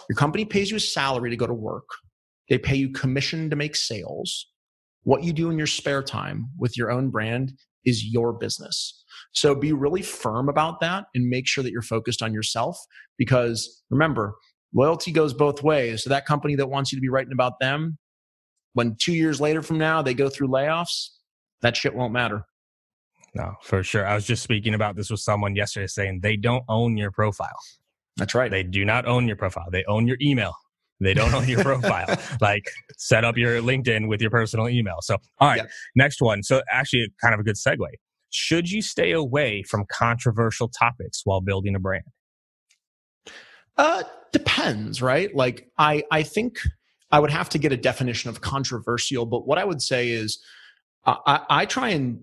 Your 0.08 0.16
company 0.16 0.44
pays 0.44 0.70
you 0.70 0.76
a 0.76 0.80
salary 0.80 1.30
to 1.30 1.36
go 1.36 1.48
to 1.48 1.54
work. 1.54 1.88
They 2.48 2.58
pay 2.58 2.76
you 2.76 2.92
commission 2.92 3.50
to 3.50 3.56
make 3.56 3.74
sales. 3.74 4.46
What 5.02 5.24
you 5.24 5.32
do 5.32 5.50
in 5.50 5.58
your 5.58 5.66
spare 5.66 6.02
time 6.02 6.50
with 6.58 6.76
your 6.76 6.92
own 6.92 7.10
brand 7.10 7.54
is 7.84 8.04
your 8.04 8.32
business. 8.32 9.04
So 9.32 9.54
be 9.54 9.72
really 9.72 10.02
firm 10.02 10.48
about 10.48 10.80
that 10.80 11.06
and 11.14 11.28
make 11.28 11.46
sure 11.46 11.62
that 11.62 11.70
you're 11.70 11.82
focused 11.82 12.22
on 12.22 12.32
yourself 12.32 12.78
because 13.16 13.82
remember, 13.90 14.34
loyalty 14.74 15.12
goes 15.12 15.32
both 15.32 15.62
ways. 15.62 16.02
So 16.02 16.10
that 16.10 16.26
company 16.26 16.54
that 16.56 16.68
wants 16.68 16.92
you 16.92 16.96
to 16.96 17.02
be 17.02 17.08
writing 17.08 17.32
about 17.32 17.60
them, 17.60 17.98
when 18.74 18.96
two 18.96 19.12
years 19.12 19.40
later 19.40 19.62
from 19.62 19.78
now 19.78 20.02
they 20.02 20.14
go 20.14 20.28
through 20.28 20.48
layoffs, 20.48 21.08
that 21.62 21.76
shit 21.76 21.94
won't 21.94 22.12
matter. 22.12 22.44
No, 23.34 23.54
for 23.62 23.82
sure. 23.82 24.06
I 24.06 24.14
was 24.14 24.24
just 24.24 24.42
speaking 24.42 24.74
about 24.74 24.96
this 24.96 25.10
with 25.10 25.20
someone 25.20 25.54
yesterday 25.54 25.86
saying 25.86 26.20
they 26.22 26.36
don't 26.36 26.64
own 26.68 26.96
your 26.96 27.10
profile. 27.10 27.58
That's 28.16 28.34
right. 28.34 28.50
They 28.50 28.62
do 28.62 28.84
not 28.84 29.06
own 29.06 29.26
your 29.26 29.36
profile. 29.36 29.68
They 29.70 29.84
own 29.84 30.06
your 30.06 30.16
email. 30.20 30.54
They 31.00 31.14
don't 31.14 31.32
own 31.32 31.48
your 31.48 31.62
profile. 31.62 32.18
like 32.40 32.64
set 32.96 33.24
up 33.24 33.36
your 33.36 33.60
LinkedIn 33.62 34.08
with 34.08 34.20
your 34.20 34.30
personal 34.30 34.68
email. 34.68 34.96
So, 35.00 35.16
all 35.38 35.48
right, 35.48 35.58
yeah. 35.58 35.66
next 35.94 36.20
one. 36.20 36.42
So, 36.42 36.62
actually, 36.70 37.12
kind 37.22 37.34
of 37.34 37.40
a 37.40 37.42
good 37.44 37.56
segue. 37.56 37.86
Should 38.30 38.70
you 38.70 38.82
stay 38.82 39.12
away 39.12 39.62
from 39.62 39.84
controversial 39.90 40.68
topics 40.68 41.22
while 41.24 41.40
building 41.40 41.74
a 41.74 41.78
brand? 41.78 42.04
Uh, 43.76 44.02
depends, 44.32 45.00
right? 45.00 45.34
Like, 45.34 45.70
I 45.78 46.02
I 46.10 46.22
think 46.22 46.58
I 47.10 47.20
would 47.20 47.30
have 47.30 47.48
to 47.50 47.58
get 47.58 47.72
a 47.72 47.76
definition 47.76 48.28
of 48.28 48.40
controversial, 48.40 49.24
but 49.24 49.46
what 49.46 49.58
I 49.58 49.64
would 49.64 49.80
say 49.80 50.10
is, 50.10 50.38
I, 51.06 51.40
I 51.48 51.66
try 51.66 51.90
and 51.90 52.20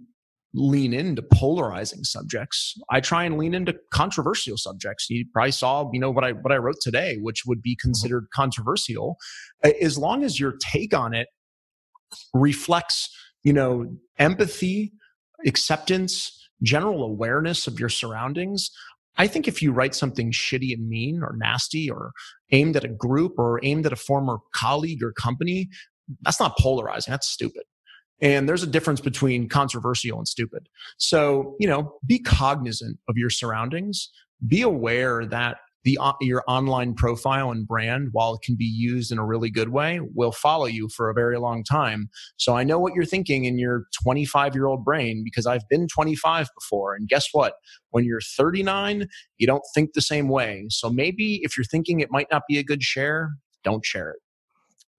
lean 0.55 0.93
into 0.93 1.21
polarizing 1.21 2.03
subjects. 2.03 2.75
I 2.89 3.01
try 3.01 3.25
and 3.25 3.37
lean 3.37 3.53
into 3.53 3.75
controversial 3.91 4.57
subjects. 4.57 5.09
You 5.09 5.25
probably 5.33 5.51
saw, 5.51 5.89
you 5.91 5.99
know, 5.99 6.09
what 6.09 6.23
I 6.23 6.31
what 6.31 6.51
I 6.51 6.57
wrote 6.57 6.77
today, 6.81 7.17
which 7.21 7.43
would 7.45 7.61
be 7.61 7.73
mm-hmm. 7.73 7.87
considered 7.87 8.27
controversial, 8.33 9.17
as 9.63 9.97
long 9.97 10.23
as 10.23 10.39
your 10.39 10.53
take 10.71 10.93
on 10.93 11.13
it 11.13 11.27
reflects, 12.33 13.09
you 13.43 13.53
know, 13.53 13.85
empathy, 14.17 14.93
acceptance, 15.45 16.49
general 16.63 17.03
awareness 17.03 17.67
of 17.67 17.79
your 17.79 17.89
surroundings. 17.89 18.71
I 19.17 19.27
think 19.27 19.47
if 19.47 19.61
you 19.61 19.71
write 19.71 19.95
something 19.95 20.31
shitty 20.31 20.73
and 20.73 20.89
mean 20.89 21.21
or 21.21 21.35
nasty 21.37 21.89
or 21.89 22.11
aimed 22.51 22.75
at 22.75 22.83
a 22.83 22.89
group 22.89 23.33
or 23.37 23.59
aimed 23.63 23.85
at 23.85 23.93
a 23.93 23.97
former 23.97 24.39
colleague 24.53 25.03
or 25.03 25.11
company, 25.13 25.69
that's 26.21 26.39
not 26.39 26.57
polarizing. 26.57 27.11
That's 27.11 27.29
stupid. 27.29 27.63
And 28.21 28.47
there's 28.47 28.63
a 28.63 28.67
difference 28.67 29.01
between 29.01 29.49
controversial 29.49 30.17
and 30.17 30.27
stupid. 30.27 30.69
So, 30.97 31.55
you 31.59 31.67
know, 31.67 31.93
be 32.05 32.19
cognizant 32.19 32.97
of 33.09 33.17
your 33.17 33.29
surroundings. 33.29 34.09
Be 34.47 34.61
aware 34.61 35.25
that 35.25 35.57
the, 35.83 35.99
uh, 36.01 36.13
your 36.19 36.43
online 36.47 36.95
profile 36.95 37.51
and 37.51 37.67
brand, 37.67 38.09
while 38.11 38.33
it 38.33 38.41
can 38.41 38.55
be 38.55 38.65
used 38.65 39.11
in 39.11 39.19
a 39.19 39.25
really 39.25 39.51
good 39.51 39.69
way, 39.69 39.99
will 40.15 40.31
follow 40.31 40.65
you 40.65 40.89
for 40.89 41.09
a 41.09 41.13
very 41.13 41.37
long 41.37 41.63
time. 41.63 42.09
So 42.37 42.55
I 42.57 42.63
know 42.63 42.79
what 42.79 42.95
you're 42.95 43.05
thinking 43.05 43.45
in 43.45 43.59
your 43.59 43.85
25 44.01 44.55
year 44.55 44.65
old 44.65 44.83
brain 44.83 45.21
because 45.23 45.45
I've 45.45 45.67
been 45.69 45.87
25 45.87 46.49
before. 46.59 46.95
And 46.95 47.07
guess 47.07 47.27
what? 47.33 47.53
When 47.91 48.03
you're 48.03 48.21
39, 48.21 49.07
you 49.37 49.45
don't 49.45 49.63
think 49.75 49.93
the 49.93 50.01
same 50.01 50.27
way. 50.27 50.65
So 50.69 50.89
maybe 50.89 51.39
if 51.43 51.55
you're 51.55 51.65
thinking 51.65 51.99
it 51.99 52.09
might 52.11 52.27
not 52.31 52.43
be 52.49 52.57
a 52.57 52.63
good 52.63 52.81
share, 52.81 53.35
don't 53.63 53.85
share 53.85 54.09
it 54.09 54.17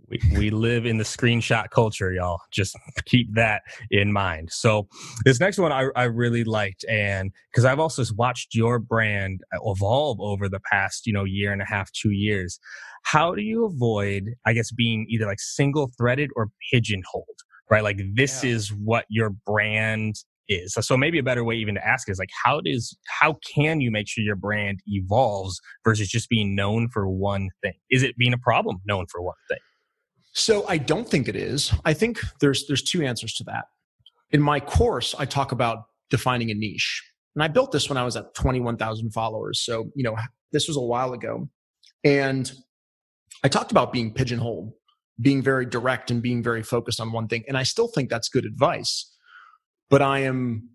we, 0.08 0.20
we 0.36 0.50
live 0.50 0.86
in 0.86 0.98
the 0.98 1.04
screenshot 1.04 1.70
culture, 1.70 2.12
y'all. 2.12 2.40
Just 2.52 2.76
keep 3.06 3.34
that 3.34 3.62
in 3.90 4.12
mind. 4.12 4.50
So 4.52 4.88
this 5.24 5.40
next 5.40 5.58
one 5.58 5.72
I, 5.72 5.88
I 5.96 6.04
really 6.04 6.44
liked, 6.44 6.84
and 6.88 7.32
because 7.50 7.64
I've 7.64 7.80
also 7.80 8.04
watched 8.16 8.54
your 8.54 8.78
brand 8.78 9.40
evolve 9.64 10.20
over 10.20 10.48
the 10.48 10.60
past, 10.70 11.06
you 11.06 11.12
know, 11.12 11.24
year 11.24 11.52
and 11.52 11.62
a 11.62 11.66
half, 11.66 11.90
two 11.92 12.10
years. 12.10 12.58
How 13.04 13.34
do 13.34 13.42
you 13.42 13.64
avoid, 13.64 14.34
I 14.44 14.52
guess, 14.52 14.72
being 14.72 15.06
either 15.08 15.26
like 15.26 15.40
single 15.40 15.90
threaded 15.96 16.30
or 16.36 16.48
pigeonholed? 16.72 17.26
Right, 17.68 17.82
like 17.82 18.00
this 18.14 18.44
yeah. 18.44 18.50
is 18.50 18.72
what 18.72 19.06
your 19.08 19.30
brand 19.30 20.14
is. 20.48 20.76
So 20.80 20.96
maybe 20.96 21.18
a 21.18 21.22
better 21.24 21.42
way 21.42 21.56
even 21.56 21.74
to 21.74 21.84
ask 21.84 22.08
is 22.08 22.20
like, 22.20 22.30
how 22.44 22.60
does, 22.60 22.96
how 23.08 23.38
can 23.54 23.80
you 23.80 23.90
make 23.90 24.06
sure 24.06 24.22
your 24.22 24.36
brand 24.36 24.78
evolves 24.86 25.60
versus 25.84 26.08
just 26.08 26.28
being 26.28 26.54
known 26.54 26.88
for 26.88 27.08
one 27.08 27.48
thing? 27.64 27.74
Is 27.90 28.04
it 28.04 28.16
being 28.16 28.32
a 28.32 28.38
problem 28.38 28.76
known 28.86 29.06
for 29.10 29.20
one 29.20 29.34
thing? 29.48 29.58
So 30.36 30.66
I 30.68 30.76
don't 30.76 31.08
think 31.08 31.28
it 31.28 31.34
is. 31.34 31.72
I 31.86 31.94
think 31.94 32.20
there's, 32.40 32.66
there's 32.66 32.82
two 32.82 33.02
answers 33.02 33.32
to 33.34 33.44
that. 33.44 33.64
In 34.32 34.42
my 34.42 34.60
course, 34.60 35.14
I 35.18 35.24
talk 35.24 35.50
about 35.50 35.84
defining 36.10 36.50
a 36.50 36.54
niche. 36.54 37.02
And 37.34 37.42
I 37.42 37.48
built 37.48 37.72
this 37.72 37.88
when 37.88 37.96
I 37.96 38.04
was 38.04 38.16
at 38.16 38.34
21,000 38.34 39.12
followers. 39.12 39.60
So, 39.64 39.90
you 39.94 40.04
know, 40.04 40.14
this 40.52 40.68
was 40.68 40.76
a 40.76 40.80
while 40.82 41.14
ago. 41.14 41.48
And 42.04 42.52
I 43.42 43.48
talked 43.48 43.70
about 43.70 43.94
being 43.94 44.12
pigeonholed, 44.12 44.72
being 45.18 45.42
very 45.42 45.64
direct 45.64 46.10
and 46.10 46.20
being 46.20 46.42
very 46.42 46.62
focused 46.62 47.00
on 47.00 47.12
one 47.12 47.28
thing. 47.28 47.42
And 47.48 47.56
I 47.56 47.62
still 47.62 47.88
think 47.88 48.10
that's 48.10 48.28
good 48.28 48.44
advice. 48.44 49.10
But 49.88 50.02
I 50.02 50.18
am 50.18 50.68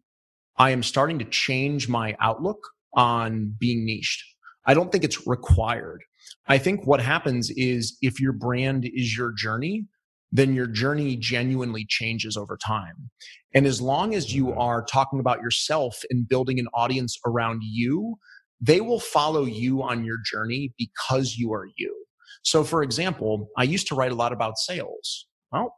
I 0.58 0.72
am 0.72 0.82
starting 0.82 1.20
to 1.20 1.26
change 1.26 1.88
my 1.88 2.16
outlook 2.20 2.68
on 2.96 3.56
being 3.60 3.86
niched. 3.86 4.24
I 4.66 4.74
don't 4.74 4.92
think 4.92 5.04
it's 5.04 5.28
required. 5.28 6.04
I 6.48 6.58
think 6.58 6.86
what 6.86 7.02
happens 7.02 7.52
is 7.52 7.98
if 8.02 8.20
your 8.20 8.34
brand 8.34 8.86
is 8.86 9.16
your 9.16 9.32
journey, 9.32 9.86
then 10.32 10.54
your 10.54 10.68
journey 10.68 11.18
genuinely 11.18 11.86
changes 11.88 12.38
over 12.38 12.58
time. 12.58 13.10
And 13.54 13.66
as 13.66 13.82
long 13.82 14.16
as 14.16 14.34
you 14.34 14.48
mm-hmm. 14.48 14.60
are 14.60 14.84
talking 14.84 15.20
about 15.20 15.42
yourself 15.42 16.02
and 16.10 16.28
building 16.28 16.60
an 16.60 16.68
audience 16.74 17.18
around 17.26 17.62
you, 17.64 18.16
they 18.60 18.80
will 18.80 19.00
follow 19.00 19.46
you 19.46 19.82
on 19.84 20.06
your 20.06 20.18
journey 20.24 20.74
because 20.78 21.36
you 21.38 21.52
are 21.54 21.68
you. 21.78 21.96
So, 22.44 22.64
for 22.64 22.82
example, 22.82 23.50
I 23.58 23.64
used 23.64 23.88
to 23.88 23.96
write 23.96 24.12
a 24.12 24.16
lot 24.16 24.34
about 24.34 24.58
sales. 24.58 25.28
Well, 25.52 25.76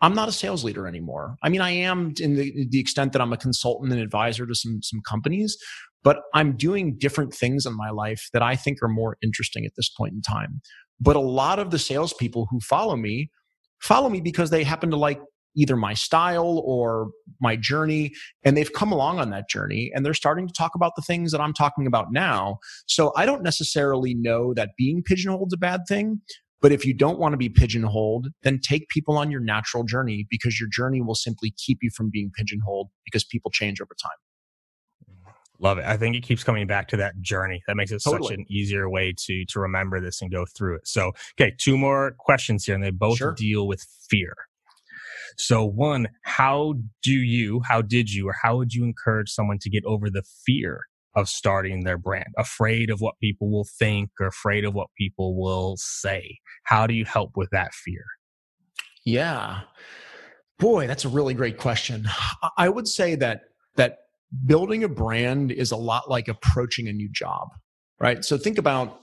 I'm 0.00 0.14
not 0.14 0.28
a 0.28 0.32
sales 0.32 0.64
leader 0.64 0.86
anymore. 0.86 1.36
I 1.42 1.48
mean, 1.48 1.60
I 1.60 1.70
am 1.70 2.12
in 2.20 2.34
the, 2.34 2.66
the 2.68 2.80
extent 2.80 3.12
that 3.12 3.22
I'm 3.22 3.32
a 3.32 3.38
consultant 3.38 3.92
and 3.92 4.00
advisor 4.00 4.46
to 4.46 4.54
some, 4.54 4.82
some 4.82 5.00
companies, 5.08 5.56
but 6.04 6.20
I'm 6.34 6.56
doing 6.56 6.96
different 6.96 7.34
things 7.34 7.66
in 7.66 7.76
my 7.76 7.90
life 7.90 8.28
that 8.32 8.42
I 8.42 8.54
think 8.54 8.78
are 8.82 8.88
more 8.88 9.16
interesting 9.22 9.64
at 9.64 9.72
this 9.76 9.88
point 9.88 10.12
in 10.12 10.22
time. 10.22 10.60
But 11.00 11.16
a 11.16 11.20
lot 11.20 11.58
of 11.58 11.70
the 11.70 11.78
salespeople 11.78 12.46
who 12.50 12.60
follow 12.60 12.96
me 12.96 13.30
follow 13.80 14.08
me 14.08 14.20
because 14.20 14.50
they 14.50 14.64
happen 14.64 14.90
to 14.90 14.96
like 14.96 15.20
either 15.56 15.76
my 15.76 15.94
style 15.94 16.62
or 16.64 17.10
my 17.40 17.54
journey. 17.54 18.12
And 18.44 18.56
they've 18.56 18.72
come 18.72 18.92
along 18.92 19.20
on 19.20 19.30
that 19.30 19.48
journey 19.48 19.90
and 19.94 20.04
they're 20.04 20.14
starting 20.14 20.48
to 20.48 20.52
talk 20.52 20.74
about 20.74 20.92
the 20.96 21.02
things 21.02 21.30
that 21.32 21.40
I'm 21.40 21.52
talking 21.52 21.86
about 21.86 22.06
now. 22.10 22.58
So 22.86 23.12
I 23.16 23.26
don't 23.26 23.42
necessarily 23.42 24.14
know 24.14 24.52
that 24.54 24.70
being 24.76 25.02
pigeonholed 25.02 25.50
is 25.50 25.54
a 25.54 25.58
bad 25.58 25.82
thing. 25.88 26.20
But 26.60 26.72
if 26.72 26.84
you 26.84 26.94
don't 26.94 27.18
want 27.18 27.34
to 27.34 27.36
be 27.36 27.50
pigeonholed, 27.50 28.28
then 28.42 28.58
take 28.58 28.88
people 28.88 29.18
on 29.18 29.30
your 29.30 29.40
natural 29.40 29.84
journey 29.84 30.26
because 30.30 30.58
your 30.58 30.68
journey 30.72 31.02
will 31.02 31.14
simply 31.14 31.52
keep 31.58 31.78
you 31.82 31.90
from 31.94 32.08
being 32.10 32.30
pigeonholed 32.34 32.88
because 33.04 33.22
people 33.22 33.50
change 33.50 33.80
over 33.80 33.94
time. 34.02 34.16
Love 35.60 35.78
it. 35.78 35.84
I 35.84 35.96
think 35.96 36.16
it 36.16 36.22
keeps 36.22 36.42
coming 36.42 36.66
back 36.66 36.88
to 36.88 36.96
that 36.96 37.20
journey. 37.20 37.62
That 37.66 37.76
makes 37.76 37.92
it 37.92 38.02
totally. 38.02 38.28
such 38.28 38.38
an 38.38 38.46
easier 38.48 38.90
way 38.90 39.14
to 39.26 39.44
to 39.46 39.60
remember 39.60 40.00
this 40.00 40.20
and 40.20 40.30
go 40.30 40.44
through 40.56 40.76
it. 40.76 40.88
So, 40.88 41.12
okay, 41.40 41.54
two 41.58 41.78
more 41.78 42.16
questions 42.18 42.64
here, 42.64 42.74
and 42.74 42.82
they 42.82 42.90
both 42.90 43.18
sure. 43.18 43.34
deal 43.34 43.66
with 43.66 43.86
fear. 44.08 44.34
So, 45.36 45.64
one, 45.64 46.08
how 46.22 46.74
do 47.02 47.12
you, 47.12 47.60
how 47.66 47.82
did 47.82 48.12
you, 48.12 48.28
or 48.28 48.34
how 48.42 48.56
would 48.56 48.72
you 48.72 48.84
encourage 48.84 49.30
someone 49.30 49.58
to 49.60 49.70
get 49.70 49.84
over 49.84 50.10
the 50.10 50.22
fear 50.44 50.80
of 51.16 51.28
starting 51.28 51.84
their 51.84 51.98
brand, 51.98 52.34
afraid 52.36 52.90
of 52.90 53.00
what 53.00 53.14
people 53.20 53.50
will 53.50 53.66
think 53.78 54.10
or 54.20 54.26
afraid 54.26 54.64
of 54.64 54.74
what 54.74 54.88
people 54.98 55.40
will 55.40 55.76
say? 55.76 56.38
How 56.64 56.86
do 56.86 56.94
you 56.94 57.04
help 57.04 57.36
with 57.36 57.50
that 57.50 57.74
fear? 57.74 58.04
Yeah. 59.04 59.60
Boy, 60.58 60.86
that's 60.86 61.04
a 61.04 61.08
really 61.08 61.34
great 61.34 61.58
question. 61.58 62.08
I 62.56 62.68
would 62.68 62.88
say 62.88 63.16
that 63.16 63.42
that 63.76 63.98
building 64.46 64.84
a 64.84 64.88
brand 64.88 65.52
is 65.52 65.70
a 65.70 65.76
lot 65.76 66.10
like 66.10 66.28
approaching 66.28 66.88
a 66.88 66.92
new 66.92 67.08
job, 67.10 67.48
right? 68.00 68.24
So 68.24 68.36
think 68.36 68.58
about 68.58 69.00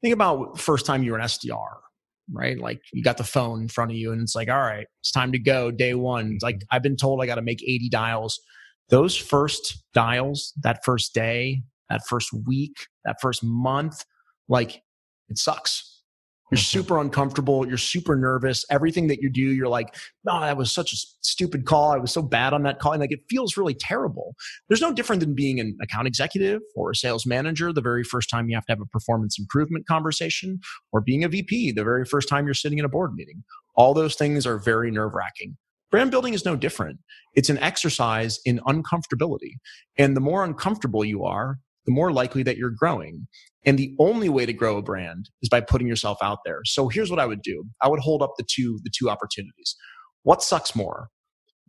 think 0.00 0.14
about 0.14 0.58
first 0.58 0.86
time 0.86 1.02
you're 1.02 1.18
an 1.18 1.24
SDR 1.24 1.76
right? 2.30 2.58
Like 2.58 2.80
you 2.92 3.02
got 3.02 3.18
the 3.18 3.24
phone 3.24 3.62
in 3.62 3.68
front 3.68 3.90
of 3.90 3.96
you 3.96 4.12
and 4.12 4.20
it's 4.22 4.34
like, 4.34 4.48
all 4.48 4.60
right, 4.60 4.86
it's 5.00 5.10
time 5.10 5.32
to 5.32 5.38
go. 5.38 5.70
Day 5.70 5.94
one. 5.94 6.32
It's 6.34 6.42
like. 6.42 6.62
I've 6.70 6.82
been 6.82 6.96
told 6.96 7.22
I 7.22 7.26
got 7.26 7.36
to 7.36 7.42
make 7.42 7.62
80 7.62 7.88
dials. 7.88 8.40
Those 8.88 9.16
first 9.16 9.82
dials, 9.94 10.52
that 10.62 10.84
first 10.84 11.14
day, 11.14 11.62
that 11.88 12.02
first 12.06 12.30
week, 12.46 12.76
that 13.04 13.16
first 13.20 13.42
month, 13.42 14.04
like 14.48 14.82
it 15.28 15.38
sucks. 15.38 15.91
You're 16.52 16.58
super 16.58 17.00
uncomfortable. 17.00 17.66
You're 17.66 17.78
super 17.78 18.14
nervous. 18.14 18.66
Everything 18.68 19.06
that 19.06 19.22
you 19.22 19.30
do, 19.30 19.40
you're 19.40 19.68
like, 19.68 19.94
oh, 20.28 20.40
that 20.40 20.58
was 20.58 20.70
such 20.70 20.92
a 20.92 20.96
stupid 21.22 21.64
call. 21.64 21.92
I 21.92 21.96
was 21.96 22.12
so 22.12 22.20
bad 22.20 22.52
on 22.52 22.62
that 22.64 22.78
call. 22.78 22.92
And 22.92 23.00
like, 23.00 23.10
it 23.10 23.20
feels 23.30 23.56
really 23.56 23.72
terrible. 23.72 24.34
There's 24.68 24.82
no 24.82 24.92
different 24.92 25.20
than 25.20 25.34
being 25.34 25.60
an 25.60 25.78
account 25.82 26.08
executive 26.08 26.60
or 26.76 26.90
a 26.90 26.94
sales 26.94 27.24
manager 27.24 27.72
the 27.72 27.80
very 27.80 28.04
first 28.04 28.28
time 28.28 28.50
you 28.50 28.54
have 28.54 28.66
to 28.66 28.72
have 28.72 28.82
a 28.82 28.86
performance 28.86 29.38
improvement 29.38 29.86
conversation 29.86 30.60
or 30.92 31.00
being 31.00 31.24
a 31.24 31.28
VP 31.30 31.72
the 31.72 31.84
very 31.84 32.04
first 32.04 32.28
time 32.28 32.44
you're 32.44 32.52
sitting 32.52 32.78
in 32.78 32.84
a 32.84 32.88
board 32.90 33.14
meeting. 33.14 33.42
All 33.74 33.94
those 33.94 34.14
things 34.14 34.46
are 34.46 34.58
very 34.58 34.90
nerve 34.90 35.14
wracking. 35.14 35.56
Brand 35.90 36.10
building 36.10 36.34
is 36.34 36.44
no 36.44 36.54
different. 36.54 36.98
It's 37.34 37.48
an 37.48 37.56
exercise 37.60 38.40
in 38.44 38.60
uncomfortability. 38.66 39.54
And 39.96 40.14
the 40.14 40.20
more 40.20 40.44
uncomfortable 40.44 41.02
you 41.02 41.24
are, 41.24 41.60
the 41.86 41.92
more 41.92 42.12
likely 42.12 42.42
that 42.42 42.56
you're 42.56 42.70
growing. 42.76 43.26
And 43.64 43.78
the 43.78 43.94
only 43.98 44.28
way 44.28 44.46
to 44.46 44.52
grow 44.52 44.76
a 44.76 44.82
brand 44.82 45.30
is 45.42 45.48
by 45.48 45.60
putting 45.60 45.86
yourself 45.86 46.18
out 46.22 46.38
there. 46.44 46.60
So 46.64 46.88
here's 46.88 47.10
what 47.10 47.20
I 47.20 47.26
would 47.26 47.42
do. 47.42 47.64
I 47.80 47.88
would 47.88 48.00
hold 48.00 48.22
up 48.22 48.32
the 48.36 48.44
two, 48.48 48.80
the 48.82 48.90
two 48.96 49.08
opportunities. 49.08 49.76
What 50.22 50.42
sucks 50.42 50.74
more? 50.74 51.08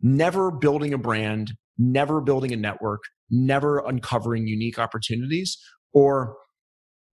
Never 0.02 0.50
building 0.50 0.92
a 0.92 0.98
brand, 0.98 1.52
never 1.78 2.20
building 2.20 2.52
a 2.52 2.56
network, 2.56 3.02
never 3.30 3.78
uncovering 3.78 4.46
unique 4.46 4.78
opportunities, 4.78 5.56
or 5.92 6.36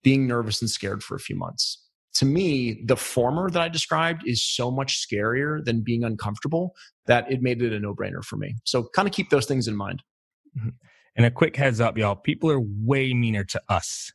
being 0.03 0.27
nervous 0.27 0.61
and 0.61 0.69
scared 0.69 1.03
for 1.03 1.15
a 1.15 1.19
few 1.19 1.35
months. 1.35 1.87
To 2.15 2.25
me, 2.25 2.83
the 2.85 2.97
former 2.97 3.49
that 3.49 3.61
I 3.61 3.69
described 3.69 4.23
is 4.25 4.43
so 4.43 4.69
much 4.69 5.05
scarier 5.07 5.63
than 5.63 5.81
being 5.83 6.03
uncomfortable 6.03 6.73
that 7.05 7.31
it 7.31 7.41
made 7.41 7.61
it 7.61 7.71
a 7.71 7.79
no 7.79 7.95
brainer 7.95 8.23
for 8.23 8.35
me. 8.35 8.55
So 8.65 8.89
kind 8.93 9.07
of 9.07 9.13
keep 9.13 9.29
those 9.29 9.45
things 9.45 9.67
in 9.67 9.75
mind. 9.75 10.03
Mm-hmm. 10.57 10.69
And 11.15 11.25
a 11.25 11.31
quick 11.31 11.55
heads 11.55 11.81
up, 11.81 11.97
y'all, 11.97 12.15
people 12.15 12.49
are 12.51 12.61
way 12.61 13.13
meaner 13.13 13.43
to 13.45 13.61
us. 13.69 14.11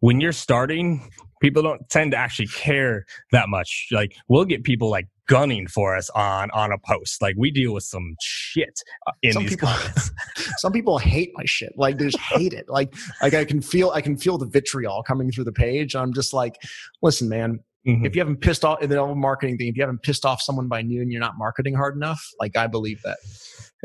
When 0.00 0.20
you're 0.20 0.32
starting, 0.32 1.08
people 1.40 1.62
don't 1.62 1.88
tend 1.88 2.12
to 2.12 2.16
actually 2.16 2.48
care 2.48 3.04
that 3.32 3.48
much. 3.48 3.88
Like 3.90 4.16
we'll 4.28 4.44
get 4.44 4.64
people 4.64 4.90
like 4.90 5.08
gunning 5.28 5.66
for 5.66 5.96
us 5.96 6.10
on 6.10 6.50
on 6.52 6.72
a 6.72 6.78
post. 6.78 7.20
Like 7.22 7.34
we 7.36 7.50
deal 7.50 7.74
with 7.74 7.84
some 7.84 8.16
shit 8.20 8.80
uh, 9.06 9.12
in 9.22 9.32
some 9.32 9.42
these 9.42 9.52
people, 9.52 9.68
comments. 9.68 10.10
some 10.58 10.72
people 10.72 10.98
hate 10.98 11.30
my 11.34 11.44
shit. 11.44 11.72
Like 11.76 11.98
they 11.98 12.06
just 12.06 12.18
hate 12.18 12.52
it. 12.52 12.66
Like 12.68 12.94
like 13.20 13.34
I 13.34 13.44
can 13.44 13.60
feel 13.60 13.90
I 13.90 14.00
can 14.00 14.16
feel 14.16 14.38
the 14.38 14.46
vitriol 14.46 15.02
coming 15.02 15.30
through 15.30 15.44
the 15.44 15.52
page. 15.52 15.94
I'm 15.94 16.12
just 16.14 16.32
like, 16.32 16.56
listen, 17.02 17.28
man. 17.28 17.60
Mm-hmm. 17.86 18.06
If 18.06 18.14
you 18.14 18.20
haven't 18.20 18.40
pissed 18.40 18.64
off 18.64 18.80
in 18.80 18.90
the 18.90 18.98
old 18.98 19.18
marketing 19.18 19.58
thing, 19.58 19.68
if 19.68 19.76
you 19.76 19.82
haven't 19.82 20.02
pissed 20.02 20.24
off 20.24 20.40
someone 20.40 20.68
by 20.68 20.82
noon, 20.82 21.10
you're 21.10 21.20
not 21.20 21.36
marketing 21.36 21.74
hard 21.74 21.96
enough. 21.96 22.24
Like 22.38 22.56
I 22.56 22.66
believe 22.68 23.02
that. 23.02 23.18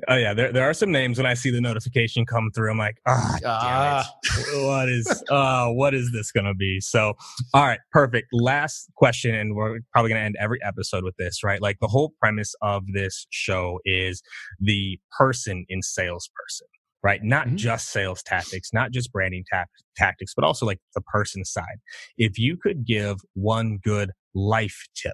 Oh 0.07 0.15
yeah, 0.15 0.35
there 0.35 0.51
there 0.51 0.69
are 0.69 0.75
some 0.75 0.91
names 0.91 1.17
when 1.17 1.25
I 1.25 1.33
see 1.33 1.49
the 1.49 1.59
notification 1.59 2.23
come 2.23 2.51
through. 2.53 2.69
I'm 2.69 2.77
like, 2.77 2.97
ah, 3.07 3.37
oh, 3.43 4.03
damn 4.21 4.63
what 4.67 4.89
is 4.89 5.23
uh 5.31 5.69
what 5.69 5.95
is 5.95 6.11
this 6.11 6.31
gonna 6.31 6.53
be? 6.53 6.79
So, 6.79 7.13
all 7.55 7.65
right, 7.65 7.79
perfect. 7.91 8.27
Last 8.31 8.91
question, 8.95 9.33
and 9.33 9.55
we're 9.55 9.79
probably 9.91 10.09
gonna 10.09 10.21
end 10.21 10.35
every 10.39 10.59
episode 10.63 11.03
with 11.03 11.15
this, 11.17 11.43
right? 11.43 11.59
Like 11.61 11.79
the 11.79 11.87
whole 11.87 12.13
premise 12.19 12.53
of 12.61 12.83
this 12.93 13.25
show 13.31 13.79
is 13.85 14.21
the 14.59 14.99
person 15.17 15.65
in 15.67 15.81
salesperson, 15.81 16.67
right? 17.03 17.23
Not 17.23 17.47
mm-hmm. 17.47 17.55
just 17.57 17.89
sales 17.89 18.23
tactics, 18.23 18.69
not 18.73 18.91
just 18.91 19.11
branding 19.11 19.43
ta- 19.51 19.65
tactics, 19.95 20.33
but 20.35 20.43
also 20.43 20.65
like 20.65 20.79
the 20.95 21.01
person 21.01 21.45
side. 21.45 21.77
If 22.17 22.37
you 22.37 22.57
could 22.57 22.85
give 22.85 23.17
one 23.33 23.79
good 23.83 24.11
life 24.33 24.87
tip 24.95 25.13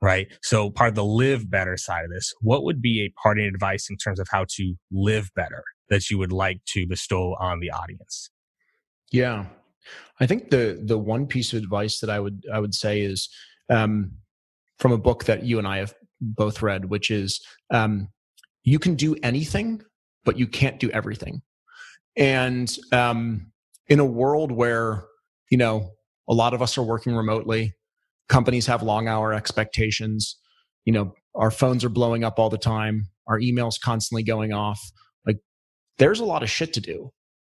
right? 0.00 0.28
So 0.42 0.70
part 0.70 0.90
of 0.90 0.94
the 0.94 1.04
live 1.04 1.50
better 1.50 1.76
side 1.76 2.04
of 2.04 2.10
this, 2.10 2.32
what 2.40 2.64
would 2.64 2.80
be 2.80 3.02
a 3.02 3.12
parting 3.20 3.46
advice 3.46 3.88
in 3.90 3.96
terms 3.96 4.20
of 4.20 4.28
how 4.30 4.44
to 4.50 4.74
live 4.92 5.30
better 5.34 5.64
that 5.90 6.10
you 6.10 6.18
would 6.18 6.32
like 6.32 6.60
to 6.68 6.86
bestow 6.86 7.34
on 7.40 7.60
the 7.60 7.70
audience? 7.70 8.30
Yeah. 9.10 9.46
I 10.20 10.26
think 10.26 10.50
the 10.50 10.80
the 10.84 10.98
one 10.98 11.26
piece 11.26 11.52
of 11.52 11.62
advice 11.62 12.00
that 12.00 12.10
I 12.10 12.20
would 12.20 12.44
I 12.52 12.58
would 12.58 12.74
say 12.74 13.00
is 13.00 13.28
um, 13.70 14.12
from 14.78 14.92
a 14.92 14.98
book 14.98 15.24
that 15.24 15.44
you 15.44 15.58
and 15.58 15.66
I 15.66 15.78
have 15.78 15.94
both 16.20 16.62
read, 16.62 16.86
which 16.86 17.10
is 17.10 17.40
um, 17.70 18.08
you 18.64 18.78
can 18.78 18.96
do 18.96 19.16
anything, 19.22 19.82
but 20.24 20.38
you 20.38 20.46
can't 20.46 20.80
do 20.80 20.90
everything. 20.90 21.42
And 22.16 22.74
um, 22.92 23.52
in 23.86 24.00
a 24.00 24.04
world 24.04 24.52
where 24.52 25.04
you 25.50 25.58
know 25.58 25.90
a 26.28 26.34
lot 26.34 26.54
of 26.54 26.62
us 26.62 26.76
are 26.76 26.82
working 26.82 27.14
remotely, 27.14 27.72
companies 28.28 28.66
have 28.66 28.82
long 28.82 29.08
hour 29.08 29.32
expectations 29.32 30.36
you 30.88 30.92
know 30.92 31.12
our 31.34 31.50
phones 31.50 31.84
are 31.84 31.90
blowing 31.90 32.24
up 32.24 32.38
all 32.38 32.48
the 32.48 32.56
time 32.56 33.06
our 33.26 33.38
emails 33.38 33.74
constantly 33.78 34.22
going 34.22 34.54
off 34.54 34.80
like 35.26 35.36
there's 35.98 36.18
a 36.18 36.24
lot 36.24 36.42
of 36.42 36.48
shit 36.48 36.72
to 36.72 36.80
do 36.80 37.10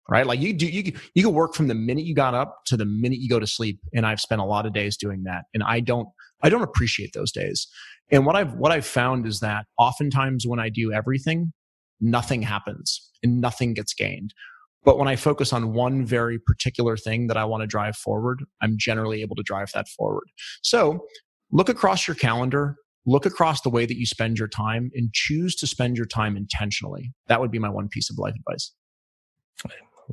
right 0.08 0.26
like 0.26 0.40
you 0.40 0.52
do 0.52 0.66
you 0.66 0.92
you 1.14 1.22
can 1.22 1.32
work 1.32 1.54
from 1.54 1.68
the 1.68 1.74
minute 1.74 2.04
you 2.04 2.12
got 2.12 2.34
up 2.34 2.62
to 2.66 2.76
the 2.76 2.84
minute 2.84 3.20
you 3.20 3.28
go 3.28 3.38
to 3.38 3.46
sleep 3.46 3.78
and 3.94 4.04
i've 4.04 4.20
spent 4.20 4.40
a 4.40 4.44
lot 4.44 4.66
of 4.66 4.72
days 4.72 4.96
doing 4.96 5.22
that 5.22 5.44
and 5.54 5.62
i 5.62 5.78
don't 5.78 6.08
i 6.42 6.48
don't 6.48 6.62
appreciate 6.62 7.12
those 7.12 7.30
days 7.30 7.68
and 8.10 8.26
what 8.26 8.34
i've 8.34 8.54
what 8.54 8.72
i've 8.72 8.86
found 8.86 9.26
is 9.26 9.38
that 9.38 9.64
oftentimes 9.78 10.44
when 10.44 10.58
i 10.58 10.68
do 10.68 10.92
everything 10.92 11.52
nothing 12.00 12.42
happens 12.42 13.10
and 13.22 13.40
nothing 13.40 13.74
gets 13.74 13.94
gained. 13.94 14.34
But 14.84 14.98
when 14.98 15.08
I 15.08 15.16
focus 15.16 15.52
on 15.52 15.74
one 15.74 16.06
very 16.06 16.38
particular 16.38 16.96
thing 16.96 17.26
that 17.26 17.36
I 17.36 17.44
want 17.44 17.62
to 17.62 17.66
drive 17.66 17.96
forward, 17.96 18.44
I'm 18.62 18.76
generally 18.78 19.20
able 19.20 19.36
to 19.36 19.42
drive 19.42 19.70
that 19.74 19.88
forward. 19.88 20.24
So 20.62 21.04
look 21.52 21.68
across 21.68 22.08
your 22.08 22.14
calendar, 22.14 22.76
look 23.04 23.26
across 23.26 23.60
the 23.60 23.68
way 23.68 23.84
that 23.84 23.98
you 23.98 24.06
spend 24.06 24.38
your 24.38 24.48
time 24.48 24.90
and 24.94 25.12
choose 25.12 25.54
to 25.56 25.66
spend 25.66 25.96
your 25.96 26.06
time 26.06 26.36
intentionally. 26.36 27.12
That 27.26 27.40
would 27.40 27.50
be 27.50 27.58
my 27.58 27.68
one 27.68 27.88
piece 27.88 28.08
of 28.08 28.18
life 28.18 28.34
advice. 28.34 28.72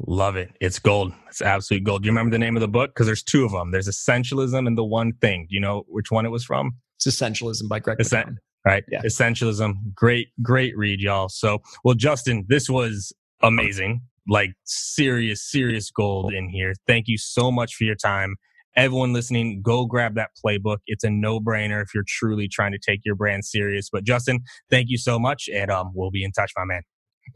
Love 0.06 0.36
it. 0.36 0.52
It's 0.62 0.80
gold. 0.80 1.14
It's 1.28 1.42
absolute 1.42 1.84
gold. 1.84 2.04
Do 2.04 2.08
you 2.08 2.12
remember 2.12 2.32
the 2.32 2.38
name 2.38 2.56
of 2.56 2.62
the 2.62 2.68
book? 2.68 2.92
Because 2.92 3.08
there's 3.08 3.24
two 3.24 3.46
of 3.46 3.52
them. 3.52 3.72
There's 3.72 3.88
Essentialism 3.88 4.68
and 4.68 4.78
The 4.78 4.84
One 4.84 5.14
Thing. 5.14 5.48
Do 5.50 5.56
you 5.56 5.62
know 5.62 5.86
which 5.88 6.12
one 6.12 6.26
it 6.26 6.30
was 6.30 6.44
from? 6.44 6.74
It's 6.98 7.08
Essentialism 7.08 7.68
by 7.68 7.80
Greg. 7.80 8.00
Essen- 8.00 8.38
right. 8.68 8.84
Yeah. 8.91 9.01
Essentialism. 9.03 9.93
Great, 9.93 10.30
great 10.41 10.78
read, 10.78 10.99
y'all. 10.99 11.30
So, 11.30 11.59
well, 11.84 11.95
Justin, 11.95 12.45
this 12.47 12.70
was 12.70 13.13
amazing. 13.41 14.01
Like 14.28 14.51
serious, 14.65 15.41
serious 15.49 15.89
gold 15.89 16.34
in 16.34 16.49
here. 16.49 16.74
Thank 16.86 17.07
you 17.07 17.18
so 17.18 17.51
much 17.51 17.76
for 17.76 17.84
your 17.84 17.95
time. 17.95 18.36
Everyone 18.76 19.11
listening, 19.11 19.61
go 19.63 19.86
grab 19.86 20.15
that 20.15 20.30
playbook. 20.45 20.78
It's 20.86 21.03
a 21.03 21.09
no 21.09 21.39
brainer 21.39 21.82
if 21.82 21.95
you're 21.95 22.03
truly 22.07 22.47
trying 22.47 22.74
to 22.74 22.78
take 22.78 22.99
your 23.03 23.15
brand 23.15 23.43
serious. 23.45 23.89
But 23.91 24.03
Justin, 24.03 24.41
thank 24.70 24.89
you 24.89 24.97
so 24.97 25.18
much. 25.18 25.49
And 25.51 25.72
um, 25.72 25.91
we'll 25.95 26.11
be 26.11 26.24
in 26.24 26.32
touch, 26.32 26.51
my 26.55 26.65
man. 26.65 26.82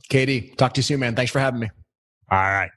Katie, 0.09 0.53
talk 0.57 0.73
to 0.73 0.79
you 0.79 0.83
soon, 0.83 0.99
man. 0.99 1.15
Thanks 1.15 1.31
for 1.31 1.39
having 1.39 1.59
me. 1.59 1.69
All 2.29 2.37
right. 2.37 2.69